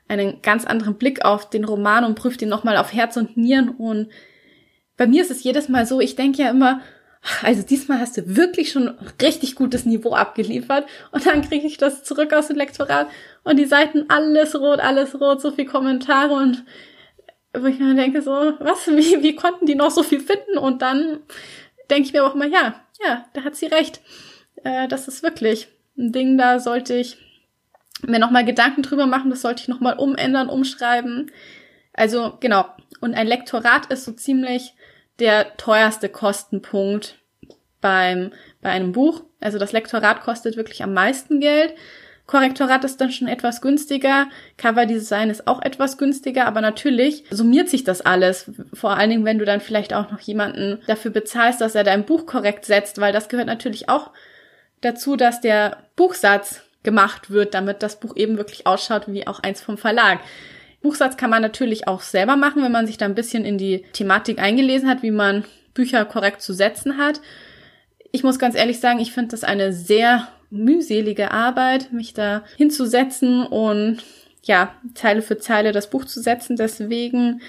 einen 0.08 0.40
ganz 0.42 0.64
anderen 0.64 0.96
Blick 0.96 1.24
auf 1.24 1.48
den 1.50 1.64
Roman 1.64 2.04
und 2.04 2.14
prüft 2.14 2.42
ihn 2.42 2.48
nochmal 2.48 2.76
auf 2.76 2.92
Herz 2.92 3.16
und 3.16 3.36
Nieren. 3.36 3.70
Und 3.70 4.08
bei 4.96 5.06
mir 5.06 5.22
ist 5.22 5.30
es 5.30 5.42
jedes 5.42 5.68
Mal 5.68 5.86
so, 5.86 6.00
ich 6.00 6.16
denke 6.16 6.42
ja 6.42 6.50
immer, 6.50 6.80
also 7.42 7.62
diesmal 7.62 8.00
hast 8.00 8.16
du 8.16 8.36
wirklich 8.36 8.70
schon 8.70 8.96
richtig 9.20 9.54
gutes 9.54 9.84
Niveau 9.84 10.14
abgeliefert 10.14 10.86
und 11.10 11.26
dann 11.26 11.42
kriege 11.42 11.66
ich 11.66 11.76
das 11.76 12.04
zurück 12.04 12.32
aus 12.32 12.48
dem 12.48 12.56
Lektorat 12.56 13.08
und 13.42 13.56
die 13.58 13.64
Seiten 13.64 14.06
alles 14.08 14.54
rot, 14.54 14.80
alles 14.80 15.20
rot, 15.20 15.40
so 15.40 15.50
viel 15.50 15.66
Kommentare 15.66 16.34
und 16.34 16.64
wo 17.52 17.66
ich 17.66 17.78
mir 17.78 17.94
denke 17.94 18.22
so, 18.22 18.30
was, 18.30 18.86
wie, 18.88 19.22
wie 19.22 19.34
konnten 19.34 19.66
die 19.66 19.74
noch 19.74 19.90
so 19.90 20.02
viel 20.02 20.20
finden? 20.20 20.58
Und 20.58 20.82
dann 20.82 21.20
denke 21.90 22.06
ich 22.06 22.12
mir 22.12 22.24
auch 22.24 22.34
immer, 22.34 22.46
ja, 22.46 22.80
ja, 23.04 23.26
da 23.32 23.44
hat 23.44 23.56
sie 23.56 23.66
recht. 23.66 24.00
Äh, 24.64 24.88
das 24.88 25.08
ist 25.08 25.22
wirklich 25.22 25.68
ein 25.96 26.12
Ding, 26.12 26.38
da 26.38 26.58
sollte 26.58 26.94
ich 26.94 27.18
mir 28.02 28.18
nochmal 28.18 28.44
Gedanken 28.44 28.82
drüber 28.82 29.06
machen, 29.06 29.30
das 29.30 29.42
sollte 29.42 29.62
ich 29.62 29.68
nochmal 29.68 29.98
umändern, 29.98 30.48
umschreiben. 30.48 31.30
Also 31.92 32.36
genau. 32.40 32.66
Und 33.00 33.14
ein 33.14 33.26
Lektorat 33.26 33.86
ist 33.86 34.04
so 34.04 34.12
ziemlich 34.12 34.74
der 35.18 35.57
teuerste 35.57 36.09
Kostenpunkt 36.09 37.18
beim, 37.81 38.33
bei 38.61 38.70
einem 38.70 38.92
Buch. 38.92 39.24
Also 39.40 39.59
das 39.59 39.72
Lektorat 39.72 40.22
kostet 40.22 40.57
wirklich 40.57 40.83
am 40.83 40.94
meisten 40.94 41.40
Geld. 41.40 41.74
Korrektorat 42.26 42.85
ist 42.85 43.00
dann 43.00 43.12
schon 43.12 43.29
etwas 43.29 43.61
günstiger, 43.61 44.26
Coverdesign 44.59 45.31
ist 45.31 45.46
auch 45.46 45.62
etwas 45.62 45.96
günstiger, 45.96 46.46
aber 46.46 46.61
natürlich 46.61 47.22
summiert 47.31 47.68
sich 47.68 47.85
das 47.85 48.00
alles. 48.00 48.50
Vor 48.74 48.96
allen 48.96 49.11
Dingen, 49.11 49.24
wenn 49.24 49.38
du 49.38 49.44
dann 49.44 49.61
vielleicht 49.61 49.94
auch 49.94 50.11
noch 50.11 50.18
jemanden 50.18 50.81
dafür 50.88 51.12
bezahlst, 51.12 51.61
dass 51.61 51.76
er 51.76 51.85
dein 51.85 52.05
Buch 52.05 52.26
korrekt 52.26 52.64
setzt, 52.64 53.00
weil 53.00 53.12
das 53.12 53.29
gehört 53.29 53.46
natürlich 53.46 53.88
auch 53.88 54.11
dazu, 54.81 55.14
dass 55.14 55.40
der 55.40 55.85
Buchsatz 55.94 56.62
gemacht 56.83 57.31
wird, 57.31 57.55
damit 57.55 57.83
das 57.85 58.00
Buch 58.00 58.16
eben 58.16 58.38
wirklich 58.38 58.66
ausschaut 58.66 59.05
wie 59.07 59.26
auch 59.26 59.40
eins 59.40 59.61
vom 59.61 59.79
Verlag. 59.79 60.18
Buchsatz 60.87 61.16
kann 61.16 61.31
man 61.31 61.42
natürlich 61.42 61.88
auch 61.88 62.01
selber 62.01 62.37
machen, 62.37 62.62
wenn 62.62 62.70
man 62.70 62.87
sich 62.87 62.96
da 62.96 63.07
ein 63.07 63.16
bisschen 63.16 63.44
in 63.44 63.59
die 63.59 63.83
Thematik 63.92 64.38
eingelesen 64.38 64.88
hat, 64.88 65.03
wie 65.03 65.11
man 65.11 65.44
Bücher 65.75 66.05
korrekt 66.05 66.42
zu 66.42 66.53
setzen 66.53 66.96
hat. 66.96 67.20
Ich 68.12 68.22
muss 68.22 68.38
ganz 68.38 68.55
ehrlich 68.55 68.79
sagen, 68.79 69.01
ich 69.01 69.12
finde 69.12 69.33
das 69.33 69.42
eine 69.42 69.72
sehr 69.72 70.29
mühselige 70.49 71.33
Arbeit, 71.33 71.92
mich 71.92 72.14
da 72.14 72.44
hinzusetzen 72.57 73.44
und 73.44 73.99
ja, 74.44 74.77
Zeile 74.94 75.22
für 75.22 75.38
Zeile 75.38 75.72
das 75.72 75.90
Buch 75.90 76.05
zu 76.05 76.20
setzen. 76.20 76.55
Deswegen 76.55 77.42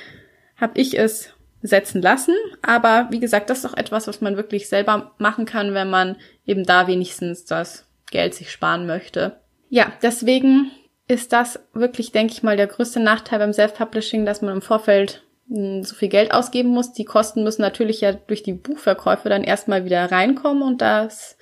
habe 0.56 0.82
ich 0.82 0.98
es 0.98 1.30
setzen 1.62 2.02
lassen. 2.02 2.34
Aber 2.64 3.06
wie 3.12 3.20
gesagt, 3.20 3.52
das 3.52 3.60
ist 3.60 3.66
auch 3.68 3.78
etwas, 3.78 4.08
was 4.08 4.20
man 4.20 4.36
wirklich 4.36 4.68
selber 4.68 5.12
machen 5.20 5.46
kann, 5.46 5.76
wenn 5.76 5.92
man 5.92 6.16
eben 6.48 6.64
da 6.64 6.88
wenigstens 6.88 7.46
das 7.46 7.86
Geld 8.10 8.34
sich 8.34 8.52
sparen 8.52 8.88
möchte. 8.88 9.40
Ja, 9.70 9.94
deswegen 10.02 10.72
ist 11.08 11.32
das 11.34 11.60
wirklich, 11.74 12.12
denke 12.12 12.34
ich 12.34 12.44
mal, 12.44 12.58
der 12.58 12.68
größte 12.68 13.00
Nachteil 13.00 13.40
beim 13.40 13.54
Self-Publishing, 13.54 14.26
dass 14.26 14.42
man 14.42 14.56
im 14.56 14.62
Vorfeld 14.62 15.24
hm, 15.50 15.84
so 15.84 15.96
viel 15.96 16.10
Geld 16.10 16.34
ausgeben 16.34 16.70
muss. 16.70 16.94
Die 16.94 17.06
Kosten 17.06 17.44
müssen 17.44 17.62
natürlich 17.62 18.02
ja 18.02 18.14
durch 18.14 18.44
die 18.44 18.54
Buchverkäufe 18.54 19.30
dann 19.30 19.44
erstmal 19.44 19.86
wieder 19.86 20.12
reinkommen 20.12 20.64
und 20.64 20.82
das 20.82 21.38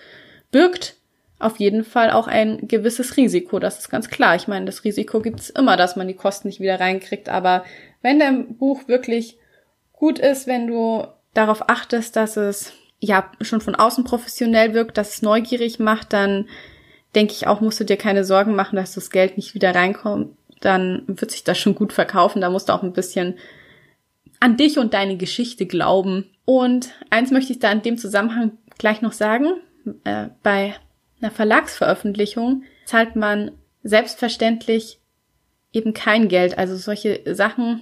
birgt 0.51 0.95
auf 1.37 1.59
jeden 1.59 1.83
Fall 1.83 2.11
auch 2.11 2.27
ein 2.27 2.67
gewisses 2.67 3.17
Risiko. 3.17 3.59
Das 3.59 3.79
ist 3.79 3.89
ganz 3.89 4.09
klar. 4.09 4.35
Ich 4.35 4.47
meine, 4.47 4.65
das 4.65 4.83
Risiko 4.83 5.19
gibt 5.19 5.41
es 5.41 5.49
immer, 5.49 5.75
dass 5.75 5.95
man 5.95 6.07
die 6.07 6.13
Kosten 6.13 6.47
nicht 6.47 6.61
wieder 6.61 6.79
reinkriegt. 6.79 7.27
Aber 7.27 7.65
wenn 8.01 8.19
dein 8.19 8.55
Buch 8.55 8.87
wirklich 8.87 9.37
gut 9.91 10.17
ist, 10.19 10.47
wenn 10.47 10.67
du 10.67 11.05
darauf 11.33 11.69
achtest, 11.69 12.15
dass 12.15 12.37
es 12.37 12.71
ja 12.99 13.29
schon 13.41 13.59
von 13.59 13.75
außen 13.75 14.05
professionell 14.05 14.73
wirkt, 14.73 14.97
dass 14.97 15.15
es 15.15 15.21
neugierig 15.21 15.79
macht, 15.79 16.13
dann 16.13 16.47
denke 17.15 17.33
ich 17.33 17.47
auch, 17.47 17.61
musst 17.61 17.79
du 17.79 17.85
dir 17.85 17.97
keine 17.97 18.23
Sorgen 18.23 18.55
machen, 18.55 18.75
dass 18.75 18.93
das 18.93 19.09
Geld 19.09 19.37
nicht 19.37 19.53
wieder 19.55 19.73
reinkommt. 19.73 20.35
Dann 20.61 21.03
wird 21.07 21.31
sich 21.31 21.43
das 21.43 21.57
schon 21.57 21.75
gut 21.75 21.93
verkaufen. 21.93 22.41
Da 22.41 22.49
musst 22.49 22.69
du 22.69 22.73
auch 22.73 22.83
ein 22.83 22.93
bisschen 22.93 23.35
an 24.39 24.57
dich 24.57 24.77
und 24.77 24.93
deine 24.93 25.17
Geschichte 25.17 25.65
glauben. 25.65 26.29
Und 26.45 26.89
eins 27.09 27.31
möchte 27.31 27.53
ich 27.53 27.59
da 27.59 27.71
in 27.71 27.81
dem 27.81 27.97
Zusammenhang 27.97 28.57
gleich 28.77 29.01
noch 29.01 29.13
sagen. 29.13 29.47
Äh, 30.03 30.27
bei 30.43 30.75
einer 31.21 31.31
Verlagsveröffentlichung 31.31 32.63
zahlt 32.85 33.15
man 33.15 33.51
selbstverständlich 33.83 34.99
eben 35.71 35.93
kein 35.93 36.27
Geld. 36.27 36.57
Also 36.57 36.75
solche 36.75 37.21
Sachen, 37.33 37.81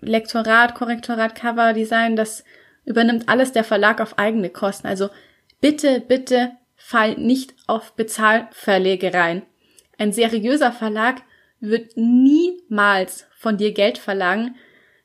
Lektorat, 0.00 0.74
Korrektorat, 0.74 1.34
Cover, 1.34 1.72
Design, 1.72 2.16
das 2.16 2.44
übernimmt 2.84 3.28
alles 3.28 3.52
der 3.52 3.64
Verlag 3.64 4.00
auf 4.00 4.18
eigene 4.18 4.50
Kosten. 4.50 4.86
Also 4.86 5.08
bitte, 5.60 6.00
bitte 6.00 6.52
fall 6.86 7.14
nicht 7.14 7.54
auf 7.66 7.94
Bezahlverlege 7.94 9.14
rein. 9.14 9.40
Ein 9.96 10.12
seriöser 10.12 10.70
Verlag 10.70 11.22
wird 11.58 11.96
niemals 11.96 13.26
von 13.38 13.56
dir 13.56 13.72
Geld 13.72 13.96
verlangen 13.96 14.56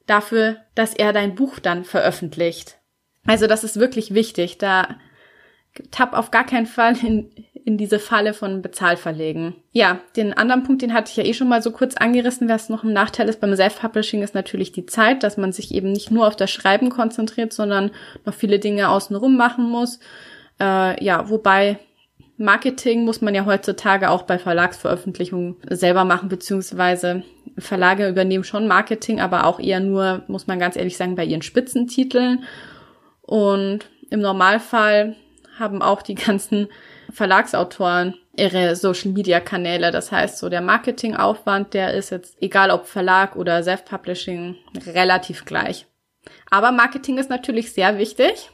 dafür, 0.05 0.57
dass 0.75 0.93
er 0.93 1.13
dein 1.13 1.35
Buch 1.35 1.59
dann 1.59 1.85
veröffentlicht. 1.85 2.79
Also 3.25 3.47
das 3.47 3.63
ist 3.63 3.79
wirklich 3.79 4.13
wichtig. 4.13 4.57
Da 4.57 4.97
tapp 5.89 6.11
auf 6.11 6.31
gar 6.31 6.45
keinen 6.45 6.65
Fall 6.65 6.97
in, 6.97 7.31
in 7.53 7.77
diese 7.77 7.99
Falle 7.99 8.33
von 8.33 8.61
Bezahlverlegen. 8.61 9.55
Ja, 9.71 10.01
den 10.17 10.33
anderen 10.33 10.63
Punkt, 10.63 10.81
den 10.81 10.93
hatte 10.93 11.11
ich 11.11 11.15
ja 11.15 11.23
eh 11.23 11.33
schon 11.33 11.47
mal 11.47 11.61
so 11.61 11.71
kurz 11.71 11.95
angerissen, 11.95 12.49
was 12.49 12.67
noch 12.67 12.83
ein 12.83 12.91
Nachteil 12.91 13.29
ist 13.29 13.39
beim 13.39 13.55
Self-Publishing, 13.55 14.21
ist 14.21 14.35
natürlich 14.35 14.73
die 14.73 14.85
Zeit, 14.85 15.23
dass 15.23 15.37
man 15.37 15.53
sich 15.53 15.73
eben 15.73 15.93
nicht 15.93 16.11
nur 16.11 16.27
auf 16.27 16.35
das 16.35 16.51
Schreiben 16.51 16.89
konzentriert, 16.89 17.53
sondern 17.53 17.91
noch 18.25 18.33
viele 18.33 18.59
Dinge 18.59 18.89
außenrum 18.89 19.37
machen 19.37 19.69
muss. 19.69 19.99
Äh, 20.59 21.03
ja, 21.03 21.29
wobei 21.29 21.79
Marketing 22.37 23.03
muss 23.03 23.21
man 23.21 23.35
ja 23.35 23.45
heutzutage 23.45 24.09
auch 24.09 24.23
bei 24.23 24.39
Verlagsveröffentlichungen 24.39 25.57
selber 25.69 26.05
machen, 26.05 26.29
beziehungsweise 26.29 27.23
Verlage 27.57 28.07
übernehmen 28.07 28.45
schon 28.45 28.67
Marketing, 28.67 29.19
aber 29.19 29.45
auch 29.45 29.59
eher 29.59 29.81
nur, 29.81 30.23
muss 30.27 30.47
man 30.47 30.57
ganz 30.57 30.77
ehrlich 30.77 30.95
sagen, 30.95 31.15
bei 31.15 31.25
ihren 31.25 31.41
Spitzentiteln. 31.41 32.45
Und 33.21 33.89
im 34.09 34.21
Normalfall 34.21 35.15
haben 35.57 35.81
auch 35.81 36.01
die 36.01 36.15
ganzen 36.27 36.67
Verlagsautoren 37.11 38.15
ihre 38.37 38.75
Social 38.77 39.11
Media 39.11 39.41
Kanäle. 39.41 39.91
Das 39.91 40.11
heißt, 40.11 40.37
so 40.37 40.47
der 40.47 40.61
Marketingaufwand, 40.61 41.73
der 41.73 41.93
ist 41.93 42.09
jetzt, 42.09 42.41
egal 42.41 42.71
ob 42.71 42.85
Verlag 42.85 43.35
oder 43.35 43.61
Self-Publishing, 43.61 44.55
relativ 44.87 45.43
gleich. 45.43 45.87
Aber 46.49 46.71
Marketing 46.71 47.17
ist 47.17 47.29
natürlich 47.29 47.73
sehr 47.73 47.97
wichtig 47.97 48.49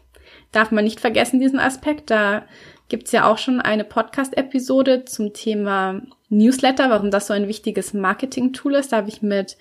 darf 0.56 0.72
man 0.72 0.84
nicht 0.84 1.00
vergessen, 1.00 1.40
diesen 1.40 1.60
Aspekt. 1.60 2.10
Da 2.10 2.44
gibt's 2.90 3.12
ja 3.12 3.30
auch 3.30 3.38
schon 3.38 3.62
eine 3.62 3.84
Podcast-Episode 3.84 5.06
zum 5.06 5.34
Thema 5.34 6.02
Newsletter, 6.30 6.90
warum 6.90 7.12
das 7.12 7.28
so 7.28 7.34
ein 7.34 7.48
wichtiges 7.48 7.94
Marketing-Tool 7.94 8.76
ist. 8.76 8.92
Da 8.92 8.98
habe 8.98 9.10
ich 9.10 9.22
mit 9.22 9.58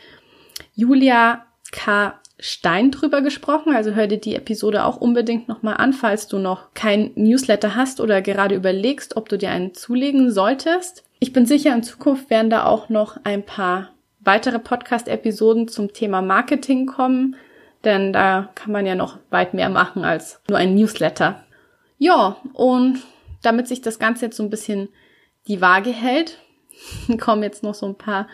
Julia 0.75 1.45
K. 1.73 2.15
Stein 2.41 2.91
drüber 2.91 3.23
gesprochen. 3.23 3.75
Also 3.75 3.93
hör 3.93 4.07
dir 4.07 4.19
die 4.19 4.35
Episode 4.35 4.85
auch 4.85 4.97
unbedingt 4.97 5.49
nochmal 5.49 5.77
an, 5.77 5.93
falls 5.93 6.27
du 6.27 6.39
noch 6.39 6.75
kein 6.75 7.13
Newsletter 7.15 7.77
hast 7.77 8.01
oder 8.01 8.23
gerade 8.23 8.55
überlegst, 8.55 9.17
ob 9.17 9.29
du 9.29 9.39
dir 9.39 9.51
einen 9.51 9.73
zulegen 9.75 10.31
solltest. 10.31 11.05
Ich 11.21 11.33
bin 11.33 11.47
sicher, 11.47 11.75
in 11.75 11.83
Zukunft 11.83 12.31
werden 12.31 12.51
da 12.51 12.67
auch 12.67 12.89
noch 12.89 13.19
ein 13.25 13.45
paar 13.45 13.91
weitere 14.21 14.59
Podcast-Episoden 14.59 15.69
zum 15.69 15.93
Thema 15.93 16.23
Marketing 16.23 16.87
kommen 16.87 17.37
denn 17.85 18.13
da 18.13 18.51
kann 18.55 18.73
man 18.73 18.87
ja 18.87 18.95
noch 18.95 19.19
weit 19.31 19.55
mehr 19.55 19.69
machen 19.69 20.05
als 20.05 20.41
nur 20.49 20.59
ein 20.59 20.75
Newsletter. 20.75 21.45
Ja, 21.99 22.37
und 22.53 23.03
damit 23.43 23.69
sich 23.69 23.83
das 23.83 23.99
Ganze 23.99 24.27
jetzt 24.27 24.37
so 24.37 24.43
ein 24.43 24.51
bisschen 24.51 24.89
die 25.47 25.61
Waage 25.61 25.91
hält, 25.91 26.39
kommen 27.21 27.43
jetzt 27.43 27.63
noch 27.63 27.75
so 27.75 27.87
ein 27.87 27.97
paar 27.97 28.29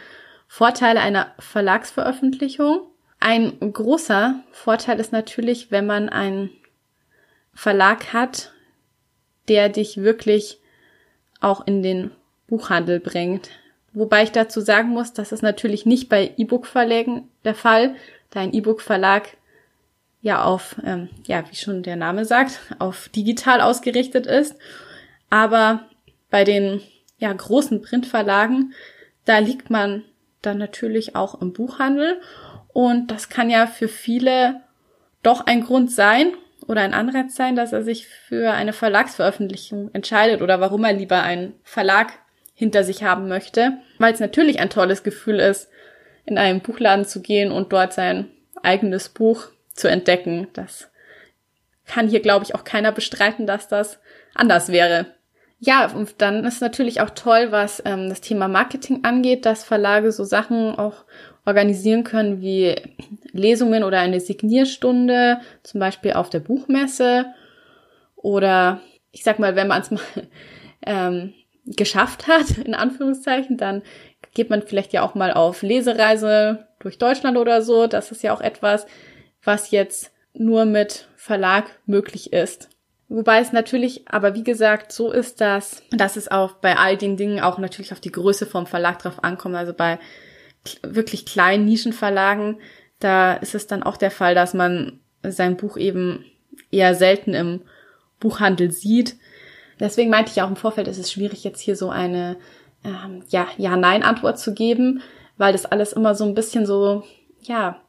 Vorteile 0.47 1.01
einer 1.01 1.33
Verlagsveröffentlichung. 1.39 2.83
Ein 3.21 3.59
großer 3.61 4.43
Vorteil 4.51 4.99
ist 4.99 5.13
natürlich, 5.13 5.71
wenn 5.71 5.87
man 5.87 6.09
einen 6.09 6.51
Verlag 7.53 8.13
hat, 8.13 8.53
der 9.49 9.69
dich 9.69 9.99
wirklich 9.99 10.61
auch 11.41 11.67
in 11.67 11.83
den 11.83 12.11
Buchhandel 12.47 13.01
bringt. 13.01 13.51
Wobei 13.93 14.23
ich 14.23 14.33
dazu 14.33 14.61
sagen 14.61 14.91
muss, 14.91 15.13
das 15.13 15.33
ist 15.33 15.43
natürlich 15.43 15.85
nicht 15.85 16.09
bei 16.09 16.33
E-Book-Verlägen 16.37 17.29
der 17.45 17.55
Fall, 17.55 17.97
da 18.31 18.41
ein 18.41 18.53
E-Book-Verlag 18.53 19.37
ja 20.21 20.45
auf, 20.45 20.77
ähm, 20.85 21.09
ja, 21.27 21.45
wie 21.51 21.57
schon 21.57 21.83
der 21.83 21.97
Name 21.97 22.25
sagt, 22.25 22.61
auf 22.79 23.09
digital 23.09 23.61
ausgerichtet 23.61 24.27
ist. 24.27 24.55
Aber 25.31 25.89
bei 26.31 26.45
den 26.45 26.83
ja, 27.19 27.33
großen 27.33 27.83
Printverlagen, 27.83 28.75
da 29.25 29.39
liegt 29.39 29.71
man 29.71 30.05
dann 30.43 30.59
natürlich 30.59 31.17
auch 31.17 31.41
im 31.41 31.53
Buchhandel. 31.53 32.21
Und 32.73 33.11
das 33.11 33.29
kann 33.29 33.51
ja 33.51 33.67
für 33.67 33.89
viele 33.89 34.61
doch 35.23 35.47
ein 35.47 35.65
Grund 35.65 35.91
sein 35.91 36.33
oder 36.67 36.83
ein 36.83 36.95
Anreiz 36.95 37.35
sein, 37.35 37.57
dass 37.57 37.73
er 37.73 37.83
sich 37.83 38.07
für 38.07 38.53
eine 38.53 38.73
Verlagsveröffentlichung 38.73 39.91
entscheidet 39.93 40.41
oder 40.41 40.61
warum 40.61 40.85
er 40.85 40.93
lieber 40.93 41.23
einen 41.23 41.55
Verlag 41.63 42.13
hinter 42.55 42.85
sich 42.85 43.03
haben 43.03 43.29
möchte, 43.29 43.79
weil 43.99 44.13
es 44.13 44.21
natürlich 44.21 44.61
ein 44.61 44.71
tolles 44.71 45.03
Gefühl 45.03 45.41
ist, 45.41 45.69
in 46.27 46.39
einen 46.39 46.61
Buchladen 46.61 47.07
zu 47.07 47.23
gehen 47.23 47.51
und 47.51 47.73
dort 47.73 47.93
sein 47.93 48.29
eigenes 48.63 49.09
Buch 49.09 49.49
zu 49.81 49.89
entdecken. 49.89 50.49
Das 50.53 50.91
kann 51.87 52.09
hier, 52.09 52.21
glaube 52.21 52.45
ich, 52.45 52.55
auch 52.55 52.65
keiner 52.65 52.93
bestreiten, 52.93 53.47
dass 53.47 53.69
das 53.69 53.99
anders 54.35 54.71
wäre. 54.71 55.07
Ja, 55.59 55.91
und 55.93 56.23
dann 56.23 56.45
ist 56.45 56.63
natürlich 56.63 57.01
auch 57.01 57.11
toll, 57.11 57.49
was 57.51 57.83
ähm, 57.85 58.09
das 58.09 58.21
Thema 58.21 58.49
Marketing 58.49 59.05
angeht, 59.05 59.45
dass 59.45 59.65
Verlage 59.65 60.13
so 60.13 60.25
Sachen 60.25 60.79
auch 60.79 61.05
organisieren 61.45 62.05
können 62.05 62.41
wie 62.41 62.77
Lesungen 63.33 63.85
oder 63.85 63.99
eine 63.99 64.21
Signierstunde, 64.21 65.41
zum 65.63 65.81
Beispiel 65.81 66.15
auf 66.15 66.31
der 66.31 66.41
Buchmesse 66.41 67.27
oder 68.17 68.81
ich 69.13 69.25
sag 69.25 69.39
mal, 69.39 69.57
wenn 69.57 69.69
man 69.69 69.83
es 69.83 69.91
mal 69.91 70.01
ähm, 70.87 71.35
geschafft 71.67 72.27
hat, 72.27 72.59
in 72.65 72.75
Anführungszeichen, 72.75 73.57
dann 73.57 73.83
geht 74.33 74.49
man 74.51 74.63
vielleicht 74.63 74.93
ja 74.93 75.03
auch 75.03 75.15
mal 75.15 75.33
auf 75.33 75.63
Lesereise 75.63 76.67
durch 76.79 76.99
Deutschland 76.99 77.37
oder 77.37 77.63
so. 77.63 77.87
Das 77.87 78.13
ist 78.13 78.23
ja 78.23 78.33
auch 78.33 78.41
etwas, 78.41 78.87
was 79.45 79.71
jetzt 79.71 80.13
nur 80.33 80.65
mit 80.65 81.09
Verlag 81.17 81.71
möglich 81.87 82.33
ist. 82.33 82.69
Wobei 83.09 83.41
es 83.41 83.53
natürlich, 83.53 84.09
aber 84.09 84.35
wie 84.35 84.45
gesagt, 84.45 84.93
so 84.93 85.11
ist 85.11 85.41
das, 85.41 85.83
dass 85.91 86.17
es 86.17 86.31
auch 86.31 86.53
bei 86.53 86.77
all 86.77 86.97
den 86.97 87.17
Dingen 87.17 87.41
auch 87.41 87.59
natürlich 87.59 87.93
auf 87.93 87.99
die 87.99 88.13
Größe 88.13 88.47
vom 88.47 88.67
Verlag 88.67 89.01
drauf 89.01 89.25
ankommt. 89.25 89.57
Also 89.57 89.73
bei 89.73 89.99
wirklich 90.83 91.27
kleinen 91.27 91.65
Nischenverlagen, 91.65 92.61
da 93.01 93.35
ist 93.35 93.57
es 93.57 93.67
dann 93.67 93.83
auch 93.83 93.97
der 93.97 94.13
Fall, 94.13 94.37
dass 94.37 94.55
man 94.55 95.01
sein 95.23 95.57
Buch 95.57 95.77
eben 95.77 96.25
eher 96.71 96.95
selten 96.95 97.35
im 97.35 97.63
Buchhandel 98.21 98.71
sieht. 98.71 99.17
Deswegen 99.81 100.11
meinte 100.11 100.31
ich 100.31 100.43
auch 100.43 100.49
im 100.49 100.57
Vorfeld, 100.57 100.87
es 100.87 100.99
ist 100.99 101.11
schwierig, 101.11 101.43
jetzt 101.43 101.61
hier 101.61 101.75
so 101.75 101.91
eine 101.91 102.37
ähm, 102.85 103.25
ja, 103.29 103.49
Ja-Nein-Antwort 103.57 104.39
zu 104.39 104.55
geben, 104.55 105.03
weil 105.37 105.53
das 105.53 105.67
alles 105.67 105.95
immer 105.95 106.15
so 106.15 106.25
ein 106.25 106.35
bisschen 106.35 106.67
so, 106.67 107.03
ja, 107.43 107.81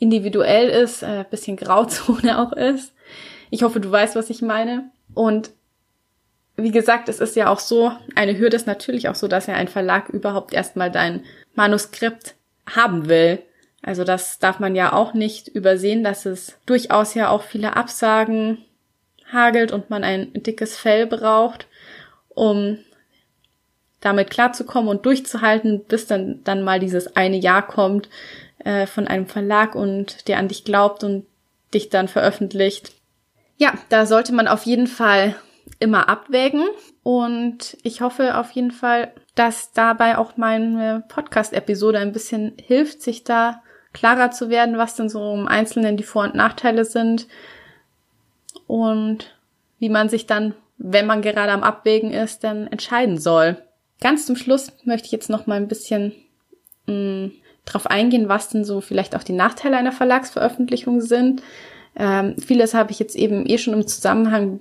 individuell 0.00 0.68
ist, 0.68 1.02
äh, 1.02 1.24
bisschen 1.30 1.56
Grauzone 1.56 2.38
auch 2.40 2.52
ist. 2.52 2.92
Ich 3.50 3.62
hoffe, 3.62 3.78
du 3.78 3.90
weißt, 3.90 4.16
was 4.16 4.30
ich 4.30 4.42
meine. 4.42 4.90
Und 5.14 5.50
wie 6.56 6.72
gesagt, 6.72 7.08
es 7.08 7.20
ist 7.20 7.36
ja 7.36 7.48
auch 7.48 7.60
so, 7.60 7.92
eine 8.16 8.36
Hürde 8.36 8.56
ist 8.56 8.66
natürlich 8.66 9.08
auch 9.08 9.14
so, 9.14 9.28
dass 9.28 9.46
ja 9.46 9.54
ein 9.54 9.68
Verlag 9.68 10.08
überhaupt 10.08 10.52
erstmal 10.52 10.90
dein 10.90 11.24
Manuskript 11.54 12.34
haben 12.66 13.08
will. 13.08 13.40
Also 13.82 14.04
das 14.04 14.38
darf 14.38 14.58
man 14.58 14.74
ja 14.74 14.92
auch 14.92 15.14
nicht 15.14 15.48
übersehen, 15.48 16.04
dass 16.04 16.26
es 16.26 16.58
durchaus 16.66 17.14
ja 17.14 17.28
auch 17.30 17.42
viele 17.42 17.76
Absagen 17.76 18.58
hagelt 19.32 19.72
und 19.72 19.90
man 19.90 20.04
ein 20.04 20.32
dickes 20.34 20.76
Fell 20.76 21.06
braucht, 21.06 21.66
um 22.28 22.78
damit 24.00 24.30
klarzukommen 24.30 24.88
und 24.88 25.04
durchzuhalten, 25.06 25.84
bis 25.84 26.06
dann, 26.06 26.42
dann 26.44 26.62
mal 26.62 26.80
dieses 26.80 27.16
eine 27.16 27.36
Jahr 27.36 27.66
kommt 27.66 28.08
äh, 28.64 28.86
von 28.86 29.06
einem 29.06 29.26
Verlag 29.26 29.74
und 29.74 30.28
der 30.28 30.38
an 30.38 30.48
dich 30.48 30.64
glaubt 30.64 31.04
und 31.04 31.26
dich 31.72 31.88
dann 31.88 32.08
veröffentlicht. 32.08 32.92
Ja, 33.56 33.74
da 33.88 34.06
sollte 34.06 34.32
man 34.32 34.48
auf 34.48 34.64
jeden 34.64 34.86
Fall 34.86 35.36
immer 35.78 36.08
abwägen 36.08 36.64
und 37.02 37.76
ich 37.82 38.00
hoffe 38.00 38.36
auf 38.38 38.50
jeden 38.52 38.70
Fall, 38.70 39.12
dass 39.34 39.72
dabei 39.72 40.18
auch 40.18 40.36
meine 40.36 41.04
Podcast-Episode 41.08 41.98
ein 41.98 42.12
bisschen 42.12 42.54
hilft, 42.60 43.02
sich 43.02 43.24
da 43.24 43.62
klarer 43.92 44.30
zu 44.30 44.50
werden, 44.50 44.78
was 44.78 44.96
denn 44.96 45.08
so 45.08 45.34
im 45.34 45.46
Einzelnen 45.46 45.96
die 45.96 46.02
Vor- 46.02 46.24
und 46.24 46.34
Nachteile 46.34 46.84
sind 46.84 47.26
und 48.66 49.36
wie 49.78 49.88
man 49.88 50.08
sich 50.08 50.26
dann, 50.26 50.54
wenn 50.78 51.06
man 51.06 51.22
gerade 51.22 51.52
am 51.52 51.62
Abwägen 51.62 52.12
ist, 52.12 52.44
dann 52.44 52.66
entscheiden 52.66 53.18
soll. 53.18 53.56
Ganz 54.00 54.26
zum 54.26 54.36
Schluss 54.36 54.72
möchte 54.84 55.06
ich 55.06 55.12
jetzt 55.12 55.30
noch 55.30 55.46
mal 55.46 55.56
ein 55.56 55.68
bisschen 55.68 56.12
mh, 56.86 57.30
drauf 57.72 57.86
eingehen, 57.86 58.28
was 58.28 58.48
denn 58.48 58.64
so 58.64 58.80
vielleicht 58.80 59.16
auch 59.16 59.22
die 59.22 59.32
Nachteile 59.32 59.76
einer 59.76 59.92
Verlagsveröffentlichung 59.92 61.00
sind. 61.00 61.42
Ähm, 61.96 62.36
vieles 62.38 62.74
habe 62.74 62.92
ich 62.92 62.98
jetzt 62.98 63.16
eben 63.16 63.46
eh 63.46 63.58
schon 63.58 63.74
im 63.74 63.86
Zusammenhang 63.86 64.60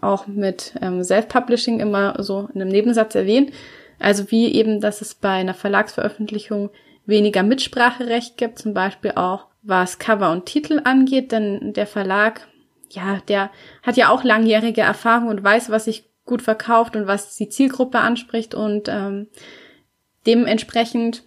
auch 0.00 0.26
mit 0.26 0.74
ähm, 0.80 1.02
Self-Publishing 1.02 1.80
immer 1.80 2.22
so 2.22 2.48
in 2.54 2.60
einem 2.60 2.70
Nebensatz 2.70 3.14
erwähnt. 3.14 3.52
Also 3.98 4.30
wie 4.30 4.52
eben, 4.52 4.80
dass 4.80 5.00
es 5.00 5.14
bei 5.14 5.30
einer 5.30 5.54
Verlagsveröffentlichung 5.54 6.70
weniger 7.06 7.42
Mitspracherecht 7.42 8.36
gibt, 8.36 8.58
zum 8.58 8.74
Beispiel 8.74 9.12
auch 9.12 9.46
was 9.62 9.98
Cover 9.98 10.32
und 10.32 10.46
Titel 10.46 10.80
angeht, 10.84 11.30
denn 11.32 11.72
der 11.72 11.86
Verlag, 11.86 12.48
ja, 12.90 13.20
der 13.28 13.50
hat 13.82 13.96
ja 13.96 14.08
auch 14.08 14.24
langjährige 14.24 14.80
Erfahrung 14.80 15.28
und 15.28 15.42
weiß, 15.42 15.70
was 15.70 15.84
sich 15.84 16.10
gut 16.24 16.42
verkauft 16.42 16.96
und 16.96 17.06
was 17.06 17.36
die 17.36 17.48
Zielgruppe 17.48 17.98
anspricht 17.98 18.54
und 18.54 18.88
ähm, 18.88 19.28
dementsprechend 20.26 21.24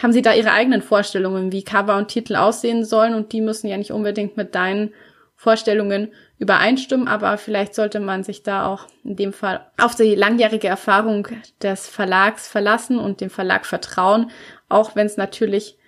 haben 0.00 0.12
sie 0.12 0.22
da 0.22 0.32
ihre 0.32 0.52
eigenen 0.52 0.82
Vorstellungen, 0.82 1.52
wie 1.52 1.64
Cover 1.64 1.96
und 1.96 2.08
Titel 2.08 2.36
aussehen 2.36 2.84
sollen 2.84 3.14
und 3.14 3.32
die 3.32 3.40
müssen 3.40 3.68
ja 3.68 3.76
nicht 3.76 3.92
unbedingt 3.92 4.36
mit 4.36 4.54
deinen 4.54 4.92
Vorstellungen 5.34 6.12
übereinstimmen, 6.38 7.06
aber 7.06 7.38
vielleicht 7.38 7.74
sollte 7.74 8.00
man 8.00 8.24
sich 8.24 8.42
da 8.42 8.66
auch 8.66 8.86
in 9.04 9.14
dem 9.14 9.32
Fall 9.32 9.66
auf 9.80 9.94
die 9.94 10.16
langjährige 10.16 10.66
Erfahrung 10.66 11.28
des 11.62 11.88
Verlags 11.88 12.48
verlassen 12.48 12.98
und 12.98 13.20
dem 13.20 13.30
Verlag 13.30 13.64
vertrauen, 13.64 14.30
auch 14.68 14.96
wenn 14.96 15.06
es 15.06 15.16
natürlich 15.16 15.78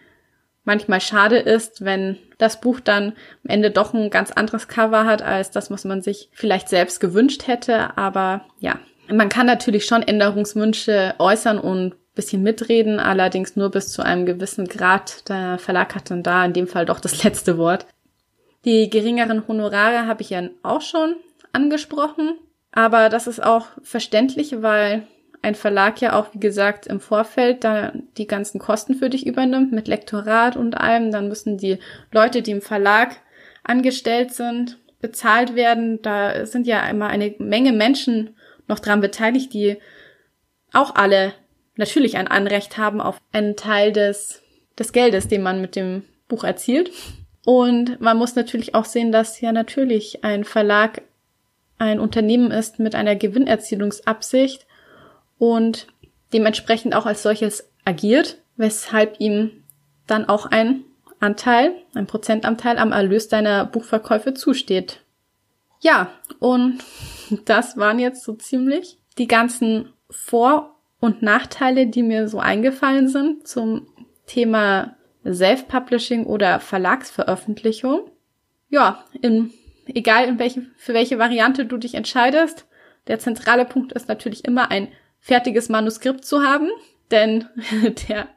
manchmal 0.65 1.01
schade 1.01 1.39
ist, 1.39 1.85
wenn 1.85 2.17
das 2.39 2.61
Buch 2.61 2.81
dann 2.81 3.09
am 3.45 3.51
Ende 3.51 3.71
doch 3.71 3.93
ein 3.93 4.11
ganz 4.11 4.31
anderes 4.31 4.69
Cover 4.69 5.05
hat 5.05 5.23
als 5.23 5.51
das, 5.51 5.71
was 5.71 5.85
man 5.85 6.01
sich 6.01 6.31
vielleicht 6.33 6.69
selbst 6.69 7.01
gewünscht 7.01 7.49
hätte. 7.49 7.97
Aber 7.97 8.45
ja, 8.61 8.79
man 9.09 9.29
kann 9.29 9.47
natürlich 9.47 9.85
schon 9.85 10.03
Änderungswünsche 10.03 11.15
äußern 11.19 11.59
und 11.59 11.97
bisschen 12.21 12.43
mitreden, 12.43 13.01
allerdings 13.01 13.57
nur 13.57 13.71
bis 13.71 13.91
zu 13.91 14.03
einem 14.03 14.27
gewissen 14.27 14.69
Grad. 14.69 15.27
Der 15.31 15.59
Verlag 15.59 15.95
hat 15.95 16.11
dann 16.11 16.23
da 16.23 16.45
in 16.45 16.53
dem 16.53 16.67
Fall 16.67 16.85
doch 16.85 17.01
das 17.01 17.25
letzte 17.25 17.57
Wort. 17.57 17.87
Die 18.67 18.91
geringeren 18.91 19.49
Honorare 19.49 20.07
habe 20.07 20.21
ich 20.21 20.31
ja 20.31 20.43
auch 20.63 20.83
schon 20.83 21.17
angesprochen, 21.53 22.35
aber 22.73 23.09
das 23.09 23.27
ist 23.27 23.43
auch 23.43 23.69
verständlich, 23.83 24.61
weil 24.61 25.07
ein 25.41 25.55
Verlag 25.55 26.03
ja 26.03 26.19
auch, 26.19 26.35
wie 26.35 26.41
gesagt, 26.41 26.87
im 26.87 27.01
Vorfeld 27.01 27.65
da 27.65 27.93
die 28.19 28.27
ganzen 28.27 28.59
Kosten 28.59 28.95
für 28.95 29.09
dich 29.09 29.27
übernimmt, 29.27 29.73
mit 29.73 29.89
Lektorat 29.89 30.57
und 30.57 30.77
allem. 30.77 31.11
Dann 31.11 31.29
müssen 31.29 31.57
die 31.57 31.79
Leute, 32.13 32.43
die 32.43 32.51
im 32.51 32.61
Verlag 32.61 33.17
angestellt 33.65 34.35
sind, 34.35 34.77
bezahlt 35.01 35.55
werden. 35.55 36.03
Da 36.03 36.45
sind 36.45 36.67
ja 36.67 36.87
immer 36.91 37.07
eine 37.07 37.35
Menge 37.39 37.73
Menschen 37.73 38.37
noch 38.69 38.81
dran 38.81 39.01
beteiligt, 39.01 39.55
die 39.55 39.79
auch 40.75 40.95
alle 40.95 41.33
natürlich 41.81 42.17
ein 42.17 42.29
Anrecht 42.29 42.79
haben 42.79 43.01
auf 43.01 43.21
einen 43.33 43.57
Teil 43.57 43.93
des, 43.93 44.43
des 44.79 44.93
Geldes, 44.93 45.27
den 45.27 45.43
man 45.43 45.61
mit 45.61 45.75
dem 45.75 46.05
Buch 46.29 46.45
erzielt. 46.45 46.93
Und 47.45 48.01
man 48.01 48.17
muss 48.17 48.37
natürlich 48.37 48.75
auch 48.77 48.85
sehen, 48.85 49.11
dass 49.11 49.41
ja 49.41 49.51
natürlich 49.51 50.23
ein 50.23 50.45
Verlag 50.45 51.03
ein 51.79 51.99
Unternehmen 51.99 52.51
ist 52.51 52.79
mit 52.79 52.95
einer 52.95 53.17
Gewinnerzielungsabsicht 53.17 54.67
und 55.39 55.87
dementsprechend 56.33 56.95
auch 56.95 57.07
als 57.07 57.23
solches 57.23 57.71
agiert, 57.85 58.37
weshalb 58.57 59.19
ihm 59.19 59.65
dann 60.07 60.29
auch 60.29 60.47
ein 60.47 60.85
Anteil, 61.19 61.75
ein 61.95 62.07
Prozentanteil 62.07 62.79
am 62.79 62.93
Erlös 62.93 63.29
deiner 63.29 63.65
Buchverkäufe 63.65 64.35
zusteht. 64.35 65.01
Ja, 65.81 66.11
und 66.39 66.79
das 67.47 67.79
waren 67.79 67.99
jetzt 67.99 68.23
so 68.23 68.35
ziemlich 68.35 68.99
die 69.19 69.27
ganzen 69.27 69.93
Vor- 70.11 70.77
und 71.01 71.23
Nachteile, 71.23 71.87
die 71.87 72.03
mir 72.03 72.29
so 72.29 72.39
eingefallen 72.39 73.09
sind 73.09 73.49
zum 73.49 73.87
Thema 74.27 74.97
Self-Publishing 75.25 76.27
oder 76.27 76.61
Verlagsveröffentlichung. 76.61 78.11
Ja, 78.69 79.05
in, 79.21 79.53
egal 79.87 80.29
in 80.29 80.39
welche, 80.39 80.67
für 80.77 80.95
welche 80.95 81.19
Variante 81.19 81.65
du 81.67 81.79
dich 81.79 81.95
entscheidest, 81.95 82.67
der 83.07 83.19
zentrale 83.19 83.65
Punkt 83.65 83.93
ist 83.93 84.09
natürlich 84.09 84.45
immer 84.45 84.71
ein 84.71 84.89
fertiges 85.19 85.69
Manuskript 85.69 86.25
zu 86.25 86.43
haben, 86.43 86.71
denn 87.11 87.47
der, 88.09 88.29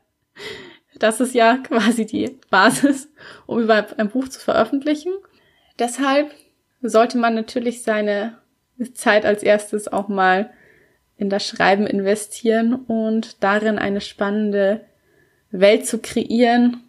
das 0.98 1.20
ist 1.20 1.36
ja 1.36 1.58
quasi 1.58 2.06
die 2.06 2.40
Basis, 2.50 3.10
um 3.46 3.62
überhaupt 3.62 4.00
ein 4.00 4.10
Buch 4.10 4.28
zu 4.30 4.40
veröffentlichen. 4.40 5.14
Deshalb 5.80 6.32
sollte 6.82 7.18
man 7.18 7.36
natürlich 7.36 7.84
seine 7.84 8.38
Zeit 8.94 9.26
als 9.26 9.44
erstes 9.44 9.88
auch 9.88 10.08
mal 10.08 10.52
in 11.18 11.30
das 11.30 11.48
Schreiben 11.48 11.88
investieren 11.88 12.74
und 12.74 13.44
darin 13.44 13.78
eine 13.80 14.02
spannende 14.02 14.82
Welt 15.52 15.86
zu 15.86 16.00
kreieren, 16.00 16.84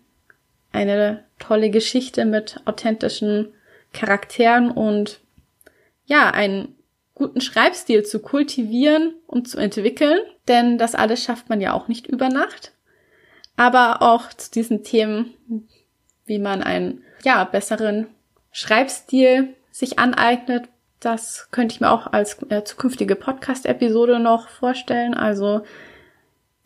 eine 0.72 1.24
tolle 1.38 1.70
Geschichte 1.70 2.24
mit 2.24 2.60
authentischen 2.64 3.52
Charakteren 3.92 4.70
und 4.70 5.20
ja, 6.06 6.30
einen 6.30 6.74
guten 7.14 7.40
Schreibstil 7.40 8.04
zu 8.04 8.20
kultivieren 8.20 9.14
und 9.26 9.48
zu 9.48 9.58
entwickeln, 9.58 10.18
denn 10.48 10.78
das 10.78 10.94
alles 10.94 11.22
schafft 11.22 11.48
man 11.48 11.60
ja 11.60 11.72
auch 11.72 11.88
nicht 11.88 12.06
über 12.06 12.28
Nacht. 12.28 12.72
Aber 13.56 14.02
auch 14.02 14.32
zu 14.32 14.50
diesen 14.50 14.82
Themen, 14.82 15.34
wie 16.24 16.38
man 16.38 16.62
einen 16.62 17.04
ja 17.22 17.44
besseren 17.44 18.08
Schreibstil 18.50 19.54
sich 19.70 19.98
aneignet, 19.98 20.68
das 21.04 21.48
könnte 21.50 21.74
ich 21.74 21.80
mir 21.80 21.90
auch 21.90 22.12
als 22.12 22.38
äh, 22.48 22.64
zukünftige 22.64 23.16
Podcast-Episode 23.16 24.18
noch 24.18 24.48
vorstellen. 24.48 25.14
Also 25.14 25.62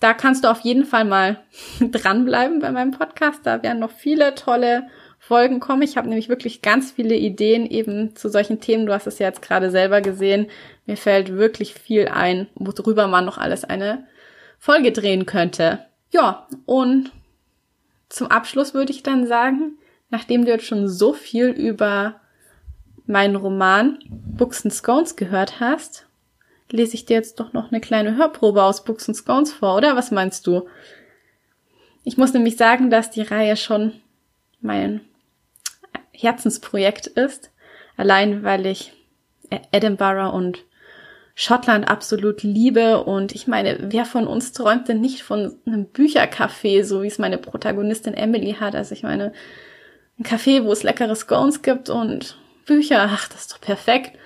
da 0.00 0.14
kannst 0.14 0.44
du 0.44 0.50
auf 0.50 0.60
jeden 0.60 0.84
Fall 0.84 1.04
mal 1.04 1.40
dranbleiben 1.80 2.60
bei 2.60 2.70
meinem 2.70 2.92
Podcast. 2.92 3.40
Da 3.44 3.62
werden 3.62 3.80
noch 3.80 3.90
viele 3.90 4.34
tolle 4.34 4.88
Folgen 5.18 5.60
kommen. 5.60 5.82
Ich 5.82 5.96
habe 5.96 6.08
nämlich 6.08 6.28
wirklich 6.28 6.62
ganz 6.62 6.92
viele 6.92 7.16
Ideen 7.16 7.66
eben 7.66 8.14
zu 8.14 8.28
solchen 8.28 8.60
Themen. 8.60 8.86
Du 8.86 8.92
hast 8.92 9.06
es 9.06 9.18
ja 9.18 9.26
jetzt 9.26 9.42
gerade 9.42 9.70
selber 9.70 10.00
gesehen. 10.00 10.46
Mir 10.86 10.96
fällt 10.96 11.32
wirklich 11.36 11.74
viel 11.74 12.08
ein, 12.08 12.46
worüber 12.54 13.08
man 13.08 13.24
noch 13.24 13.38
alles 13.38 13.64
eine 13.64 14.06
Folge 14.58 14.92
drehen 14.92 15.26
könnte. 15.26 15.84
Ja, 16.12 16.46
und 16.64 17.10
zum 18.08 18.28
Abschluss 18.28 18.72
würde 18.72 18.92
ich 18.92 19.02
dann 19.02 19.26
sagen, 19.26 19.78
nachdem 20.10 20.44
du 20.44 20.50
jetzt 20.50 20.64
schon 20.64 20.88
so 20.88 21.12
viel 21.12 21.48
über 21.48 22.20
meinen 23.08 23.36
Roman 23.36 23.98
Books 24.08 24.64
and 24.64 24.72
Scones 24.72 25.16
gehört 25.16 25.60
hast, 25.60 26.06
lese 26.70 26.94
ich 26.94 27.06
dir 27.06 27.14
jetzt 27.14 27.40
doch 27.40 27.52
noch 27.52 27.70
eine 27.70 27.80
kleine 27.80 28.16
Hörprobe 28.16 28.62
aus 28.62 28.84
Books 28.84 29.08
and 29.08 29.16
Scones 29.16 29.52
vor, 29.52 29.76
oder? 29.76 29.96
Was 29.96 30.10
meinst 30.10 30.46
du? 30.46 30.68
Ich 32.04 32.16
muss 32.16 32.32
nämlich 32.32 32.56
sagen, 32.56 32.90
dass 32.90 33.10
die 33.10 33.22
Reihe 33.22 33.56
schon 33.56 33.92
mein 34.60 35.00
Herzensprojekt 36.12 37.06
ist. 37.06 37.50
Allein 37.96 38.44
weil 38.44 38.66
ich 38.66 38.92
Edinburgh 39.72 40.30
und 40.30 40.64
Schottland 41.34 41.88
absolut 41.88 42.42
liebe 42.42 43.04
und 43.04 43.32
ich 43.32 43.46
meine, 43.46 43.78
wer 43.92 44.04
von 44.04 44.26
uns 44.26 44.52
träumt 44.52 44.88
denn 44.88 45.00
nicht 45.00 45.22
von 45.22 45.56
einem 45.66 45.86
Büchercafé, 45.86 46.82
so 46.82 47.02
wie 47.02 47.06
es 47.06 47.18
meine 47.18 47.38
Protagonistin 47.38 48.14
Emily 48.14 48.56
hat? 48.58 48.74
Also 48.74 48.92
ich 48.92 49.04
meine, 49.04 49.32
ein 50.18 50.24
Café, 50.24 50.64
wo 50.64 50.72
es 50.72 50.82
leckere 50.82 51.14
Scones 51.14 51.62
gibt 51.62 51.90
und 51.90 52.36
Bücher, 52.68 53.08
ach, 53.10 53.28
das 53.28 53.42
ist 53.42 53.52
doch 53.52 53.60
perfekt. 53.60 54.16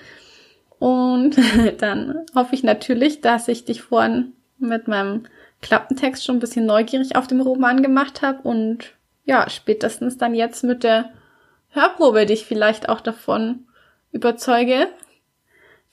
Und 0.78 1.36
dann 1.78 2.26
hoffe 2.34 2.54
ich 2.54 2.62
natürlich, 2.62 3.22
dass 3.22 3.48
ich 3.48 3.64
dich 3.64 3.80
vorhin 3.80 4.34
mit 4.58 4.88
meinem 4.88 5.24
Klappentext 5.62 6.24
schon 6.24 6.36
ein 6.36 6.40
bisschen 6.40 6.66
neugierig 6.66 7.16
auf 7.16 7.26
dem 7.26 7.40
Roman 7.40 7.82
gemacht 7.82 8.20
habe 8.20 8.42
und 8.42 8.92
ja, 9.24 9.48
spätestens 9.48 10.18
dann 10.18 10.34
jetzt 10.34 10.64
mit 10.64 10.82
der 10.82 11.10
Hörprobe 11.70 12.26
dich 12.26 12.44
vielleicht 12.44 12.88
auch 12.88 13.00
davon 13.00 13.66
überzeuge, 14.10 14.88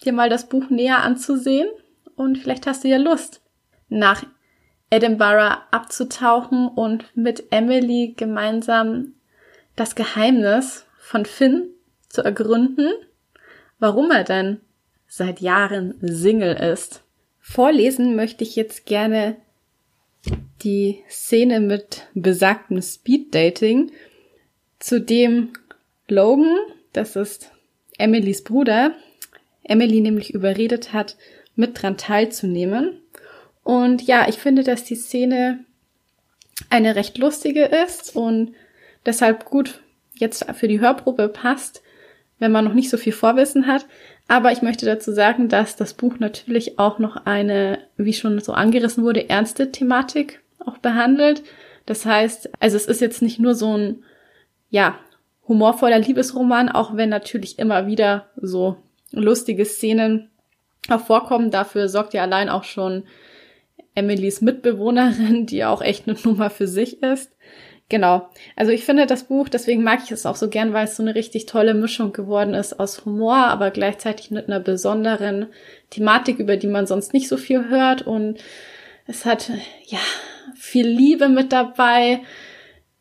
dir 0.04 0.14
mal 0.14 0.30
das 0.30 0.50
Buch 0.50 0.70
näher 0.70 1.04
anzusehen 1.04 1.70
und 2.16 2.40
vielleicht 2.40 2.66
hast 2.66 2.84
du 2.84 2.88
ja 2.88 2.98
Lust, 2.98 3.42
nach 3.88 4.24
Edinburgh 4.90 5.58
abzutauchen 5.72 6.68
und 6.68 7.16
mit 7.16 7.52
Emily 7.52 8.16
gemeinsam 8.18 9.14
das 9.76 9.94
Geheimnis 9.94 10.88
von 10.98 11.26
Finn 11.26 11.70
zu 12.10 12.24
ergründen, 12.24 12.92
warum 13.80 14.12
er 14.12 14.24
denn 14.24 14.60
seit 15.08 15.40
Jahren 15.40 15.96
Single 16.02 16.56
ist. 16.56 17.04
Vorlesen 17.40 18.16
möchte 18.16 18.44
ich 18.44 18.56
jetzt 18.56 18.86
gerne 18.86 19.38
die 20.62 21.04
Szene 21.10 21.60
mit 21.60 22.08
besagtem 22.14 22.82
Speeddating, 22.82 23.92
zu 24.80 25.02
dem 25.02 25.54
Logan, 26.08 26.56
das 26.94 27.16
ist 27.16 27.52
Emilys 27.98 28.44
Bruder, 28.44 28.94
Emily 29.64 30.02
nämlich 30.02 30.34
überredet 30.34 30.94
hat, 30.94 31.18
mit 31.56 31.82
dran 31.82 31.98
teilzunehmen. 31.98 33.02
Und 33.64 34.02
ja, 34.04 34.28
ich 34.28 34.38
finde, 34.38 34.64
dass 34.64 34.84
die 34.84 34.96
Szene 34.96 35.66
eine 36.70 36.96
recht 36.96 37.18
lustige 37.18 37.66
ist 37.66 38.16
und 38.16 38.54
deshalb 39.06 39.46
gut 39.46 39.82
jetzt 40.16 40.46
für 40.54 40.68
die 40.68 40.80
Hörprobe 40.80 41.30
passt, 41.30 41.82
wenn 42.40 42.52
man 42.52 42.66
noch 42.66 42.74
nicht 42.74 42.90
so 42.90 42.98
viel 42.98 43.14
Vorwissen 43.14 43.68
hat. 43.68 43.86
Aber 44.28 44.52
ich 44.52 44.62
möchte 44.62 44.86
dazu 44.86 45.12
sagen, 45.12 45.50
dass 45.50 45.76
das 45.76 45.94
Buch 45.94 46.16
natürlich 46.20 46.80
auch 46.80 47.00
noch 47.00 47.26
eine, 47.26 47.80
wie 47.98 48.14
schon 48.14 48.40
so 48.40 48.54
angerissen 48.54 49.04
wurde, 49.04 49.30
ernste 49.30 49.72
Thematik 49.72 50.42
auch 50.66 50.78
behandelt. 50.78 51.44
Das 51.86 52.06
heißt, 52.06 52.50
also 52.60 52.78
es 52.78 52.86
ist 52.86 53.02
jetzt 53.02 53.22
nicht 53.22 53.40
nur 53.40 53.56
so 53.56 53.78
ein, 53.78 54.04
ja, 54.70 54.98
humorvoller 55.48 56.00
Liebesroman, 56.00 56.70
auch 56.70 56.96
wenn 56.96 57.10
natürlich 57.10 57.58
immer 57.58 57.88
wieder 57.88 58.28
so 58.36 58.78
lustige 59.12 59.66
Szenen 59.66 60.30
auch 60.90 61.02
vorkommen. 61.02 61.52
Dafür 61.52 61.90
sorgt 61.90 62.14
ja 62.14 62.22
allein 62.22 62.50
auch 62.50 62.64
schon 62.64 63.04
Emilys 63.96 64.42
Mitbewohnerin, 64.42 65.46
die 65.46 65.66
auch 65.66 65.82
echt 65.82 66.08
eine 66.08 66.18
Nummer 66.24 66.50
für 66.50 66.68
sich 66.68 67.02
ist. 67.02 67.32
Genau. 67.90 68.30
Also 68.56 68.72
ich 68.72 68.86
finde 68.86 69.08
das 69.08 69.24
Buch, 69.24 69.50
deswegen 69.50 69.84
mag 69.84 70.02
ich 70.04 70.12
es 70.12 70.28
auch 70.28 70.36
so 70.36 70.48
gern, 70.48 70.74
weil 70.74 70.86
es 70.86 70.96
so 70.96 71.02
eine 71.02 71.16
richtig 71.16 71.48
tolle 71.48 71.74
Mischung 71.74 72.14
geworden 72.14 72.54
ist 72.54 72.80
aus 72.80 73.04
Humor, 73.04 73.36
aber 73.36 73.72
gleichzeitig 73.72 74.30
mit 74.30 74.48
einer 74.48 74.60
besonderen 74.60 75.48
Thematik, 75.90 76.38
über 76.38 76.56
die 76.56 76.68
man 76.68 76.86
sonst 76.86 77.14
nicht 77.14 77.28
so 77.28 77.36
viel 77.36 77.68
hört. 77.70 78.04
Und 78.04 78.38
es 79.08 79.26
hat, 79.26 79.50
ja, 79.88 80.00
viel 80.56 80.88
Liebe 80.88 81.30
mit 81.30 81.52
dabei, 81.52 82.22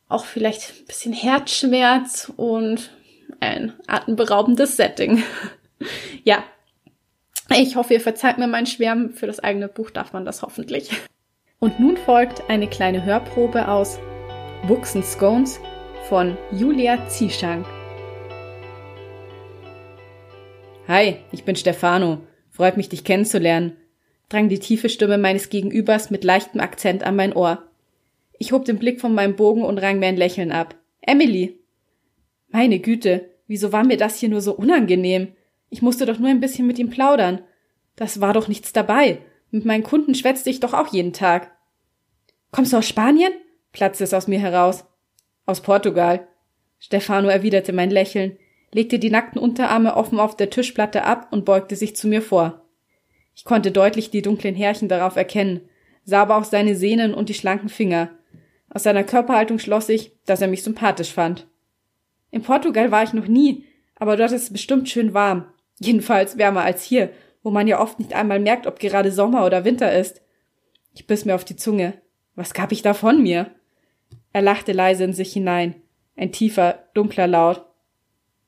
auch 0.09 0.25
vielleicht 0.25 0.71
ein 0.71 0.87
bisschen 0.87 1.13
Herzschmerz 1.13 2.33
und 2.35 2.91
ein 3.41 3.75
atemberaubendes 3.87 4.77
Setting. 4.77 5.23
ja. 6.25 6.43
Ich 7.55 7.77
hoffe, 7.77 7.95
ihr 7.95 8.01
verzeiht 8.01 8.39
mir 8.39 8.47
mein 8.47 8.67
Schwärmen. 8.67 9.13
Für 9.13 9.27
das 9.27 9.41
eigene 9.41 9.69
Buch 9.69 9.91
darf 9.91 10.13
man 10.13 10.25
das 10.25 10.43
hoffentlich. 10.43 10.91
Und 11.59 11.81
nun 11.81 11.97
folgt 11.97 12.49
eine 12.49 12.69
kleine 12.69 13.05
Hörprobe 13.05 13.69
aus 13.69 13.99
And 14.65 15.05
Scones 15.05 15.61
von 16.09 16.37
Julia 16.53 17.09
Zieschank. 17.09 17.65
Hi, 20.87 21.17
ich 21.33 21.45
bin 21.45 21.57
Stefano. 21.57 22.19
Freut 22.51 22.77
mich, 22.77 22.89
dich 22.89 23.05
kennenzulernen, 23.05 23.77
drang 24.29 24.49
die 24.49 24.59
tiefe 24.59 24.89
Stimme 24.89 25.17
meines 25.17 25.49
Gegenübers 25.49 26.11
mit 26.11 26.25
leichtem 26.25 26.61
Akzent 26.61 27.03
an 27.05 27.17
mein 27.17 27.35
Ohr. 27.35 27.63
Ich 28.39 28.53
hob 28.53 28.65
den 28.65 28.79
Blick 28.79 29.01
von 29.01 29.15
meinem 29.15 29.37
Bogen 29.37 29.63
und 29.63 29.79
rang 29.79 30.01
mir 30.01 30.07
ein 30.07 30.17
Lächeln 30.17 30.53
ab. 30.53 30.75
Emily! 31.01 31.61
Meine 32.49 32.79
Güte, 32.81 33.31
wieso 33.47 33.73
war 33.73 33.85
mir 33.85 33.97
das 33.97 34.19
hier 34.19 34.29
nur 34.29 34.41
so 34.41 34.53
unangenehm? 34.55 35.29
Ich 35.71 35.83
musste 35.83 36.05
doch 36.05 36.19
nur 36.19 36.29
ein 36.29 36.41
bisschen 36.41 36.67
mit 36.67 36.79
ihm 36.79 36.91
plaudern. 36.91 37.41
Das 37.97 38.21
war 38.21 38.35
doch 38.35 38.49
nichts 38.49 38.73
dabei. 38.73 39.23
Mit 39.51 39.65
meinen 39.65 39.83
Kunden 39.83 40.15
schwätzte 40.15 40.51
ich 40.51 40.61
doch 40.61 40.75
auch 40.75 40.93
jeden 40.93 41.13
Tag. 41.13 41.57
Kommst 42.51 42.73
du 42.73 42.79
aus 42.79 42.89
Spanien? 42.89 43.33
Platzte 43.73 44.05
es 44.05 44.15
aus 44.15 44.29
mir 44.29 44.39
heraus. 44.39 44.85
Aus 45.47 45.61
Portugal. 45.61 46.27
Stefano 46.79 47.29
erwiderte 47.29 47.73
mein 47.73 47.91
Lächeln, 47.91 48.39
legte 48.73 48.99
die 48.99 49.11
nackten 49.11 49.41
Unterarme 49.41 49.97
offen 49.97 50.21
auf 50.21 50.37
der 50.37 50.51
Tischplatte 50.51 51.05
ab 51.05 51.29
und 51.31 51.45
beugte 51.45 51.77
sich 51.77 51.97
zu 51.97 52.07
mir 52.07 52.23
vor. 52.23 52.65
Ich 53.35 53.45
konnte 53.45 53.71
deutlich 53.71 54.11
die 54.11 54.23
dunklen 54.23 54.55
Härchen 54.55 54.89
darauf 54.89 55.17
erkennen, 55.17 55.69
sah 56.05 56.23
aber 56.23 56.37
auch 56.37 56.45
seine 56.45 56.75
Sehnen 56.75 57.15
und 57.15 57.29
die 57.29 57.35
schlanken 57.35 57.69
Finger. 57.69 58.11
Aus 58.71 58.83
seiner 58.83 59.05
Körperhaltung 59.05 59.59
schloss 59.59 59.89
ich, 59.89 60.13
dass 60.27 60.41
er 60.41 60.49
mich 60.49 60.63
sympathisch 60.63 61.13
fand. 61.13 61.47
In 62.31 62.43
Portugal 62.43 62.91
war 62.91 63.03
ich 63.03 63.13
noch 63.13 63.27
nie, 63.27 63.65
aber 63.97 64.17
dort 64.17 64.33
ist 64.33 64.43
es 64.43 64.53
bestimmt 64.53 64.89
schön 64.89 65.15
warm. 65.15 65.47
Jedenfalls 65.79 66.37
wärmer 66.37 66.63
als 66.63 66.83
hier, 66.83 67.11
wo 67.43 67.51
man 67.51 67.67
ja 67.67 67.81
oft 67.81 67.99
nicht 67.99 68.13
einmal 68.13 68.41
merkt, 68.41 68.67
ob 68.67 68.79
gerade 68.79 69.13
Sommer 69.13 69.47
oder 69.47 69.65
Winter 69.65 69.93
ist. 69.93 70.21
Ich 70.95 71.07
biss 71.07 71.25
mir 71.25 71.35
auf 71.35 71.45
die 71.45 71.57
Zunge. 71.57 71.95
Was 72.35 72.53
gab 72.55 72.73
ich 72.73 72.83
da 72.83 72.95
von 72.95 73.23
mir? 73.23 73.51
Er 74.39 74.43
lachte 74.43 74.71
leise 74.71 75.03
in 75.03 75.13
sich 75.13 75.33
hinein. 75.33 75.75
Ein 76.15 76.31
tiefer, 76.31 76.85
dunkler 76.95 77.27
Laut. 77.27 77.67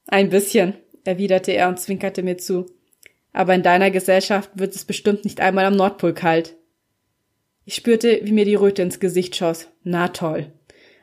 Ein 0.06 0.30
bisschen, 0.30 0.74
erwiderte 1.02 1.50
er 1.50 1.68
und 1.68 1.80
zwinkerte 1.80 2.22
mir 2.22 2.38
zu. 2.38 2.66
Aber 3.32 3.56
in 3.56 3.64
deiner 3.64 3.90
Gesellschaft 3.90 4.52
wird 4.54 4.72
es 4.76 4.84
bestimmt 4.84 5.24
nicht 5.24 5.40
einmal 5.40 5.64
am 5.64 5.74
Nordpol 5.74 6.14
kalt. 6.14 6.54
Ich 7.64 7.74
spürte, 7.74 8.20
wie 8.22 8.30
mir 8.30 8.44
die 8.44 8.54
Röte 8.54 8.82
ins 8.82 9.00
Gesicht 9.00 9.34
schoss. 9.34 9.66
Na 9.82 10.06
toll. 10.06 10.52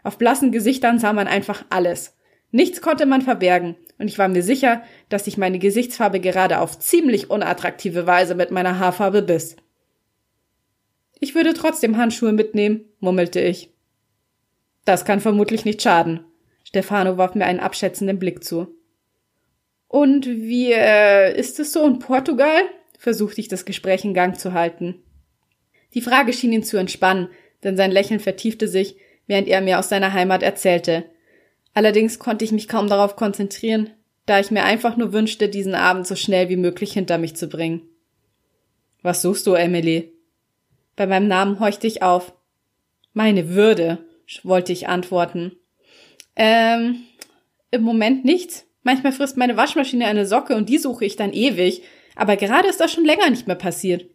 Auf 0.06 0.18
blassen 0.18 0.54
Gesichtern 0.54 1.00
sah 1.00 1.12
man 1.12 1.28
einfach 1.28 1.66
alles. 1.70 2.16
Nichts 2.52 2.80
konnte 2.80 3.06
man 3.06 3.22
verbergen, 3.22 3.76
und 3.98 4.08
ich 4.08 4.18
war 4.18 4.30
mir 4.30 4.42
sicher, 4.42 4.84
dass 5.10 5.26
sich 5.26 5.38
meine 5.38 5.60
Gesichtsfarbe 5.60 6.22
gerade 6.22 6.62
auf 6.62 6.80
ziemlich 6.80 7.30
unattraktive 7.30 8.08
Weise 8.08 8.36
mit 8.36 8.52
meiner 8.52 8.80
Haarfarbe 8.80 9.22
biss. 9.22 9.58
Ich 11.20 11.36
würde 11.36 11.54
trotzdem 11.54 11.98
Handschuhe 11.98 12.32
mitnehmen, 12.32 12.86
murmelte 13.02 13.42
ich. 13.42 13.74
Das 14.88 15.04
kann 15.04 15.20
vermutlich 15.20 15.66
nicht 15.66 15.82
schaden. 15.82 16.22
Stefano 16.64 17.18
warf 17.18 17.36
mir 17.36 17.46
einen 17.46 17.60
abschätzenden 17.60 18.20
Blick 18.20 18.42
zu. 18.42 18.74
Und 19.90 20.26
wie 20.26 20.72
äh, 20.72 21.38
ist 21.38 21.60
es 21.60 21.74
so 21.74 21.86
in 21.86 22.00
Portugal? 22.00 22.62
versuchte 22.98 23.42
ich 23.42 23.50
das 23.50 23.66
Gespräch 23.66 24.06
in 24.06 24.14
Gang 24.14 24.40
zu 24.40 24.54
halten. 24.54 25.04
Die 25.94 26.00
Frage 26.00 26.32
schien 26.32 26.54
ihn 26.54 26.64
zu 26.64 26.78
entspannen, 26.78 27.28
denn 27.66 27.76
sein 27.76 27.92
Lächeln 27.92 28.22
vertiefte 28.22 28.70
sich, 28.70 28.96
während 29.26 29.50
er 29.50 29.60
mir 29.60 29.78
aus 29.78 29.90
seiner 29.90 30.14
Heimat 30.14 30.42
erzählte. 30.42 31.04
Allerdings 31.74 32.18
konnte 32.18 32.46
ich 32.46 32.54
mich 32.54 32.70
kaum 32.70 32.88
darauf 32.88 33.18
konzentrieren, 33.18 33.90
da 34.26 34.40
ich 34.40 34.52
mir 34.52 34.64
einfach 34.64 34.96
nur 34.96 35.12
wünschte, 35.12 35.50
diesen 35.50 35.76
Abend 35.76 36.08
so 36.08 36.16
schnell 36.16 36.48
wie 36.48 36.56
möglich 36.56 36.94
hinter 36.94 37.18
mich 37.18 37.36
zu 37.36 37.50
bringen. 37.50 37.82
Was 39.02 39.22
suchst 39.22 39.48
du, 39.48 39.54
Emily? 39.54 40.14
Bei 40.96 41.08
meinem 41.08 41.28
Namen 41.28 41.60
horchte 41.60 41.88
ich 41.88 42.04
auf. 42.04 42.32
Meine 43.12 43.50
Würde, 43.50 44.07
wollte 44.44 44.74
ich 44.74 44.88
antworten. 44.88 45.54
Ähm, 46.36 47.04
im 47.72 47.82
Moment 47.82 48.26
nichts. 48.26 48.66
Manchmal 48.84 49.12
frisst 49.12 49.38
meine 49.38 49.58
Waschmaschine 49.58 50.06
eine 50.06 50.26
Socke 50.26 50.56
und 50.56 50.70
die 50.70 50.78
suche 50.78 51.06
ich 51.06 51.16
dann 51.16 51.34
ewig. 51.34 51.82
Aber 52.16 52.38
gerade 52.38 52.68
ist 52.68 52.80
das 52.80 52.92
schon 52.92 53.06
länger 53.06 53.30
nicht 53.30 53.48
mehr 53.48 53.56
passiert. 53.56 54.06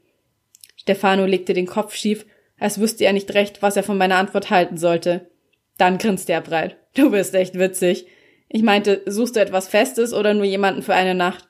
Stefano 0.77 1.27
legte 1.27 1.55
den 1.55 1.67
Kopf 1.67 1.95
schief, 1.95 2.27
als 2.59 2.81
wüsste 2.81 3.05
er 3.05 3.13
nicht 3.13 3.33
recht, 3.35 3.63
was 3.63 3.77
er 3.77 3.83
von 3.83 3.99
meiner 3.99 4.17
Antwort 4.17 4.51
halten 4.51 4.77
sollte. 4.77 5.31
Dann 5.79 5.99
grinste 5.99 6.33
er 6.33 6.41
breit. 6.41 6.77
Du 6.95 7.11
bist 7.11 7.35
echt 7.35 7.59
witzig. 7.59 8.07
Ich 8.49 8.63
meinte, 8.63 9.03
suchst 9.07 9.37
du 9.37 9.41
etwas 9.41 9.69
Festes 9.69 10.13
oder 10.13 10.35
nur 10.35 10.45
jemanden 10.45 10.83
für 10.83 10.95
eine 10.95 11.15
Nacht? 11.15 11.49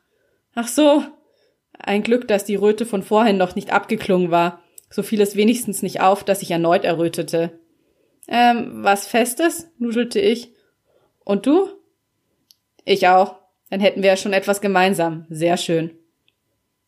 Ach 0.55 0.68
so. 0.68 1.03
Ein 1.79 2.03
Glück, 2.03 2.29
dass 2.29 2.44
die 2.44 2.55
Röte 2.55 2.87
von 2.87 3.03
vorhin 3.03 3.38
noch 3.38 3.55
nicht 3.55 3.72
abgeklungen 3.72 4.31
war. 4.31 4.62
So 4.90 5.03
fiel 5.03 5.20
es 5.20 5.37
wenigstens 5.37 5.83
nicht 5.83 6.01
auf, 6.01 6.22
dass 6.22 6.42
ich 6.42 6.51
erneut 6.51 6.85
errötete. 6.85 7.59
Ähm, 8.28 8.85
was 8.85 9.06
Festes? 9.06 9.68
nuschelte 9.78 10.20
ich. 10.20 10.52
Und 11.24 11.46
du? 11.46 11.68
Ich 12.85 13.08
auch. 13.08 13.37
Dann 13.70 13.80
hätten 13.80 14.02
wir 14.02 14.11
ja 14.11 14.16
schon 14.16 14.32
etwas 14.32 14.61
gemeinsam. 14.61 15.26
Sehr 15.28 15.56
schön. 15.56 15.96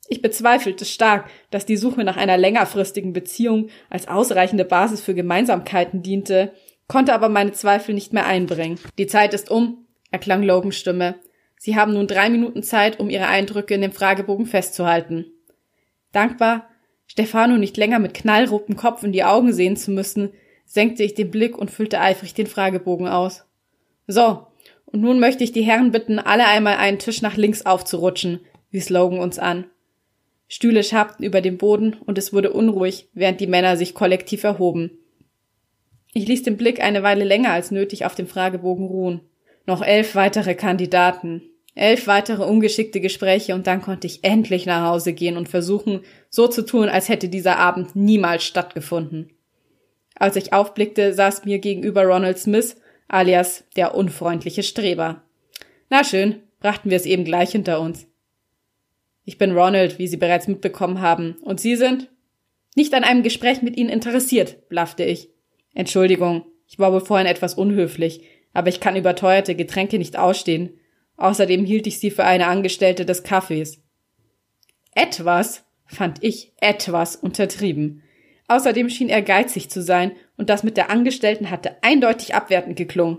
Ich 0.09 0.21
bezweifelte 0.21 0.85
stark, 0.85 1.31
dass 1.51 1.65
die 1.65 1.77
Suche 1.77 2.05
nach 2.05 2.17
einer 2.17 2.37
längerfristigen 2.37 3.13
Beziehung 3.13 3.69
als 3.89 4.07
ausreichende 4.07 4.65
Basis 4.65 5.01
für 5.01 5.15
Gemeinsamkeiten 5.15 6.03
diente, 6.03 6.53
konnte 6.89 7.15
aber 7.15 7.31
meine 7.31 7.53
Zweifel 7.53 7.95
nicht 7.95 8.13
mehr 8.13 8.27
einbringen. 8.27 8.79
Die 8.99 9.07
Zeit 9.07 9.33
ist 9.33 9.51
um, 9.51 9.87
erklang 10.11 10.43
Logans 10.43 10.77
Stimme. 10.77 11.15
Sie 11.59 11.77
haben 11.77 11.95
nun 11.95 12.07
drei 12.07 12.29
Minuten 12.29 12.63
Zeit, 12.63 13.01
um 13.01 13.09
Ihre 13.09 13.27
Eindrücke 13.27 13.75
in 13.75 13.81
dem 13.81 13.93
Fragebogen 13.93 14.45
festzuhalten. 14.45 15.33
Dankbar, 16.13 16.69
Stefano 17.07 17.57
nicht 17.57 17.77
länger 17.79 17.99
mit 17.99 18.13
knallrotem 18.13 18.77
Kopf 18.77 19.03
in 19.03 19.13
die 19.13 19.25
Augen 19.25 19.53
sehen 19.53 19.77
zu 19.77 19.91
müssen, 19.91 20.33
senkte 20.75 21.05
ich 21.05 21.15
den 21.15 21.31
Blick 21.31 21.57
und 21.57 21.71
füllte 21.71 22.01
eifrig 22.01 22.35
den 22.35 22.49
Fragebogen 22.49 23.07
aus. 23.07 23.45
So, 24.09 24.49
und 24.87 25.03
nun 25.03 25.21
möchte 25.21 25.45
ich 25.45 25.53
die 25.53 25.63
Herren 25.63 25.93
bitten, 25.93 26.19
alle 26.19 26.47
einmal 26.47 26.79
einen 26.79 26.99
Tisch 26.99 27.23
nach 27.23 27.37
links 27.37 27.65
aufzurutschen, 27.65 28.41
wies 28.73 28.91
Logan 28.91 29.21
uns 29.21 29.39
an. 29.39 29.67
Stühle 30.49 30.83
schabten 30.83 31.23
über 31.23 31.41
den 31.41 31.59
Boden 31.59 31.95
und 32.05 32.19
es 32.19 32.33
wurde 32.33 32.53
unruhig, 32.53 33.09
während 33.15 33.41
die 33.41 33.47
Männer 33.47 33.77
sich 33.77 33.95
kollektiv 33.95 34.43
erhoben. 34.43 34.91
Ich 36.13 36.27
ließ 36.27 36.43
den 36.43 36.57
Blick 36.57 36.83
eine 36.83 37.05
Weile 37.05 37.25
länger 37.25 37.53
als 37.53 37.71
nötig 37.71 38.05
auf 38.05 38.17
dem 38.17 38.27
Fragebogen 38.27 38.87
ruhen. 38.87 39.21
Noch 39.67 39.81
elf 39.81 40.17
weitere 40.17 40.57
Kandidaten. 40.57 41.43
Elf 41.77 42.09
weitere 42.09 42.43
ungeschickte 42.43 43.01
Gespräche 43.01 43.55
und 43.55 43.69
dann 43.69 43.81
konnte 43.81 44.09
ich 44.09 44.25
endlich 44.25 44.67
nach 44.67 44.91
Hause 44.91 45.13
gehen 45.13 45.37
und 45.37 45.49
versuchen, 45.49 46.01
so 46.31 46.49
zu 46.49 46.63
tun, 46.63 46.89
als 46.89 47.09
hätte 47.09 47.29
dieser 47.29 47.59
Abend 47.59 47.95
niemals 47.95 48.43
stattgefunden. 48.43 49.31
Als 50.15 50.37
ich 50.37 50.53
aufblickte, 50.53 51.13
saß 51.13 51.45
mir 51.45 51.59
gegenüber 51.59 52.05
Ronald 52.05 52.39
Smith, 52.39 52.77
alias 53.09 53.65
der 53.77 53.95
unfreundliche 53.95 54.63
Streber. 54.63 55.23
Na 55.91 56.05
schön, 56.05 56.43
brachten 56.61 56.91
wir 56.91 56.97
es 56.97 57.07
eben 57.07 57.25
gleich 57.25 57.51
hinter 57.51 57.81
uns. 57.81 58.07
Ich 59.25 59.39
bin 59.39 59.53
Ronald, 59.53 59.99
wie 59.99 60.07
Sie 60.07 60.17
bereits 60.17 60.49
mitbekommen 60.49 61.01
haben, 61.01 61.37
und 61.43 61.61
Sie 61.61 61.77
sind? 61.77 62.11
Nicht 62.77 62.95
an 62.95 63.05
einem 63.05 63.23
Gespräch 63.23 63.63
mit 63.63 63.77
Ihnen 63.77 63.89
interessiert, 63.89 64.69
blaffte 64.69 65.05
ich. 65.05 65.31
Entschuldigung, 65.75 66.45
ich 66.67 66.79
war 66.79 66.93
wohl 66.93 67.01
vorhin 67.01 67.27
etwas 67.27 67.55
unhöflich, 67.55 68.23
aber 68.53 68.69
ich 68.69 68.81
kann 68.81 68.97
überteuerte 68.97 69.55
Getränke 69.55 69.99
nicht 69.99 70.19
ausstehen. 70.19 70.79
Außerdem 71.17 71.65
hielt 71.65 71.87
ich 71.87 71.99
sie 71.99 72.11
für 72.11 72.25
eine 72.25 72.47
Angestellte 72.47 73.05
des 73.05 73.23
Kaffees. 73.23 73.83
Etwas, 74.95 75.65
fand 75.87 76.23
ich, 76.23 76.53
etwas 76.61 77.17
untertrieben. 77.17 78.03
Außerdem 78.49 78.91
schien 78.91 79.09
er 79.09 79.23
geizig 79.23 79.71
zu 79.71 79.83
sein, 79.83 80.13
und 80.37 80.51
das 80.51 80.63
mit 80.63 80.77
der 80.77 80.91
Angestellten 80.91 81.51
hatte 81.51 81.77
eindeutig 81.83 82.35
abwertend 82.35 82.77
geklungen. 82.77 83.19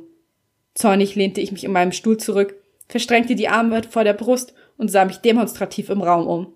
Zornig 0.74 1.16
lehnte 1.16 1.42
ich 1.42 1.52
mich 1.52 1.64
in 1.64 1.72
meinem 1.72 1.94
Stuhl 1.94 2.18
zurück, 2.18 2.56
verstrengte 2.88 3.36
die 3.36 3.48
Arme 3.48 3.82
vor 3.84 4.04
der 4.04 4.14
Brust 4.14 4.54
und 4.78 4.90
sah 4.90 5.06
mich 5.06 5.18
demonstrativ 5.18 5.90
im 5.90 6.02
Raum 6.02 6.28
um. 6.28 6.54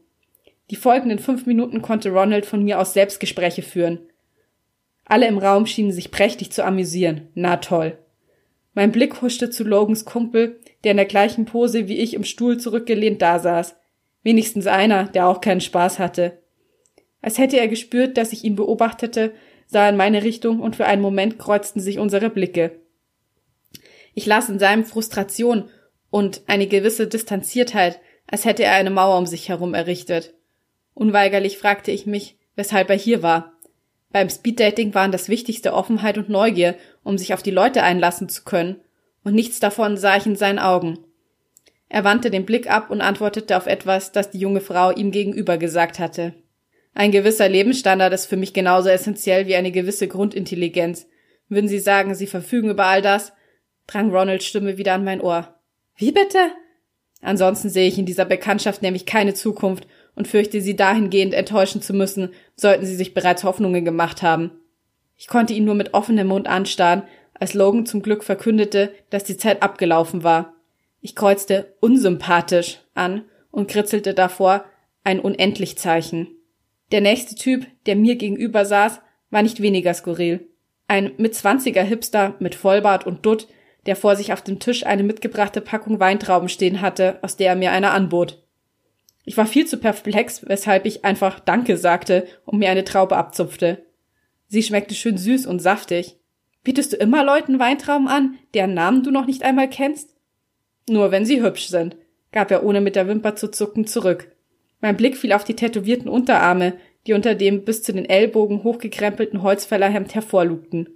Die 0.69 0.75
folgenden 0.75 1.19
fünf 1.19 1.45
Minuten 1.45 1.81
konnte 1.81 2.11
Ronald 2.11 2.45
von 2.45 2.63
mir 2.63 2.79
aus 2.79 2.93
Selbstgespräche 2.93 3.63
führen. 3.63 3.99
Alle 5.05 5.27
im 5.27 5.39
Raum 5.39 5.65
schienen 5.65 5.91
sich 5.91 6.11
prächtig 6.11 6.51
zu 6.51 6.63
amüsieren. 6.63 7.29
Na 7.33 7.57
toll. 7.57 7.97
Mein 8.75 8.91
Blick 8.91 9.21
huschte 9.21 9.49
zu 9.49 9.63
Logans 9.63 10.05
Kumpel, 10.05 10.59
der 10.83 10.91
in 10.91 10.97
der 10.97 11.07
gleichen 11.07 11.45
Pose 11.45 11.87
wie 11.87 11.97
ich 11.97 12.13
im 12.13 12.23
Stuhl 12.23 12.59
zurückgelehnt 12.59 13.21
dasaß. 13.21 13.75
Wenigstens 14.21 14.67
einer, 14.67 15.05
der 15.05 15.27
auch 15.27 15.41
keinen 15.41 15.61
Spaß 15.61 15.97
hatte. 15.97 16.37
Als 17.21 17.37
hätte 17.37 17.57
er 17.57 17.67
gespürt, 17.67 18.17
dass 18.17 18.33
ich 18.33 18.43
ihn 18.43 18.55
beobachtete, 18.55 19.33
sah 19.67 19.83
er 19.83 19.89
in 19.89 19.97
meine 19.97 20.23
Richtung 20.23 20.59
und 20.59 20.75
für 20.75 20.85
einen 20.85 21.01
Moment 21.01 21.37
kreuzten 21.37 21.81
sich 21.81 21.99
unsere 21.99 22.29
Blicke. 22.29 22.79
Ich 24.13 24.25
las 24.25 24.49
in 24.49 24.59
seinem 24.59 24.85
Frustration 24.85 25.69
und 26.09 26.41
eine 26.47 26.67
gewisse 26.67 27.07
Distanziertheit, 27.07 27.99
als 28.27 28.45
hätte 28.45 28.63
er 28.63 28.73
eine 28.73 28.89
Mauer 28.89 29.17
um 29.17 29.25
sich 29.25 29.49
herum 29.49 29.73
errichtet. 29.73 30.33
Unweigerlich 30.93 31.57
fragte 31.57 31.91
ich 31.91 32.05
mich, 32.05 32.37
weshalb 32.55 32.89
er 32.89 32.97
hier 32.97 33.23
war. 33.23 33.53
Beim 34.11 34.29
Speeddating 34.29 34.93
waren 34.95 35.11
das 35.11 35.29
Wichtigste 35.29 35.73
Offenheit 35.73 36.17
und 36.17 36.29
Neugier, 36.29 36.75
um 37.03 37.17
sich 37.17 37.33
auf 37.33 37.43
die 37.43 37.51
Leute 37.51 37.83
einlassen 37.83 38.27
zu 38.27 38.43
können, 38.43 38.81
und 39.23 39.35
nichts 39.35 39.59
davon 39.59 39.97
sah 39.97 40.17
ich 40.17 40.25
in 40.25 40.35
seinen 40.35 40.59
Augen. 40.59 40.99
Er 41.89 42.03
wandte 42.03 42.31
den 42.31 42.45
Blick 42.45 42.69
ab 42.69 42.89
und 42.89 43.01
antwortete 43.01 43.55
auf 43.57 43.67
etwas, 43.67 44.11
das 44.11 44.31
die 44.31 44.39
junge 44.39 44.61
Frau 44.61 44.91
ihm 44.91 45.11
gegenüber 45.11 45.57
gesagt 45.57 45.99
hatte. 45.99 46.33
Ein 46.99 47.11
gewisser 47.11 47.47
Lebensstandard 47.47 48.11
ist 48.11 48.25
für 48.25 48.35
mich 48.35 48.51
genauso 48.51 48.89
essentiell 48.89 49.47
wie 49.47 49.55
eine 49.55 49.71
gewisse 49.71 50.09
Grundintelligenz. 50.09 51.07
Würden 51.47 51.69
Sie 51.69 51.79
sagen, 51.79 52.13
Sie 52.13 52.27
verfügen 52.27 52.71
über 52.71 52.87
all 52.87 53.01
das? 53.01 53.31
drang 53.87 54.13
Ronalds 54.13 54.43
Stimme 54.43 54.77
wieder 54.77 54.95
an 54.95 55.05
mein 55.05 55.21
Ohr. 55.21 55.55
Wie 55.95 56.11
bitte? 56.11 56.51
Ansonsten 57.21 57.69
sehe 57.69 57.87
ich 57.87 57.97
in 57.97 58.05
dieser 58.05 58.25
Bekanntschaft 58.25 58.81
nämlich 58.81 59.05
keine 59.05 59.33
Zukunft 59.33 59.87
und 60.13 60.27
fürchte 60.27 60.59
sie 60.59 60.75
dahingehend 60.75 61.33
enttäuschen 61.33 61.81
zu 61.81 61.93
müssen, 61.93 62.33
sollten 62.57 62.85
sie 62.85 62.97
sich 62.97 63.13
bereits 63.13 63.45
Hoffnungen 63.45 63.85
gemacht 63.85 64.21
haben. 64.21 64.51
Ich 65.15 65.27
konnte 65.27 65.53
ihn 65.53 65.63
nur 65.63 65.75
mit 65.75 65.93
offenem 65.93 66.27
Mund 66.27 66.47
anstarren, 66.47 67.03
als 67.33 67.53
Logan 67.53 67.85
zum 67.85 68.01
Glück 68.01 68.25
verkündete, 68.25 68.91
dass 69.09 69.23
die 69.23 69.37
Zeit 69.37 69.63
abgelaufen 69.63 70.25
war. 70.25 70.53
Ich 70.99 71.15
kreuzte 71.15 71.77
unsympathisch 71.79 72.81
an 72.93 73.23
und 73.51 73.69
kritzelte 73.69 74.13
davor 74.13 74.65
ein 75.05 75.21
Unendlich-Zeichen. 75.21 76.35
Der 76.91 77.01
nächste 77.01 77.35
Typ, 77.35 77.67
der 77.85 77.95
mir 77.95 78.15
gegenüber 78.15 78.65
saß, 78.65 79.01
war 79.29 79.43
nicht 79.43 79.61
weniger 79.61 79.93
skurril. 79.93 80.47
Ein 80.87 81.11
mitzwanziger 81.17 81.83
Hipster 81.83 82.35
mit 82.39 82.55
Vollbart 82.55 83.05
und 83.05 83.25
Dutt, 83.25 83.47
der 83.85 83.95
vor 83.95 84.15
sich 84.15 84.33
auf 84.33 84.41
dem 84.41 84.59
Tisch 84.59 84.85
eine 84.85 85.03
mitgebrachte 85.03 85.61
Packung 85.61 85.99
Weintrauben 85.99 86.49
stehen 86.49 86.81
hatte, 86.81 87.19
aus 87.21 87.37
der 87.37 87.49
er 87.49 87.55
mir 87.55 87.71
eine 87.71 87.91
anbot. 87.91 88.43
Ich 89.23 89.37
war 89.37 89.45
viel 89.45 89.67
zu 89.67 89.77
perplex, 89.77 90.47
weshalb 90.47 90.85
ich 90.85 91.05
einfach 91.05 91.39
Danke 91.39 91.77
sagte 91.77 92.25
und 92.45 92.57
mir 92.57 92.71
eine 92.71 92.83
Traube 92.83 93.15
abzupfte. 93.15 93.85
Sie 94.47 94.63
schmeckte 94.63 94.95
schön 94.95 95.17
süß 95.17 95.45
und 95.45 95.59
saftig. 95.59 96.17
Bietest 96.63 96.93
du 96.93 96.97
immer 96.97 97.23
Leuten 97.23 97.59
Weintrauben 97.59 98.07
an, 98.07 98.39
deren 98.55 98.73
Namen 98.73 99.03
du 99.03 99.11
noch 99.11 99.27
nicht 99.27 99.43
einmal 99.43 99.69
kennst? 99.69 100.15
Nur 100.89 101.11
wenn 101.11 101.25
sie 101.25 101.41
hübsch 101.43 101.67
sind, 101.67 101.95
gab 102.31 102.49
er 102.49 102.63
ohne 102.63 102.81
mit 102.81 102.95
der 102.95 103.07
Wimper 103.07 103.35
zu 103.35 103.49
zucken 103.51 103.85
zurück. 103.85 104.35
Mein 104.81 104.97
Blick 104.97 105.17
fiel 105.17 105.33
auf 105.33 105.43
die 105.43 105.55
tätowierten 105.55 106.09
Unterarme, 106.09 106.73
die 107.07 107.13
unter 107.13 107.35
dem 107.35 107.65
bis 107.65 107.83
zu 107.83 107.93
den 107.93 108.05
Ellbogen 108.05 108.63
hochgekrempelten 108.63 109.41
Holzfällerhemd 109.41 110.15
hervorlugten. 110.15 110.89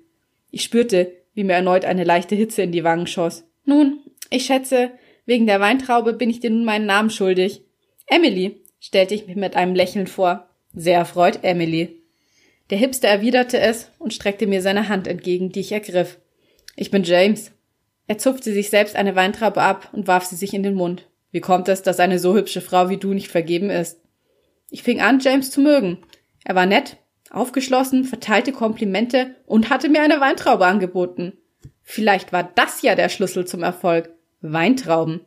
Ich 0.51 0.63
spürte, 0.63 1.11
wie 1.33 1.43
mir 1.43 1.53
erneut 1.53 1.85
eine 1.85 2.03
leichte 2.03 2.35
Hitze 2.35 2.61
in 2.61 2.71
die 2.71 2.83
Wangen 2.83 3.07
schoss. 3.07 3.45
Nun, 3.65 3.99
ich 4.29 4.45
schätze, 4.45 4.91
wegen 5.25 5.47
der 5.47 5.59
Weintraube 5.59 6.13
bin 6.13 6.29
ich 6.29 6.39
dir 6.39 6.49
nun 6.49 6.65
meinen 6.65 6.85
Namen 6.85 7.09
schuldig. 7.09 7.63
Emily, 8.07 8.61
stellte 8.79 9.15
ich 9.15 9.27
mich 9.27 9.37
mit 9.37 9.55
einem 9.55 9.75
Lächeln 9.75 10.07
vor. 10.07 10.49
Sehr 10.73 10.97
erfreut, 10.97 11.39
Emily. 11.43 12.01
Der 12.69 12.77
Hipster 12.77 13.07
erwiderte 13.07 13.59
es 13.59 13.89
und 13.99 14.13
streckte 14.13 14.47
mir 14.47 14.61
seine 14.61 14.89
Hand 14.89 15.07
entgegen, 15.07 15.51
die 15.51 15.61
ich 15.61 15.71
ergriff. 15.71 16.19
Ich 16.75 16.91
bin 16.91 17.03
James. 17.03 17.51
Er 18.07 18.17
zupfte 18.17 18.51
sich 18.51 18.69
selbst 18.69 18.95
eine 18.95 19.15
Weintraube 19.15 19.61
ab 19.61 19.89
und 19.93 20.07
warf 20.07 20.25
sie 20.25 20.35
sich 20.35 20.53
in 20.53 20.63
den 20.63 20.73
Mund. 20.73 21.07
Wie 21.33 21.41
kommt 21.41 21.67
es, 21.67 21.81
dass 21.81 21.99
eine 21.99 22.19
so 22.19 22.35
hübsche 22.35 22.61
Frau 22.61 22.89
wie 22.89 22.97
du 22.97 23.13
nicht 23.13 23.29
vergeben 23.29 23.71
ist? 23.71 23.99
Ich 24.69 24.83
fing 24.83 25.01
an, 25.01 25.19
James 25.19 25.49
zu 25.49 25.61
mögen. 25.61 25.97
Er 26.45 26.53
war 26.53 26.67
nett, 26.67 26.97
aufgeschlossen, 27.31 28.05
verteilte 28.05 28.51
Komplimente 28.51 29.35
und 29.47 29.71
hatte 29.71 29.89
mir 29.89 30.03
eine 30.03 30.21
Weintraube 30.21 30.67
angeboten. 30.67 31.33
Vielleicht 31.81 32.31
war 32.33 32.43
das 32.43 32.83
ja 32.83 32.93
der 32.93 33.09
Schlüssel 33.09 33.45
zum 33.45 33.63
Erfolg. 33.63 34.11
Weintrauben. 34.41 35.21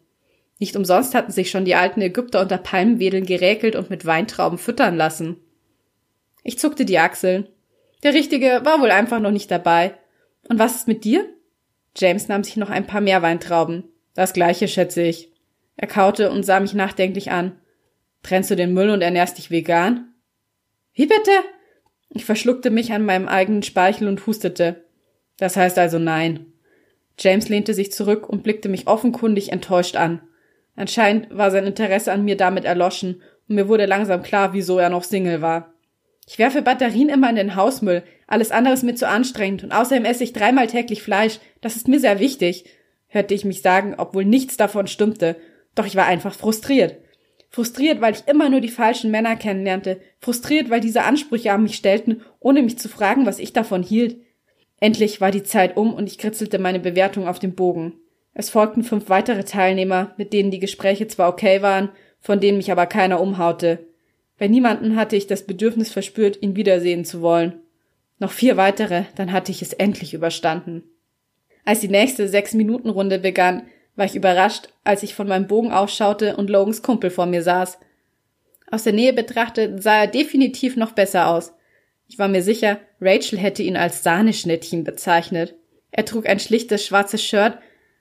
Nicht 0.61 0.77
umsonst 0.77 1.13
hatten 1.15 1.33
sich 1.33 1.51
schon 1.51 1.65
die 1.65 1.75
alten 1.75 2.01
Ägypter 2.01 2.41
unter 2.41 2.59
Palmenwedeln 2.59 3.27
geräkelt 3.27 3.75
und 3.75 3.91
mit 3.91 4.07
Weintrauben 4.07 4.59
füttern 4.59 4.97
lassen. 4.97 5.39
Ich 6.45 6.57
zuckte 6.59 6.85
die 6.85 7.01
Achseln. 7.01 7.49
Der 8.05 8.15
Richtige 8.15 8.61
war 8.63 8.81
wohl 8.81 8.93
einfach 8.93 9.19
noch 9.19 9.33
nicht 9.33 9.51
dabei. 9.51 9.95
Und 10.49 10.61
was 10.61 10.77
ist 10.77 10.89
mit 10.89 11.03
dir? 11.03 11.29
James 11.97 12.29
nahm 12.29 12.45
sich 12.45 12.57
noch 12.57 12.71
ein 12.71 12.87
paar 12.87 13.01
mehr 13.01 13.23
Weintrauben. 13.23 13.85
Das 14.15 14.33
gleiche, 14.33 14.69
schätze 14.69 15.03
ich. 15.03 15.33
Er 15.77 15.89
kaute 15.89 16.31
und 16.31 16.45
sah 16.45 16.61
mich 16.61 16.75
nachdenklich 16.75 17.31
an. 17.31 17.61
Trennst 18.23 18.51
du 18.51 18.57
den 18.57 18.75
Müll 18.75 18.91
und 18.91 19.03
ernährst 19.03 19.39
dich 19.39 19.51
vegan? 19.51 20.15
Wie 20.95 21.07
bitte? 21.07 21.31
Ich 22.09 22.25
verschluckte 22.25 22.71
mich 22.71 22.93
an 22.93 23.05
meinem 23.05 23.29
eigenen 23.29 23.63
Speichel 23.63 24.09
und 24.09 24.27
hustete. 24.27 24.85
Das 25.37 25.57
heißt 25.57 25.79
also 25.79 25.99
nein. 25.99 26.47
James 27.19 27.49
lehnte 27.49 27.75
sich 27.75 27.93
zurück 27.93 28.29
und 28.29 28.43
blickte 28.43 28.69
mich 28.69 28.87
offenkundig 28.87 29.53
enttäuscht 29.53 29.97
an. 29.97 30.23
Anscheinend 30.75 31.37
war 31.37 31.51
sein 31.51 31.67
Interesse 31.67 32.13
an 32.13 32.25
mir 32.25 32.37
damit 32.37 32.65
erloschen 32.65 33.23
und 33.49 33.55
mir 33.55 33.69
wurde 33.69 33.87
langsam 33.87 34.23
klar, 34.23 34.53
wieso 34.53 34.79
er 34.79 34.91
noch 34.91 35.05
Single 35.05 35.41
war. 35.41 35.75
Ich 36.29 36.39
werfe 36.39 36.63
Batterien 36.63 37.09
immer 37.09 37.31
in 37.31 37.37
den 37.37 37.55
Hausmüll. 37.55 38.03
Alles 38.27 38.51
andere 38.51 38.75
ist 38.75 38.83
mir 38.83 38.95
zu 38.95 39.09
anstrengend 39.09 39.63
und 39.63 39.73
außerdem 39.73 40.05
esse 40.05 40.25
ich 40.25 40.33
dreimal 40.33 40.67
täglich 40.67 41.03
Fleisch. 41.03 41.39
Das 41.61 41.77
ist 41.77 41.89
mir 41.89 42.01
sehr 42.01 42.19
wichtig, 42.19 42.65
hörte 43.07 43.35
ich 43.35 43.45
mich 43.45 43.63
sagen, 43.63 43.95
obwohl 43.97 44.25
nichts 44.25 44.57
davon 44.57 44.87
stimmte. 44.87 45.37
Doch 45.77 45.87
ich 45.87 45.95
war 45.95 46.07
einfach 46.07 46.35
frustriert. 46.35 46.97
Frustriert, 47.51 48.01
weil 48.01 48.15
ich 48.15 48.27
immer 48.27 48.49
nur 48.51 48.61
die 48.61 48.69
falschen 48.69 49.13
Männer 49.13 49.37
kennenlernte. 49.37 50.01
Frustriert, 50.19 50.69
weil 50.69 50.81
diese 50.81 51.05
Ansprüche 51.05 51.53
an 51.53 51.63
mich 51.63 51.77
stellten, 51.77 52.23
ohne 52.41 52.63
mich 52.63 52.79
zu 52.79 52.89
fragen, 52.89 53.25
was 53.25 53.39
ich 53.39 53.53
davon 53.53 53.85
hielt. 53.85 54.17
Endlich 54.81 55.21
war 55.21 55.31
die 55.31 55.45
Zeit 55.45 55.77
um 55.77 55.95
und 55.95 56.09
ich 56.09 56.19
kritzelte 56.19 56.59
meine 56.59 56.81
Bewertung 56.81 57.29
auf 57.29 57.39
den 57.39 57.55
Bogen. 57.55 57.95
Es 58.35 58.51
folgten 58.51 58.83
fünf 58.83 59.09
weitere 59.09 59.45
Teilnehmer, 59.45 60.15
mit 60.19 60.33
denen 60.33 60.51
die 60.51 60.59
Gespräche 60.59 61.09
zwar 61.09 61.31
okay 61.31 61.63
waren, 61.63 61.91
von 62.21 62.41
denen 62.41 62.59
mich 62.59 62.71
aber 62.71 62.87
keiner 62.87 63.21
umhaute. 63.21 63.87
Bei 64.39 64.49
niemanden 64.49 64.97
hatte 64.97 65.17
ich 65.17 65.27
das 65.27 65.47
Bedürfnis 65.47 65.91
verspürt, 65.91 66.43
ihn 66.43 66.57
wiedersehen 66.57 67.05
zu 67.05 67.23
wollen. 67.23 67.61
Noch 68.19 68.33
vier 68.33 68.57
weitere, 68.57 69.05
dann 69.15 69.33
hatte 69.33 69.53
ich 69.53 69.63
es 69.63 69.73
endlich 69.73 70.13
überstanden. 70.13 70.83
Als 71.65 71.81
die 71.81 71.89
nächste 71.89 72.29
Sechs-Minuten-Runde 72.29 73.19
begann, 73.19 73.63
war 73.97 74.05
ich 74.07 74.15
überrascht, 74.15 74.69
als 74.85 75.03
ich 75.03 75.15
von 75.15 75.27
meinem 75.27 75.47
Bogen 75.47 75.73
aufschaute 75.73 76.37
und 76.37 76.51
Logans 76.51 76.83
Kumpel 76.83 77.11
vor 77.11 77.27
mir 77.27 77.43
saß. 77.43 77.79
Aus 78.71 78.85
der 78.85 78.93
Nähe 78.93 79.13
betrachtet 79.13 79.83
sah 79.83 80.01
er 80.01 80.07
definitiv 80.07 80.77
noch 80.77 80.93
besser 80.93 81.29
aus. 81.29 81.53
Ich 82.09 82.19
war 82.19 82.29
mir 82.29 82.43
sicher, 82.43 82.79
Rachel 83.01 83.39
hätte 83.39 83.63
ihn 83.63 83.77
als 83.77 84.03
Sahneschnittchen 84.03 84.85
bezeichnet. 84.85 85.55
Er 85.91 86.05
trug 86.05 86.27
ein 86.27 86.39
schlichtes 86.39 86.85
schwarzes 86.85 87.23
Shirt 87.25 87.59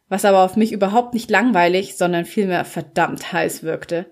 was 0.09 0.25
aber 0.25 0.43
auf 0.43 0.55
mich 0.55 0.71
überhaupt 0.71 1.13
nicht 1.13 1.31
langweilig, 1.31 1.95
sondern 1.95 2.25
vielmehr 2.25 2.65
verdammt 2.65 3.33
heiß 3.33 3.63
wirkte. 3.63 4.05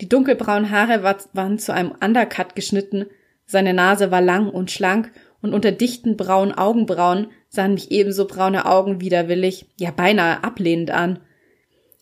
Die 0.00 0.08
dunkelbraunen 0.08 0.70
Haare 0.70 1.02
waren 1.32 1.58
zu 1.58 1.72
einem 1.72 1.92
Undercut 2.02 2.54
geschnitten, 2.54 3.06
seine 3.44 3.74
Nase 3.74 4.10
war 4.10 4.20
lang 4.20 4.48
und 4.48 4.70
schlank 4.70 5.10
und 5.40 5.54
unter 5.54 5.72
dichten 5.72 6.16
braunen 6.16 6.52
Augenbrauen 6.52 7.28
sahen 7.48 7.74
mich 7.74 7.90
ebenso 7.90 8.26
braune 8.26 8.66
Augen 8.66 9.00
widerwillig, 9.00 9.66
ja 9.76 9.90
beinahe 9.90 10.44
ablehnend 10.44 10.90
an. 10.90 11.20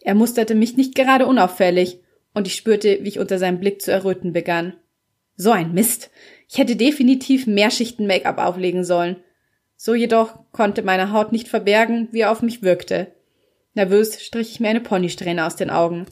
Er 0.03 0.15
musterte 0.15 0.55
mich 0.55 0.77
nicht 0.77 0.95
gerade 0.95 1.27
unauffällig, 1.27 2.01
und 2.35 2.47
ich 2.47 2.55
spürte, 2.55 2.99
wie 3.01 3.09
ich 3.09 3.19
unter 3.19 3.39
seinem 3.39 3.61
Blick 3.61 3.81
zu 3.81 3.91
erröten 3.91 4.33
begann. 4.35 4.75
So 5.37 5.53
ein 5.53 5.73
Mist. 5.73 6.11
Ich 6.49 6.59
hätte 6.59 6.77
definitiv 6.77 7.47
mehr 7.47 7.71
Schichten 7.71 8.07
Make-up 8.07 8.39
auflegen 8.39 8.85
sollen. 8.85 9.17
So 9.77 9.95
jedoch 9.95 10.39
konnte 10.53 10.83
meine 10.83 11.13
Haut 11.13 11.33
nicht 11.33 11.49
verbergen, 11.49 12.09
wie 12.13 12.21
er 12.21 12.31
auf 12.31 12.43
mich 12.43 12.63
wirkte. 12.63 13.09
Nervös 13.75 14.23
strich 14.23 14.53
ich 14.53 14.61
mir 14.61 14.69
eine 14.69 14.81
Ponysträhne 14.81 15.47
aus 15.47 15.57
den 15.57 15.71
Augen. 15.71 16.07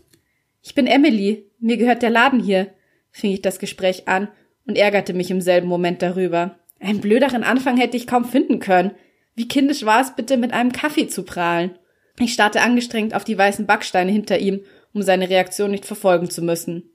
Ich 0.62 0.74
bin 0.74 0.86
Emily. 0.86 1.50
Mir 1.58 1.76
gehört 1.76 2.02
der 2.02 2.10
Laden 2.10 2.40
hier, 2.40 2.68
fing 3.10 3.30
ich 3.32 3.40
das 3.42 3.58
Gespräch 3.58 4.08
an 4.08 4.28
und 4.66 4.76
ärgerte 4.76 5.14
mich 5.14 5.30
im 5.30 5.40
selben 5.40 5.68
Moment 5.68 6.02
darüber. 6.02 6.58
Einen 6.80 7.00
blöderen 7.00 7.44
Anfang 7.44 7.78
hätte 7.78 7.96
ich 7.96 8.06
kaum 8.06 8.24
finden 8.24 8.58
können. 8.58 8.92
Wie 9.34 9.48
kindisch 9.48 9.84
war 9.84 10.00
es 10.00 10.14
bitte, 10.14 10.36
mit 10.36 10.52
einem 10.52 10.72
Kaffee 10.72 11.08
zu 11.08 11.24
prahlen? 11.24 11.78
Ich 12.18 12.32
starrte 12.32 12.60
angestrengt 12.60 13.14
auf 13.14 13.24
die 13.24 13.36
weißen 13.36 13.66
Backsteine 13.66 14.12
hinter 14.12 14.38
ihm, 14.38 14.60
um 14.92 15.02
seine 15.02 15.28
Reaktion 15.28 15.72
nicht 15.72 15.86
verfolgen 15.86 16.30
zu 16.30 16.42
müssen. 16.42 16.90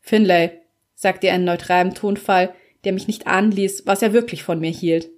Finlay, 0.00 0.52
sagte 0.94 1.26
er 1.26 1.36
in 1.36 1.44
neutralem 1.44 1.94
Tonfall, 1.94 2.54
der 2.84 2.92
mich 2.92 3.06
nicht 3.06 3.26
ahnen 3.26 3.52
ließ, 3.52 3.86
was 3.86 4.02
er 4.02 4.12
wirklich 4.12 4.42
von 4.42 4.58
mir 4.58 4.70
hielt. 4.70 5.10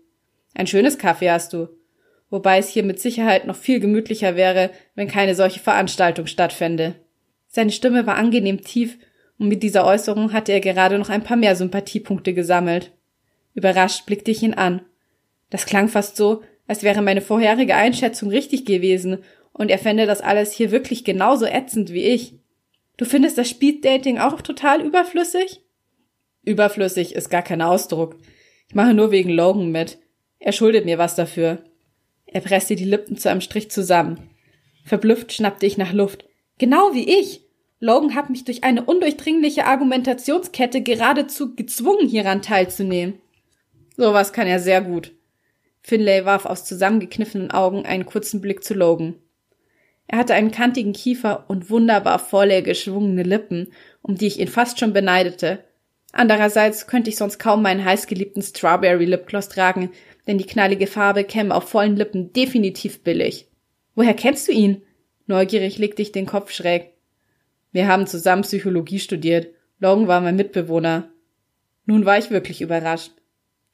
Ein 0.54 0.66
schönes 0.66 0.98
Kaffee 0.98 1.30
hast 1.30 1.52
du. 1.52 1.68
Wobei 2.30 2.58
es 2.58 2.68
hier 2.68 2.82
mit 2.82 3.00
Sicherheit 3.00 3.46
noch 3.46 3.56
viel 3.56 3.80
gemütlicher 3.80 4.34
wäre, 4.34 4.70
wenn 4.94 5.08
keine 5.08 5.34
solche 5.34 5.60
Veranstaltung 5.60 6.26
stattfände. 6.26 6.96
Seine 7.48 7.70
Stimme 7.70 8.06
war 8.06 8.16
angenehm 8.16 8.62
tief, 8.62 8.98
und 9.38 9.48
mit 9.48 9.62
dieser 9.62 9.84
Äußerung 9.84 10.32
hatte 10.32 10.52
er 10.52 10.60
gerade 10.60 10.98
noch 10.98 11.08
ein 11.08 11.24
paar 11.24 11.36
mehr 11.36 11.56
Sympathiepunkte 11.56 12.34
gesammelt. 12.34 12.92
Überrascht 13.54 14.06
blickte 14.06 14.30
ich 14.30 14.42
ihn 14.42 14.54
an. 14.54 14.82
Das 15.50 15.66
klang 15.66 15.88
fast 15.88 16.16
so, 16.16 16.42
als 16.66 16.82
wäre 16.82 17.02
meine 17.02 17.20
vorherige 17.20 17.74
Einschätzung 17.74 18.30
richtig 18.30 18.64
gewesen 18.64 19.18
und 19.52 19.70
er 19.70 19.78
fände 19.78 20.06
das 20.06 20.20
alles 20.20 20.52
hier 20.52 20.70
wirklich 20.70 21.04
genauso 21.04 21.46
ätzend 21.46 21.92
wie 21.92 22.04
ich. 22.04 22.34
Du 22.96 23.04
findest 23.04 23.38
das 23.38 23.48
Speeddating 23.48 24.18
auch 24.18 24.40
total 24.40 24.80
überflüssig? 24.80 25.60
Überflüssig 26.44 27.14
ist 27.14 27.30
gar 27.30 27.42
kein 27.42 27.62
Ausdruck. 27.62 28.16
Ich 28.68 28.74
mache 28.74 28.94
nur 28.94 29.10
wegen 29.10 29.30
Logan 29.30 29.70
mit. 29.70 29.98
Er 30.38 30.52
schuldet 30.52 30.84
mir 30.84 30.98
was 30.98 31.14
dafür. 31.14 31.64
Er 32.26 32.40
presste 32.40 32.76
die 32.76 32.84
Lippen 32.84 33.16
zu 33.16 33.30
einem 33.30 33.40
Strich 33.40 33.70
zusammen. 33.70 34.30
Verblüfft 34.84 35.32
schnappte 35.32 35.66
ich 35.66 35.78
nach 35.78 35.92
Luft. 35.92 36.26
Genau 36.58 36.92
wie 36.92 37.08
ich. 37.08 37.42
Logan 37.80 38.14
hat 38.14 38.30
mich 38.30 38.44
durch 38.44 38.64
eine 38.64 38.84
undurchdringliche 38.84 39.66
Argumentationskette 39.66 40.82
geradezu 40.82 41.54
gezwungen, 41.54 42.08
hieran 42.08 42.42
teilzunehmen. 42.42 43.20
Sowas 43.96 44.32
kann 44.32 44.46
er 44.46 44.60
sehr 44.60 44.80
gut. 44.80 45.12
Finlay 45.86 46.24
warf 46.24 46.46
aus 46.46 46.64
zusammengekniffenen 46.64 47.50
Augen 47.50 47.84
einen 47.84 48.06
kurzen 48.06 48.40
Blick 48.40 48.64
zu 48.64 48.72
Logan. 48.72 49.16
Er 50.06 50.16
hatte 50.16 50.32
einen 50.32 50.50
kantigen 50.50 50.94
Kiefer 50.94 51.44
und 51.48 51.68
wunderbar 51.68 52.18
volle, 52.18 52.62
geschwungene 52.62 53.22
Lippen, 53.22 53.70
um 54.00 54.14
die 54.14 54.26
ich 54.26 54.40
ihn 54.40 54.48
fast 54.48 54.80
schon 54.80 54.94
beneidete. 54.94 55.62
Andererseits 56.10 56.86
könnte 56.86 57.10
ich 57.10 57.16
sonst 57.16 57.38
kaum 57.38 57.60
meinen 57.60 57.84
heißgeliebten 57.84 58.40
Strawberry 58.40 59.04
Lipgloss 59.04 59.50
tragen, 59.50 59.90
denn 60.26 60.38
die 60.38 60.46
knallige 60.46 60.86
Farbe 60.86 61.22
käme 61.22 61.54
auf 61.54 61.68
vollen 61.68 61.96
Lippen 61.96 62.32
definitiv 62.32 63.02
billig. 63.02 63.48
Woher 63.94 64.14
kennst 64.14 64.48
du 64.48 64.52
ihn? 64.52 64.80
Neugierig 65.26 65.76
legte 65.76 66.00
ich 66.00 66.12
den 66.12 66.24
Kopf 66.24 66.50
schräg. 66.50 66.92
Wir 67.72 67.88
haben 67.88 68.06
zusammen 68.06 68.42
Psychologie 68.42 69.00
studiert. 69.00 69.48
Logan 69.80 70.08
war 70.08 70.22
mein 70.22 70.36
Mitbewohner. 70.36 71.10
Nun 71.84 72.06
war 72.06 72.16
ich 72.16 72.30
wirklich 72.30 72.62
überrascht. 72.62 73.12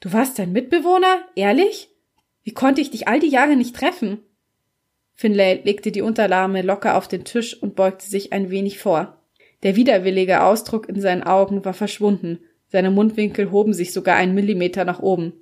Du 0.01 0.13
warst 0.13 0.41
dein 0.41 0.51
Mitbewohner? 0.51 1.21
Ehrlich? 1.37 1.90
Wie 2.43 2.53
konnte 2.53 2.81
ich 2.81 2.91
dich 2.91 3.09
all 3.09 3.21
die 3.21 3.29
Jahre 3.29 3.57
nicht 3.57 3.77
treffen? 3.77 4.19
Finlay 5.15 5.61
legte 5.65 5.93
die 5.93 6.03
Unterarme 6.03 6.63
locker 6.63 6.97
auf 6.97 7.07
den 7.07 7.25
Tisch 7.25 7.61
und 7.61 7.77
beugte 7.77 8.07
sich 8.07 8.33
ein 8.33 8.51
wenig 8.51 8.79
vor. 8.79 9.19
Der 9.63 9.77
widerwillige 9.77 10.43
Ausdruck 10.43 10.89
in 10.89 11.01
seinen 11.01 11.23
Augen 11.23 11.65
war 11.65 11.75
verschwunden, 11.75 12.41
seine 12.69 12.91
Mundwinkel 12.91 13.51
hoben 13.51 13.75
sich 13.75 13.93
sogar 13.93 14.17
einen 14.17 14.35
Millimeter 14.35 14.85
nach 14.85 15.01
oben. 15.01 15.33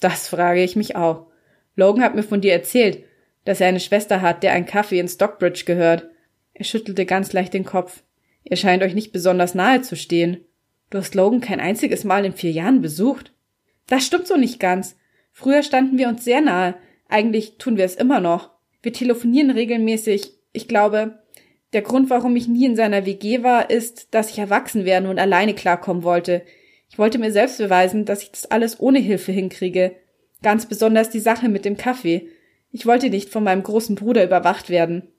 Das 0.00 0.28
frage 0.28 0.62
ich 0.62 0.74
mich 0.74 0.96
auch. 0.96 1.26
Logan 1.76 2.02
hat 2.02 2.14
mir 2.14 2.22
von 2.22 2.40
dir 2.40 2.52
erzählt, 2.52 3.04
dass 3.44 3.60
er 3.60 3.68
eine 3.68 3.80
Schwester 3.80 4.22
hat, 4.22 4.42
der 4.42 4.52
ein 4.52 4.66
Kaffee 4.66 4.98
in 4.98 5.08
Stockbridge 5.08 5.64
gehört. 5.66 6.08
Er 6.54 6.64
schüttelte 6.64 7.04
ganz 7.04 7.32
leicht 7.32 7.52
den 7.52 7.64
Kopf. 7.64 8.02
Ihr 8.42 8.56
scheint 8.56 8.82
euch 8.82 8.94
nicht 8.94 9.12
besonders 9.12 9.54
nahe 9.54 9.82
zu 9.82 9.96
stehen. 9.96 10.44
Du 10.90 10.98
hast 10.98 11.14
Logan 11.14 11.40
kein 11.40 11.60
einziges 11.60 12.04
Mal 12.04 12.24
in 12.24 12.32
vier 12.32 12.52
Jahren 12.52 12.80
besucht. 12.80 13.32
Das 13.86 14.06
stimmt 14.06 14.26
so 14.26 14.36
nicht 14.36 14.58
ganz. 14.58 14.96
Früher 15.38 15.62
standen 15.62 15.98
wir 15.98 16.08
uns 16.08 16.24
sehr 16.24 16.40
nahe. 16.40 16.76
Eigentlich 17.10 17.58
tun 17.58 17.76
wir 17.76 17.84
es 17.84 17.94
immer 17.94 18.20
noch. 18.20 18.52
Wir 18.80 18.94
telefonieren 18.94 19.50
regelmäßig. 19.50 20.32
Ich 20.54 20.66
glaube, 20.66 21.18
der 21.74 21.82
Grund, 21.82 22.08
warum 22.08 22.34
ich 22.36 22.48
nie 22.48 22.64
in 22.64 22.74
seiner 22.74 23.04
WG 23.04 23.42
war, 23.42 23.68
ist, 23.68 24.14
dass 24.14 24.30
ich 24.30 24.38
erwachsen 24.38 24.86
werden 24.86 25.10
und 25.10 25.18
alleine 25.18 25.52
klarkommen 25.52 26.04
wollte. 26.04 26.40
Ich 26.88 26.98
wollte 26.98 27.18
mir 27.18 27.30
selbst 27.32 27.58
beweisen, 27.58 28.06
dass 28.06 28.22
ich 28.22 28.30
das 28.30 28.50
alles 28.50 28.80
ohne 28.80 28.98
Hilfe 28.98 29.30
hinkriege. 29.30 29.96
Ganz 30.42 30.64
besonders 30.64 31.10
die 31.10 31.20
Sache 31.20 31.50
mit 31.50 31.66
dem 31.66 31.76
Kaffee. 31.76 32.30
Ich 32.72 32.86
wollte 32.86 33.10
nicht 33.10 33.28
von 33.28 33.44
meinem 33.44 33.62
großen 33.62 33.94
Bruder 33.94 34.24
überwacht 34.24 34.70
werden. 34.70 35.12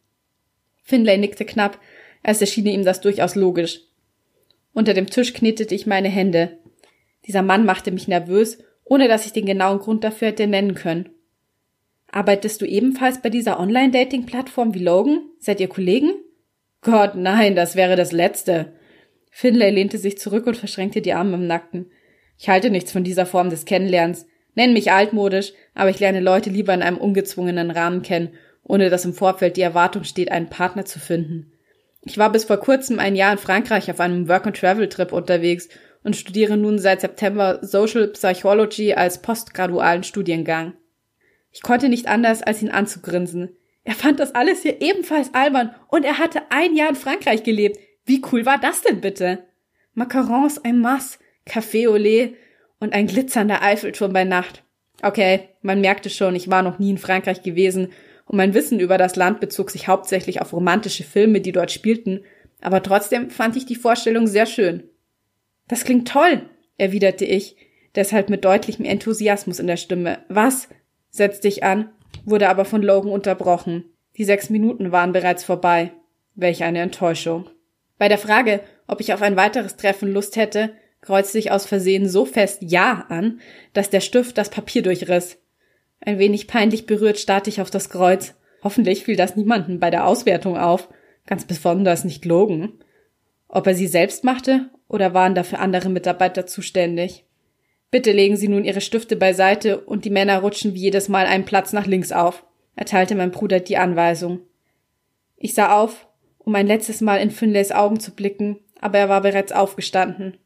Finlay 0.81 1.19
nickte 1.19 1.45
knapp, 1.45 1.79
als 2.23 2.41
erschien 2.41 2.65
ihm 2.65 2.85
das 2.85 3.01
durchaus 3.01 3.35
logisch. 3.35 3.81
Unter 4.73 4.95
dem 4.95 5.11
Tisch 5.11 5.35
knetete 5.35 5.75
ich 5.75 5.85
meine 5.85 6.09
Hände. 6.09 6.57
Dieser 7.27 7.43
Mann 7.43 7.65
machte 7.65 7.91
mich 7.91 8.07
nervös, 8.07 8.57
ohne 8.89 9.07
dass 9.07 9.25
ich 9.25 9.33
den 9.33 9.45
genauen 9.45 9.79
Grund 9.79 10.03
dafür 10.03 10.29
hätte 10.29 10.47
nennen 10.47 10.75
können. 10.75 11.09
Arbeitest 12.11 12.61
du 12.61 12.65
ebenfalls 12.65 13.21
bei 13.21 13.29
dieser 13.29 13.59
Online-Dating-Plattform 13.59 14.73
wie 14.73 14.83
Logan? 14.83 15.21
Seid 15.39 15.59
ihr 15.59 15.67
Kollegen? 15.67 16.11
Gott, 16.81 17.15
nein, 17.15 17.55
das 17.55 17.75
wäre 17.75 17.95
das 17.95 18.11
Letzte. 18.11 18.73
Finlay 19.29 19.69
lehnte 19.69 19.97
sich 19.97 20.17
zurück 20.17 20.47
und 20.47 20.57
verschränkte 20.57 21.01
die 21.01 21.13
Arme 21.13 21.35
im 21.35 21.47
Nacken. 21.47 21.91
Ich 22.37 22.49
halte 22.49 22.69
nichts 22.69 22.91
von 22.91 23.03
dieser 23.03 23.25
Form 23.25 23.49
des 23.49 23.65
Kennenlernens. 23.65 24.25
Nenn 24.55 24.73
mich 24.73 24.91
altmodisch, 24.91 25.53
aber 25.75 25.89
ich 25.89 25.99
lerne 25.99 26.19
Leute 26.19 26.49
lieber 26.49 26.73
in 26.73 26.81
einem 26.81 26.97
ungezwungenen 26.97 27.69
Rahmen 27.69 28.01
kennen, 28.01 28.29
ohne 28.63 28.89
dass 28.89 29.05
im 29.05 29.13
Vorfeld 29.13 29.57
die 29.57 29.61
Erwartung 29.61 30.03
steht, 30.03 30.31
einen 30.31 30.49
Partner 30.49 30.85
zu 30.85 30.99
finden. 30.99 31.51
Ich 32.03 32.17
war 32.17 32.31
bis 32.31 32.45
vor 32.45 32.57
kurzem 32.57 32.99
ein 32.99 33.15
Jahr 33.15 33.33
in 33.33 33.37
Frankreich 33.37 33.91
auf 33.91 33.99
einem 33.99 34.27
Work-and-Travel-Trip 34.27 35.11
unterwegs 35.11 35.69
und 36.07 36.15
studiere 36.15 36.55
nun 36.55 36.79
seit 36.79 37.01
September 37.01 37.59
Social 37.61 38.07
Psychology 38.07 38.93
als 38.93 39.21
postgradualen 39.21 40.03
Studiengang. 40.03 40.71
Ich 41.51 41.61
konnte 41.61 41.89
nicht 41.89 42.07
anders, 42.07 42.41
als 42.41 42.61
ihn 42.61 42.71
anzugrinsen. 42.71 43.49
Er 43.83 43.93
fand 43.93 44.21
das 44.21 44.33
alles 44.33 44.61
hier 44.61 44.81
ebenfalls 44.81 45.33
albern 45.33 45.75
und 45.89 46.05
er 46.05 46.17
hatte 46.17 46.43
ein 46.49 46.77
Jahr 46.77 46.87
in 46.87 46.95
Frankreich 46.95 47.43
gelebt. 47.43 47.77
Wie 48.05 48.21
cool 48.31 48.45
war 48.45 48.57
das 48.57 48.83
denn 48.83 49.01
bitte? 49.01 49.39
Macarons 49.95 50.59
en 50.59 50.79
masse, 50.79 51.19
Café 51.45 51.89
au 51.89 51.97
lait 51.97 52.35
und 52.79 52.93
ein 52.93 53.07
glitzernder 53.07 53.61
Eiffelturm 53.61 54.13
bei 54.13 54.23
Nacht. 54.23 54.63
Okay, 55.01 55.49
man 55.61 55.81
merkte 55.81 56.09
schon, 56.09 56.35
ich 56.35 56.49
war 56.49 56.63
noch 56.63 56.79
nie 56.79 56.91
in 56.91 56.99
Frankreich 56.99 57.41
gewesen 57.41 57.89
und 58.23 58.37
mein 58.37 58.53
Wissen 58.53 58.79
über 58.79 58.97
das 58.97 59.17
Land 59.17 59.41
bezog 59.41 59.71
sich 59.71 59.89
hauptsächlich 59.89 60.41
auf 60.41 60.53
romantische 60.53 61.03
Filme, 61.03 61.41
die 61.41 61.51
dort 61.51 61.73
spielten, 61.73 62.21
aber 62.61 62.81
trotzdem 62.81 63.29
fand 63.29 63.57
ich 63.57 63.65
die 63.65 63.75
Vorstellung 63.75 64.25
sehr 64.25 64.45
schön. 64.45 64.89
Das 65.67 65.83
klingt 65.83 66.07
toll, 66.07 66.49
erwiderte 66.77 67.25
ich, 67.25 67.55
deshalb 67.95 68.29
mit 68.29 68.45
deutlichem 68.45 68.85
Enthusiasmus 68.85 69.59
in 69.59 69.67
der 69.67 69.77
Stimme. 69.77 70.19
Was? 70.29 70.69
setzte 71.09 71.47
ich 71.47 71.63
an, 71.63 71.89
wurde 72.25 72.49
aber 72.49 72.65
von 72.65 72.81
Logan 72.81 73.11
unterbrochen. 73.11 73.85
Die 74.17 74.23
sechs 74.23 74.49
Minuten 74.49 74.91
waren 74.91 75.13
bereits 75.13 75.43
vorbei. 75.43 75.91
Welch 76.35 76.63
eine 76.63 76.79
Enttäuschung. 76.79 77.49
Bei 77.97 78.07
der 78.07 78.19
Frage, 78.19 78.61
ob 78.87 79.01
ich 79.01 79.13
auf 79.13 79.21
ein 79.21 79.35
weiteres 79.35 79.75
Treffen 79.75 80.11
Lust 80.11 80.35
hätte, 80.35 80.73
kreuzte 81.01 81.39
ich 81.39 81.51
aus 81.51 81.65
Versehen 81.65 82.07
so 82.07 82.25
fest 82.25 82.59
Ja 82.61 83.05
an, 83.09 83.39
dass 83.73 83.89
der 83.89 84.01
Stift 84.01 84.37
das 84.37 84.49
Papier 84.49 84.83
durchriss. 84.83 85.39
Ein 85.99 86.19
wenig 86.19 86.47
peinlich 86.47 86.85
berührt 86.85 87.17
starrte 87.17 87.49
ich 87.49 87.61
auf 87.61 87.71
das 87.71 87.89
Kreuz. 87.89 88.35
Hoffentlich 88.63 89.03
fiel 89.03 89.15
das 89.15 89.35
niemanden 89.35 89.79
bei 89.79 89.89
der 89.89 90.05
Auswertung 90.05 90.57
auf, 90.57 90.89
ganz 91.25 91.45
besonders 91.45 92.03
nicht 92.03 92.25
Logan. 92.25 92.73
Ob 93.47 93.65
er 93.65 93.73
sie 93.73 93.87
selbst 93.87 94.23
machte 94.23 94.69
oder 94.87 95.13
waren 95.13 95.35
dafür 95.35 95.59
andere 95.59 95.89
Mitarbeiter 95.89 96.45
zuständig? 96.45 97.25
Bitte 97.89 98.11
legen 98.11 98.37
Sie 98.37 98.47
nun 98.47 98.65
Ihre 98.65 98.81
Stifte 98.81 99.15
beiseite 99.15 99.79
und 99.79 100.05
die 100.05 100.09
Männer 100.09 100.39
rutschen 100.39 100.73
wie 100.73 100.81
jedes 100.81 101.07
Mal 101.09 101.25
einen 101.25 101.45
Platz 101.45 101.73
nach 101.73 101.85
links 101.85 102.11
auf, 102.11 102.45
erteilte 102.75 103.15
mein 103.15 103.31
Bruder 103.31 103.59
die 103.59 103.77
Anweisung. 103.77 104.41
Ich 105.37 105.53
sah 105.53 105.81
auf, 105.81 106.07
um 106.39 106.55
ein 106.55 106.67
letztes 106.67 107.01
Mal 107.01 107.17
in 107.17 107.31
Finlays 107.31 107.71
Augen 107.71 107.99
zu 107.99 108.11
blicken, 108.11 108.59
aber 108.79 108.97
er 108.97 109.09
war 109.09 109.21
bereits 109.21 109.51
aufgestanden. 109.51 110.37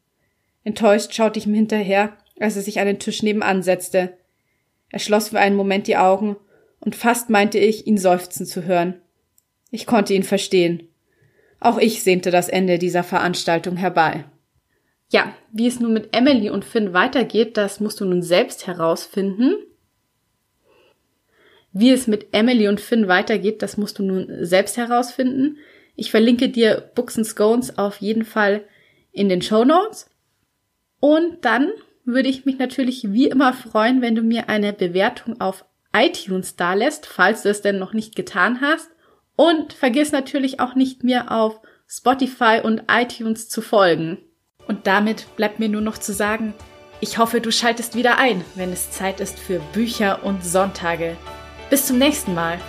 Enttäuscht 0.63 1.13
schaute 1.13 1.39
ich 1.39 1.47
ihm 1.47 1.53
hinterher, 1.53 2.17
als 2.39 2.55
er 2.55 2.61
sich 2.61 2.79
an 2.79 2.87
den 2.87 2.99
Tisch 2.99 3.23
nebenan 3.23 3.63
setzte. 3.63 4.17
Er 4.89 4.99
schloss 4.99 5.29
für 5.29 5.39
einen 5.39 5.55
Moment 5.55 5.87
die 5.87 5.97
Augen, 5.97 6.37
und 6.79 6.95
fast 6.95 7.29
meinte 7.29 7.59
ich, 7.59 7.85
ihn 7.85 7.97
seufzen 7.97 8.45
zu 8.45 8.65
hören. 8.65 9.01
Ich 9.69 9.85
konnte 9.85 10.13
ihn 10.13 10.23
verstehen. 10.23 10.87
Auch 11.61 11.77
ich 11.77 12.03
sehnte 12.03 12.31
das 12.31 12.49
Ende 12.49 12.79
dieser 12.79 13.03
Veranstaltung 13.03 13.77
herbei. 13.77 14.25
Ja, 15.09 15.33
wie 15.51 15.67
es 15.67 15.79
nun 15.79 15.93
mit 15.93 16.15
Emily 16.15 16.49
und 16.49 16.65
Finn 16.65 16.91
weitergeht, 16.91 17.55
das 17.55 17.79
musst 17.79 17.99
du 17.99 18.05
nun 18.05 18.23
selbst 18.23 18.65
herausfinden. 18.65 19.53
Wie 21.71 21.91
es 21.91 22.07
mit 22.07 22.33
Emily 22.33 22.67
und 22.67 22.81
Finn 22.81 23.07
weitergeht, 23.07 23.61
das 23.61 23.77
musst 23.77 23.99
du 23.99 24.03
nun 24.03 24.27
selbst 24.43 24.75
herausfinden. 24.75 25.57
Ich 25.95 26.09
verlinke 26.09 26.49
dir 26.49 26.91
Books 26.95 27.17
and 27.17 27.27
Scones 27.27 27.77
auf 27.77 27.97
jeden 27.97 28.25
Fall 28.25 28.63
in 29.11 29.29
den 29.29 29.43
Show 29.43 29.63
Notes. 29.63 30.09
Und 30.99 31.45
dann 31.45 31.71
würde 32.05 32.29
ich 32.29 32.45
mich 32.45 32.57
natürlich 32.57 33.11
wie 33.11 33.27
immer 33.27 33.53
freuen, 33.53 34.01
wenn 34.01 34.15
du 34.15 34.23
mir 34.23 34.49
eine 34.49 34.73
Bewertung 34.73 35.39
auf 35.39 35.63
iTunes 35.93 36.55
da 36.55 36.73
lässt, 36.73 37.05
falls 37.05 37.43
du 37.43 37.49
es 37.49 37.61
denn 37.61 37.77
noch 37.77 37.93
nicht 37.93 38.15
getan 38.15 38.61
hast. 38.61 38.89
Und 39.35 39.73
vergiss 39.73 40.11
natürlich 40.11 40.59
auch 40.59 40.75
nicht 40.75 41.03
mir 41.03 41.31
auf 41.31 41.61
Spotify 41.87 42.61
und 42.63 42.83
iTunes 42.89 43.49
zu 43.49 43.61
folgen. 43.61 44.17
Und 44.67 44.87
damit 44.87 45.35
bleibt 45.35 45.59
mir 45.59 45.69
nur 45.69 45.81
noch 45.81 45.97
zu 45.97 46.13
sagen, 46.13 46.53
ich 46.99 47.17
hoffe, 47.17 47.41
du 47.41 47.51
schaltest 47.51 47.95
wieder 47.95 48.17
ein, 48.19 48.45
wenn 48.55 48.71
es 48.71 48.91
Zeit 48.91 49.19
ist 49.19 49.39
für 49.39 49.59
Bücher 49.73 50.23
und 50.23 50.45
Sonntage. 50.45 51.17
Bis 51.69 51.87
zum 51.87 51.97
nächsten 51.97 52.35
Mal. 52.35 52.59